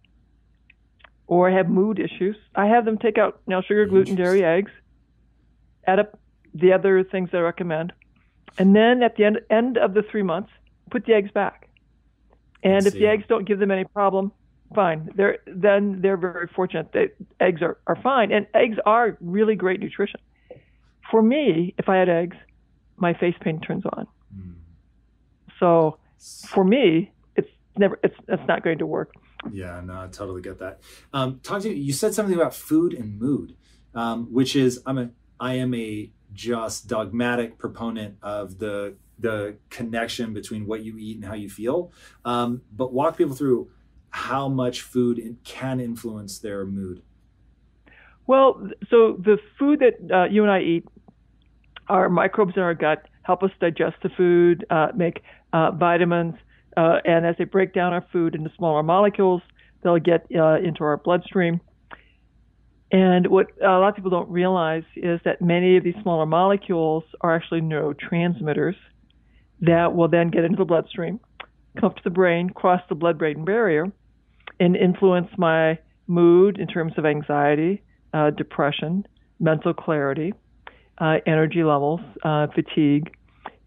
or 1.27 1.51
have 1.51 1.69
mood 1.69 1.99
issues, 1.99 2.37
I 2.55 2.67
have 2.67 2.85
them 2.85 2.99
take 2.99 3.19
out 3.19 3.41
you 3.47 3.53
know, 3.53 3.63
sugar, 3.63 3.87
gluten, 3.87 4.17
dairy, 4.17 4.45
eggs, 4.45 4.73
add 5.87 5.99
up 5.99 6.19
the 6.55 6.73
other 6.73 7.05
things 7.05 7.31
I 7.33 7.39
recommend, 7.39 7.93
and 8.59 8.75
then 8.75 9.03
at 9.03 9.17
the 9.17 9.25
end 9.25 9.41
end 9.51 9.79
of 9.79 9.95
the 9.95 10.03
three 10.03 10.23
months, 10.23 10.51
put 10.91 11.07
the 11.07 11.15
eggs 11.15 11.31
back. 11.31 11.69
And 12.65 12.87
if 12.87 12.93
the 12.93 13.07
eggs 13.07 13.25
don't 13.29 13.45
give 13.45 13.59
them 13.59 13.71
any 13.71 13.85
problem, 13.85 14.31
fine. 14.75 15.11
They're 15.17 15.39
then 15.47 16.01
they're 16.01 16.17
very 16.17 16.49
fortunate 16.55 16.93
that 16.93 17.15
eggs 17.41 17.63
are, 17.63 17.79
are 17.87 17.97
fine. 18.03 18.33
And 18.33 18.47
eggs 18.55 18.79
are 18.87 19.17
really 19.21 19.57
great 19.57 19.81
nutrition. 19.81 20.21
For 21.11 21.23
me, 21.23 21.75
if 21.79 21.89
I 21.89 21.97
had 21.97 22.09
eggs, 22.09 22.37
my 22.97 23.15
face 23.15 23.35
pain 23.41 23.61
turns 23.61 23.85
on. 23.87 24.07
Hmm. 24.35 24.53
So 25.59 25.99
for 26.47 26.65
me, 26.65 27.13
it's 27.37 27.49
never 27.77 27.99
it's 28.03 28.17
it's 28.29 28.43
not 28.49 28.63
going 28.63 28.79
to 28.79 28.87
work. 28.87 29.13
Yeah, 29.51 29.81
no, 29.85 29.95
I 29.95 30.07
totally 30.07 30.43
get 30.43 30.59
that. 30.61 30.81
Um, 31.13 31.41
talk 31.43 31.63
to 31.63 31.69
you. 31.69 31.75
You 31.75 31.93
said 31.93 32.15
something 32.15 32.35
about 32.35 32.55
food 32.55 32.95
and 32.95 33.19
mood, 33.19 33.57
um, 33.95 34.33
which 34.33 34.55
is 34.55 34.81
I'm 34.87 34.99
a 34.99 35.11
I 35.41 35.55
am 35.55 35.75
a 35.75 36.11
just 36.33 36.89
dogmatic 36.89 37.59
proponent 37.59 38.17
of 38.23 38.59
the 38.59 38.97
the 39.19 39.57
connection 39.71 40.33
between 40.33 40.67
what 40.67 40.83
you 40.83 40.97
eat 40.99 41.17
and 41.17 41.25
how 41.25 41.35
you 41.35 41.49
feel. 41.49 41.93
Um, 42.25 42.63
but 42.73 42.93
walk 42.93 43.17
people 43.17 43.35
through 43.35 43.71
how 44.11 44.49
much 44.49 44.83
food 44.83 45.37
can 45.45 45.81
influence 45.81 46.39
their 46.39 46.67
mood. 46.67 47.03
Well, 48.27 48.69
so 48.89 49.17
the 49.19 49.39
food 49.59 49.81
that 49.81 50.15
uh, 50.15 50.25
you 50.25 50.43
and 50.43 50.53
I 50.53 50.61
eat, 50.61 50.85
our 51.89 52.09
microbes 52.09 52.55
in 52.57 52.63
our 52.63 52.75
gut 52.75 53.07
help 53.23 53.43
us 53.43 53.51
digest 53.61 53.97
the 54.03 54.09
food, 54.11 54.67
uh, 54.71 54.89
make 54.95 55.23
uh, 55.53 55.71
vitamins, 55.71 56.35
uh, 56.77 56.99
and 57.05 57.27
as 57.27 57.37
they 57.39 57.45
break 57.45 57.73
down 57.73 57.93
our 57.93 58.05
food 58.13 58.35
into 58.35 58.51
smaller 58.57 58.83
molecules, 58.83 59.43
they'll 59.83 59.99
get 59.99 60.27
uh, 60.35 60.57
into 60.57 60.83
our 60.85 60.97
bloodstream. 60.97 61.61
And 62.91 63.29
what 63.29 63.47
a 63.63 63.79
lot 63.79 63.89
of 63.89 63.95
people 63.95 64.11
don't 64.11 64.29
realize 64.29 64.85
is 64.97 65.21
that 65.25 65.41
many 65.41 65.77
of 65.77 65.85
these 65.85 65.95
smaller 66.03 66.27
molecules 66.27 67.05
are 67.23 67.35
actually 67.35 67.63
neurotransmitters 67.63 68.77
that 69.63 69.95
will 69.95 70.09
then 70.09 70.29
get 70.29 70.45
into 70.45 70.59
the 70.59 70.65
bloodstream, 70.65 71.19
come 71.79 71.91
up 71.91 71.97
to 71.97 72.03
the 72.05 72.11
brain, 72.11 72.51
cross 72.51 72.83
the 72.89 72.95
blood-brain 72.95 73.45
barrier, 73.45 73.91
and 74.61 74.77
influence 74.77 75.29
my 75.39 75.79
mood 76.07 76.59
in 76.59 76.67
terms 76.67 76.93
of 76.99 77.07
anxiety, 77.07 77.83
uh, 78.13 78.31
depression, 78.31 79.07
mental 79.41 79.73
clarity, 79.73 80.35
energy 81.27 81.65
levels, 81.65 82.01
uh, 82.23 82.47
fatigue, 82.55 83.15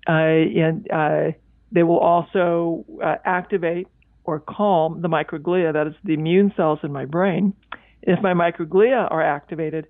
uh, 0.07 0.11
and 0.11 0.89
uh, 0.91 1.31
they 1.71 1.83
will 1.83 1.99
also 1.99 2.85
uh, 3.03 3.15
activate 3.25 3.87
or 4.23 4.39
calm 4.39 5.01
the 5.01 5.07
microglia, 5.07 5.73
that 5.73 5.87
is 5.87 5.93
the 6.03 6.13
immune 6.13 6.53
cells 6.55 6.79
in 6.83 6.91
my 6.91 7.05
brain. 7.05 7.53
If 8.01 8.21
my 8.21 8.33
microglia 8.33 9.11
are 9.11 9.21
activated, 9.21 9.87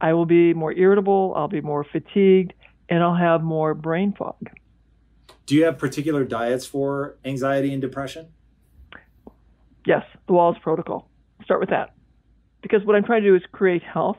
I 0.00 0.12
will 0.12 0.26
be 0.26 0.54
more 0.54 0.72
irritable, 0.72 1.32
I'll 1.36 1.48
be 1.48 1.60
more 1.60 1.84
fatigued, 1.84 2.52
and 2.88 3.02
I'll 3.02 3.16
have 3.16 3.42
more 3.42 3.74
brain 3.74 4.14
fog. 4.16 4.50
Do 5.46 5.54
you 5.54 5.64
have 5.64 5.78
particular 5.78 6.24
diets 6.24 6.66
for 6.66 7.16
anxiety 7.24 7.72
and 7.72 7.80
depression? 7.80 8.28
Yes, 9.86 10.02
the 10.26 10.32
Wahls 10.32 10.60
Protocol. 10.60 11.08
Start 11.44 11.60
with 11.60 11.70
that. 11.70 11.94
Because 12.62 12.84
what 12.84 12.96
I'm 12.96 13.04
trying 13.04 13.22
to 13.22 13.28
do 13.28 13.36
is 13.36 13.42
create 13.52 13.82
health 13.82 14.18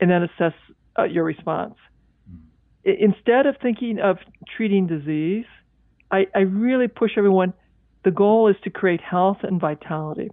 and 0.00 0.10
then 0.10 0.22
assess 0.22 0.52
uh, 0.98 1.04
your 1.04 1.24
response. 1.24 1.74
Instead 2.84 3.46
of 3.46 3.56
thinking 3.62 3.98
of 4.00 4.18
treating 4.56 4.86
disease, 4.86 5.44
I, 6.10 6.26
I 6.34 6.40
really 6.40 6.88
push 6.88 7.12
everyone. 7.16 7.52
The 8.04 8.10
goal 8.10 8.48
is 8.48 8.56
to 8.64 8.70
create 8.70 9.00
health 9.00 9.38
and 9.42 9.60
vitality. 9.60 10.30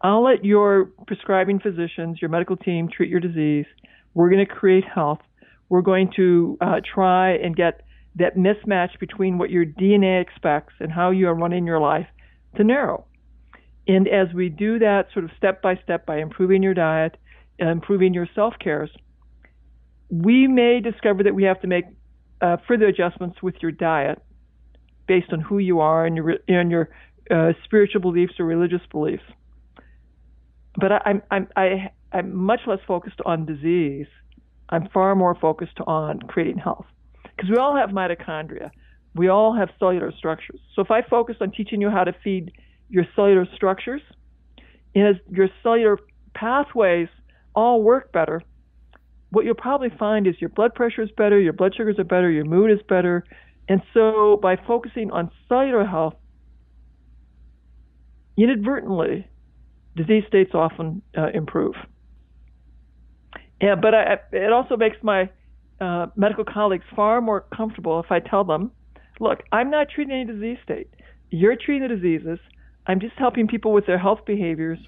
I'll 0.00 0.22
let 0.22 0.44
your 0.44 0.86
prescribing 1.06 1.58
physicians, 1.58 2.22
your 2.22 2.30
medical 2.30 2.56
team 2.56 2.88
treat 2.88 3.10
your 3.10 3.20
disease. 3.20 3.66
We're 4.14 4.30
going 4.30 4.44
to 4.46 4.52
create 4.52 4.84
health. 4.84 5.18
We're 5.68 5.82
going 5.82 6.12
to 6.16 6.56
uh, 6.60 6.80
try 6.94 7.32
and 7.32 7.54
get 7.54 7.82
that 8.16 8.36
mismatch 8.36 8.98
between 8.98 9.38
what 9.38 9.50
your 9.50 9.64
DNA 9.64 10.22
expects 10.22 10.74
and 10.80 10.90
how 10.90 11.10
you 11.10 11.28
are 11.28 11.34
running 11.34 11.66
your 11.66 11.80
life 11.80 12.06
to 12.56 12.64
narrow. 12.64 13.04
And 13.86 14.08
as 14.08 14.32
we 14.34 14.48
do 14.48 14.78
that 14.78 15.06
sort 15.12 15.24
of 15.24 15.30
step 15.36 15.62
by 15.62 15.76
step 15.82 16.06
by 16.06 16.18
improving 16.18 16.62
your 16.62 16.74
diet, 16.74 17.16
and 17.60 17.68
improving 17.68 18.14
your 18.14 18.26
self 18.34 18.54
cares, 18.58 18.90
we 20.10 20.46
may 20.46 20.80
discover 20.80 21.22
that 21.22 21.34
we 21.34 21.44
have 21.44 21.60
to 21.60 21.66
make 21.66 21.84
uh, 22.40 22.56
further 22.66 22.86
adjustments 22.86 23.42
with 23.42 23.54
your 23.60 23.70
diet 23.70 24.20
based 25.06 25.32
on 25.32 25.40
who 25.40 25.58
you 25.58 25.80
are 25.80 26.04
and 26.04 26.16
your 26.16 26.36
and 26.48 26.70
your 26.70 26.88
uh, 27.30 27.52
spiritual 27.64 28.00
beliefs 28.00 28.34
or 28.38 28.44
religious 28.44 28.82
beliefs. 28.90 29.22
But 30.76 30.92
I, 30.92 31.00
I'm 31.04 31.22
I'm 31.30 31.48
I, 31.56 31.90
I'm 32.12 32.34
much 32.34 32.60
less 32.66 32.80
focused 32.86 33.20
on 33.24 33.46
disease. 33.46 34.06
I'm 34.68 34.88
far 34.88 35.14
more 35.14 35.34
focused 35.34 35.78
on 35.86 36.20
creating 36.20 36.58
health 36.58 36.86
because 37.22 37.50
we 37.50 37.56
all 37.56 37.76
have 37.76 37.90
mitochondria. 37.90 38.70
We 39.14 39.28
all 39.28 39.54
have 39.56 39.70
cellular 39.78 40.12
structures. 40.16 40.60
So 40.74 40.82
if 40.82 40.90
I 40.90 41.02
focus 41.02 41.36
on 41.40 41.50
teaching 41.50 41.80
you 41.80 41.90
how 41.90 42.04
to 42.04 42.12
feed 42.22 42.52
your 42.88 43.04
cellular 43.16 43.46
structures, 43.54 44.02
and 44.94 45.08
as 45.08 45.16
your 45.30 45.48
cellular 45.62 45.98
pathways 46.34 47.08
all 47.54 47.82
work 47.82 48.12
better, 48.12 48.42
what 49.30 49.44
you'll 49.44 49.54
probably 49.54 49.90
find 49.98 50.26
is 50.26 50.34
your 50.40 50.50
blood 50.50 50.74
pressure 50.74 51.02
is 51.02 51.10
better, 51.16 51.38
your 51.38 51.52
blood 51.52 51.74
sugars 51.76 51.98
are 51.98 52.04
better, 52.04 52.30
your 52.30 52.44
mood 52.44 52.70
is 52.70 52.80
better. 52.88 53.24
And 53.68 53.80
so 53.94 54.38
by 54.42 54.56
focusing 54.56 55.10
on 55.12 55.30
cellular 55.48 55.84
health, 55.84 56.14
inadvertently, 58.36 59.28
disease 59.96 60.24
states 60.26 60.50
often 60.54 61.02
uh, 61.16 61.28
improve. 61.32 61.74
Yeah, 63.60 63.76
but 63.76 63.94
I, 63.94 64.16
it 64.32 64.52
also 64.52 64.76
makes 64.76 64.96
my 65.02 65.30
uh, 65.80 66.06
medical 66.16 66.44
colleagues 66.44 66.84
far 66.96 67.20
more 67.20 67.44
comfortable 67.54 68.00
if 68.00 68.10
I 68.10 68.18
tell 68.18 68.42
them, 68.42 68.72
look, 69.20 69.42
I'm 69.52 69.70
not 69.70 69.88
treating 69.94 70.14
any 70.14 70.24
disease 70.24 70.58
state. 70.64 70.88
You're 71.30 71.56
treating 71.56 71.88
the 71.88 71.94
diseases. 71.94 72.38
I'm 72.86 72.98
just 72.98 73.14
helping 73.16 73.46
people 73.46 73.72
with 73.72 73.86
their 73.86 73.98
health 73.98 74.20
behaviors, 74.26 74.78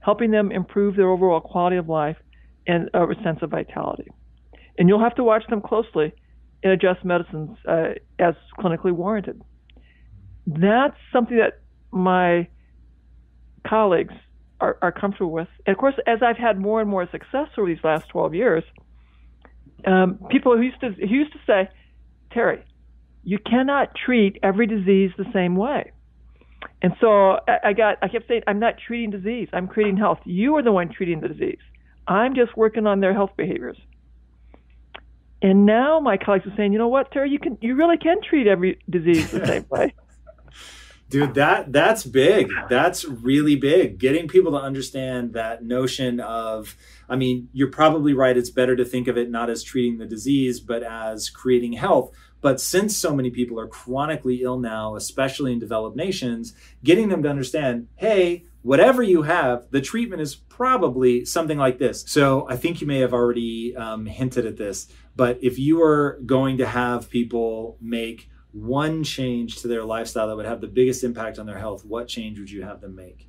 helping 0.00 0.30
them 0.30 0.50
improve 0.50 0.96
their 0.96 1.10
overall 1.10 1.40
quality 1.40 1.76
of 1.76 1.88
life 1.88 2.16
and 2.66 2.88
a 2.94 3.06
sense 3.22 3.40
of 3.42 3.50
vitality. 3.50 4.08
And 4.78 4.88
you'll 4.88 5.02
have 5.02 5.14
to 5.16 5.24
watch 5.24 5.44
them 5.48 5.60
closely 5.60 6.12
and 6.62 6.72
adjust 6.72 7.04
medicines 7.04 7.56
uh, 7.68 7.90
as 8.18 8.34
clinically 8.58 8.92
warranted. 8.92 9.42
That's 10.46 10.96
something 11.12 11.36
that 11.36 11.60
my 11.90 12.48
colleagues 13.66 14.14
are, 14.60 14.78
are 14.82 14.92
comfortable 14.92 15.30
with. 15.30 15.48
And 15.66 15.74
of 15.74 15.78
course, 15.78 15.94
as 16.06 16.20
I've 16.22 16.36
had 16.36 16.58
more 16.58 16.80
and 16.80 16.88
more 16.88 17.08
success 17.10 17.48
over 17.56 17.68
these 17.68 17.82
last 17.84 18.08
12 18.08 18.34
years, 18.34 18.64
um, 19.86 20.18
people 20.30 20.56
who 20.56 20.62
used 20.62 20.80
to 20.80 20.90
who 20.90 21.14
used 21.14 21.32
to 21.32 21.38
say, 21.46 21.68
Terry, 22.32 22.64
you 23.22 23.38
cannot 23.38 23.94
treat 23.94 24.38
every 24.42 24.66
disease 24.66 25.10
the 25.18 25.26
same 25.32 25.56
way. 25.56 25.92
And 26.82 26.94
so 27.00 27.38
I, 27.46 27.58
I 27.64 27.72
got 27.74 27.98
I 28.02 28.08
kept 28.08 28.28
saying, 28.28 28.42
I'm 28.46 28.58
not 28.58 28.74
treating 28.86 29.10
disease. 29.10 29.48
I'm 29.52 29.68
creating 29.68 29.98
health. 29.98 30.18
You 30.24 30.56
are 30.56 30.62
the 30.62 30.72
one 30.72 30.90
treating 30.90 31.20
the 31.20 31.28
disease. 31.28 31.58
I'm 32.06 32.34
just 32.34 32.56
working 32.56 32.86
on 32.86 33.00
their 33.00 33.14
health 33.14 33.32
behaviors. 33.36 33.78
And 35.42 35.66
now 35.66 36.00
my 36.00 36.16
colleagues 36.16 36.46
are 36.46 36.56
saying, 36.56 36.72
you 36.72 36.78
know 36.78 36.88
what, 36.88 37.10
Terry, 37.12 37.30
you 37.30 37.38
can 37.38 37.58
you 37.60 37.74
really 37.74 37.98
can 37.98 38.16
treat 38.22 38.46
every 38.46 38.78
disease 38.88 39.30
the 39.30 39.46
same 39.46 39.66
way. 39.68 39.94
Dude, 41.10 41.34
that 41.34 41.70
that's 41.70 42.04
big. 42.04 42.48
That's 42.68 43.04
really 43.04 43.54
big. 43.54 43.98
Getting 43.98 44.26
people 44.26 44.52
to 44.52 44.58
understand 44.58 45.34
that 45.34 45.62
notion 45.62 46.18
of 46.18 46.76
I 47.08 47.16
mean, 47.16 47.50
you're 47.52 47.70
probably 47.70 48.14
right. 48.14 48.36
It's 48.36 48.50
better 48.50 48.74
to 48.74 48.84
think 48.84 49.06
of 49.06 49.18
it 49.18 49.30
not 49.30 49.50
as 49.50 49.62
treating 49.62 49.98
the 49.98 50.06
disease, 50.06 50.60
but 50.60 50.82
as 50.82 51.28
creating 51.28 51.74
health. 51.74 52.10
But 52.40 52.60
since 52.60 52.96
so 52.96 53.14
many 53.14 53.30
people 53.30 53.60
are 53.60 53.66
chronically 53.66 54.42
ill 54.42 54.58
now, 54.58 54.96
especially 54.96 55.52
in 55.52 55.58
developed 55.58 55.96
nations, 55.96 56.54
getting 56.82 57.08
them 57.08 57.22
to 57.22 57.28
understand, 57.28 57.88
hey, 57.96 58.44
whatever 58.64 59.02
you 59.02 59.22
have, 59.22 59.70
the 59.70 59.80
treatment 59.80 60.22
is 60.22 60.34
probably 60.34 61.24
something 61.24 61.58
like 61.58 61.78
this. 61.78 62.02
So 62.08 62.48
I 62.48 62.56
think 62.56 62.80
you 62.80 62.86
may 62.86 63.00
have 63.00 63.12
already 63.12 63.76
um, 63.76 64.06
hinted 64.06 64.46
at 64.46 64.56
this, 64.56 64.88
But 65.16 65.38
if 65.42 65.58
you 65.58 65.82
are 65.82 66.20
going 66.26 66.58
to 66.58 66.66
have 66.66 67.08
people 67.08 67.78
make 67.80 68.28
one 68.52 69.04
change 69.04 69.58
to 69.62 69.68
their 69.68 69.84
lifestyle 69.84 70.28
that 70.28 70.36
would 70.36 70.46
have 70.46 70.60
the 70.60 70.66
biggest 70.66 71.04
impact 71.04 71.38
on 71.38 71.46
their 71.46 71.58
health, 71.58 71.84
what 71.84 72.08
change 72.08 72.38
would 72.38 72.50
you 72.50 72.62
have 72.62 72.80
them 72.80 72.94
make? 72.94 73.28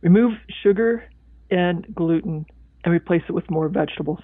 Remove 0.00 0.32
sugar 0.62 1.08
and 1.50 1.86
gluten 1.94 2.46
and 2.84 2.94
replace 2.94 3.22
it 3.28 3.32
with 3.32 3.50
more 3.50 3.68
vegetables. 3.68 4.20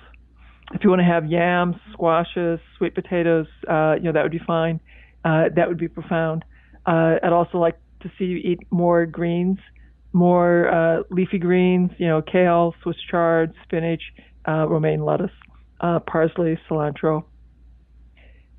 If 0.73 0.83
you 0.85 0.91
want 0.91 1.01
to 1.01 1.07
have 1.07 1.27
yams, 1.27 1.77
squashes, 1.93 2.61
sweet 2.79 2.95
potatoes, 2.95 3.47
uh, 3.69 3.97
you 3.97 4.05
know 4.05 4.12
that 4.12 4.23
would 4.23 4.33
be 4.33 4.41
fine. 4.47 4.81
Uh, 5.25 5.45
that 5.55 5.69
would 5.69 5.79
be 5.79 5.89
profound. 5.89 6.45
Uh, 6.87 7.17
I'd 7.23 7.33
also 7.33 7.59
like 7.59 7.79
to 8.01 8.11
see 8.19 8.25
you 8.25 8.39
eat 8.39 8.61
more 8.71 9.05
greens, 9.05 9.59
more 10.15 10.69
uh, 10.73 11.03
leafy 11.11 11.39
greens. 11.39 11.91
You 11.99 12.09
know, 12.09 12.23
kale, 12.23 12.75
Swiss 12.83 12.97
chard, 13.11 13.53
spinach, 13.65 14.01
uh, 14.49 14.67
romaine 14.67 15.05
lettuce, 15.05 15.31
uh, 15.81 15.99
parsley, 16.01 16.59
cilantro. 16.71 17.25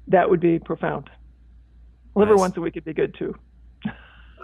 That 0.10 0.30
would 0.30 0.40
be 0.40 0.60
profound. 0.60 1.10
Liver 2.16 2.34
Nice. 2.34 2.40
once 2.40 2.58
a 2.58 2.62
week 2.62 2.76
would 2.76 2.86
be 2.86 2.94
good 2.94 3.16
too. 3.18 3.34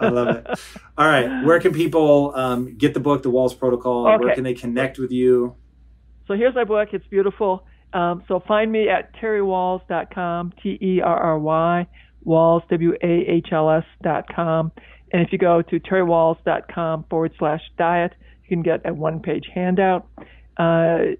I 0.00 0.08
love 0.08 0.28
it. 0.36 0.46
All 0.98 1.06
right. 1.06 1.44
Where 1.44 1.60
can 1.60 1.72
people 1.72 2.32
um, 2.34 2.76
get 2.76 2.94
the 2.94 3.00
book, 3.00 3.22
The 3.22 3.30
Wahls 3.30 3.56
Protocol? 3.56 4.04
Where 4.04 4.34
can 4.34 4.42
they 4.42 4.54
connect 4.54 4.98
with 4.98 5.12
you? 5.12 5.54
So 6.26 6.34
here's 6.34 6.54
my 6.54 6.64
book. 6.64 6.88
It's 6.92 7.06
beautiful. 7.06 7.64
Um, 7.92 8.24
so 8.26 8.40
find 8.40 8.72
me 8.72 8.88
at 8.88 9.14
terrywahls.com, 9.16 10.54
T 10.62 10.78
E 10.80 11.00
R 11.02 11.16
R 11.16 11.38
Y, 11.38 11.86
Wahls, 12.26 12.66
W 12.68 12.94
A 13.02 13.06
H 13.06 13.48
L 13.52 13.70
S 13.70 13.84
dot 14.02 14.24
com. 14.34 14.72
And 15.12 15.22
if 15.22 15.32
you 15.32 15.38
go 15.38 15.62
to 15.62 15.80
terrywahls.com 15.80 17.04
forward 17.10 17.32
slash 17.38 17.60
diet, 17.76 18.12
you 18.42 18.48
can 18.48 18.62
get 18.62 18.80
a 18.88 18.94
one 18.94 19.20
page 19.20 19.44
handout. 19.54 20.08
Uh, 20.56 21.14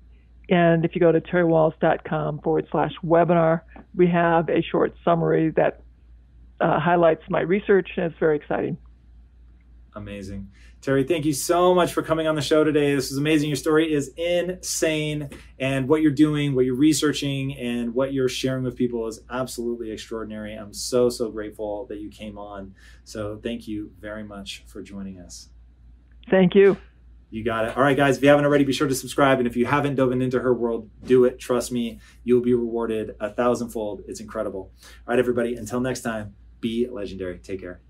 and 0.49 0.85
if 0.85 0.95
you 0.95 1.01
go 1.01 1.13
to 1.13 1.21
terrywahls.com 1.21 2.41
forward 2.41 2.67
slash 2.71 2.93
webinar, 3.05 3.61
we 3.95 4.09
have 4.09 4.49
a 4.49 4.63
short 4.63 4.95
summary 5.05 5.51
that 5.57 5.83
uh, 6.61 6.79
highlights 6.81 7.23
my 7.29 7.41
research, 7.41 7.89
and 7.97 8.07
it's 8.07 8.19
very 8.19 8.37
exciting. 8.37 8.77
Amazing. 9.95 10.49
Terry, 10.83 11.05
thank 11.05 11.25
you 11.25 11.33
so 11.33 11.77
much 11.77 11.93
for 11.93 12.03
coming 12.03 12.27
on 12.27 12.35
the 12.35 12.43
show 12.43 12.65
today. 12.65 12.93
This 12.93 13.13
is 13.13 13.17
amazing. 13.17 13.49
Your 13.49 13.57
story 13.57 13.93
is 13.93 14.09
insane. 14.17 15.31
And 15.61 15.89
what 15.89 16.03
you're 16.03 16.11
doing, 16.11 16.57
what 16.57 16.65
you're 16.65 16.75
researching, 16.75 17.57
and 17.57 17.95
what 17.95 18.13
you're 18.13 18.29
sharing 18.29 18.65
with 18.65 18.75
people 18.75 19.07
is 19.07 19.21
absolutely 19.31 19.93
extraordinary. 19.93 20.55
I'm 20.55 20.75
so, 20.75 21.09
so 21.09 21.31
grateful 21.31 21.87
that 21.87 22.01
you 22.01 22.11
came 22.11 22.37
on. 22.37 22.75
So 23.05 23.39
thank 23.41 23.69
you 23.69 23.93
very 24.01 24.25
much 24.25 24.65
for 24.67 24.83
joining 24.83 25.21
us. 25.21 25.51
Thank 26.29 26.57
you. 26.57 26.77
You 27.31 27.45
got 27.45 27.67
it. 27.67 27.77
All 27.77 27.83
right, 27.85 27.97
guys, 27.97 28.17
if 28.17 28.23
you 28.25 28.31
haven't 28.31 28.45
already, 28.45 28.65
be 28.65 28.73
sure 28.73 28.89
to 28.89 28.95
subscribe. 28.95 29.39
And 29.39 29.47
if 29.47 29.57
you 29.57 29.67
haven't 29.67 29.95
dove 29.95 30.11
into 30.11 30.41
her 30.41 30.53
world, 30.53 30.91
do 31.05 31.27
it. 31.27 31.39
Trust 31.39 31.71
me, 31.71 32.01
you'll 32.25 32.43
be 32.43 32.55
rewarded 32.55 33.15
a 33.21 33.31
thousandfold. 33.31 34.03
It's 34.09 34.19
incredible. 34.19 34.73
All 34.83 34.89
right, 35.07 35.19
everybody, 35.21 35.55
until 35.55 35.79
next 35.79 36.01
time, 36.01 36.35
be 36.61 36.89
legendary. 36.91 37.39
Take 37.39 37.61
care. 37.61 37.83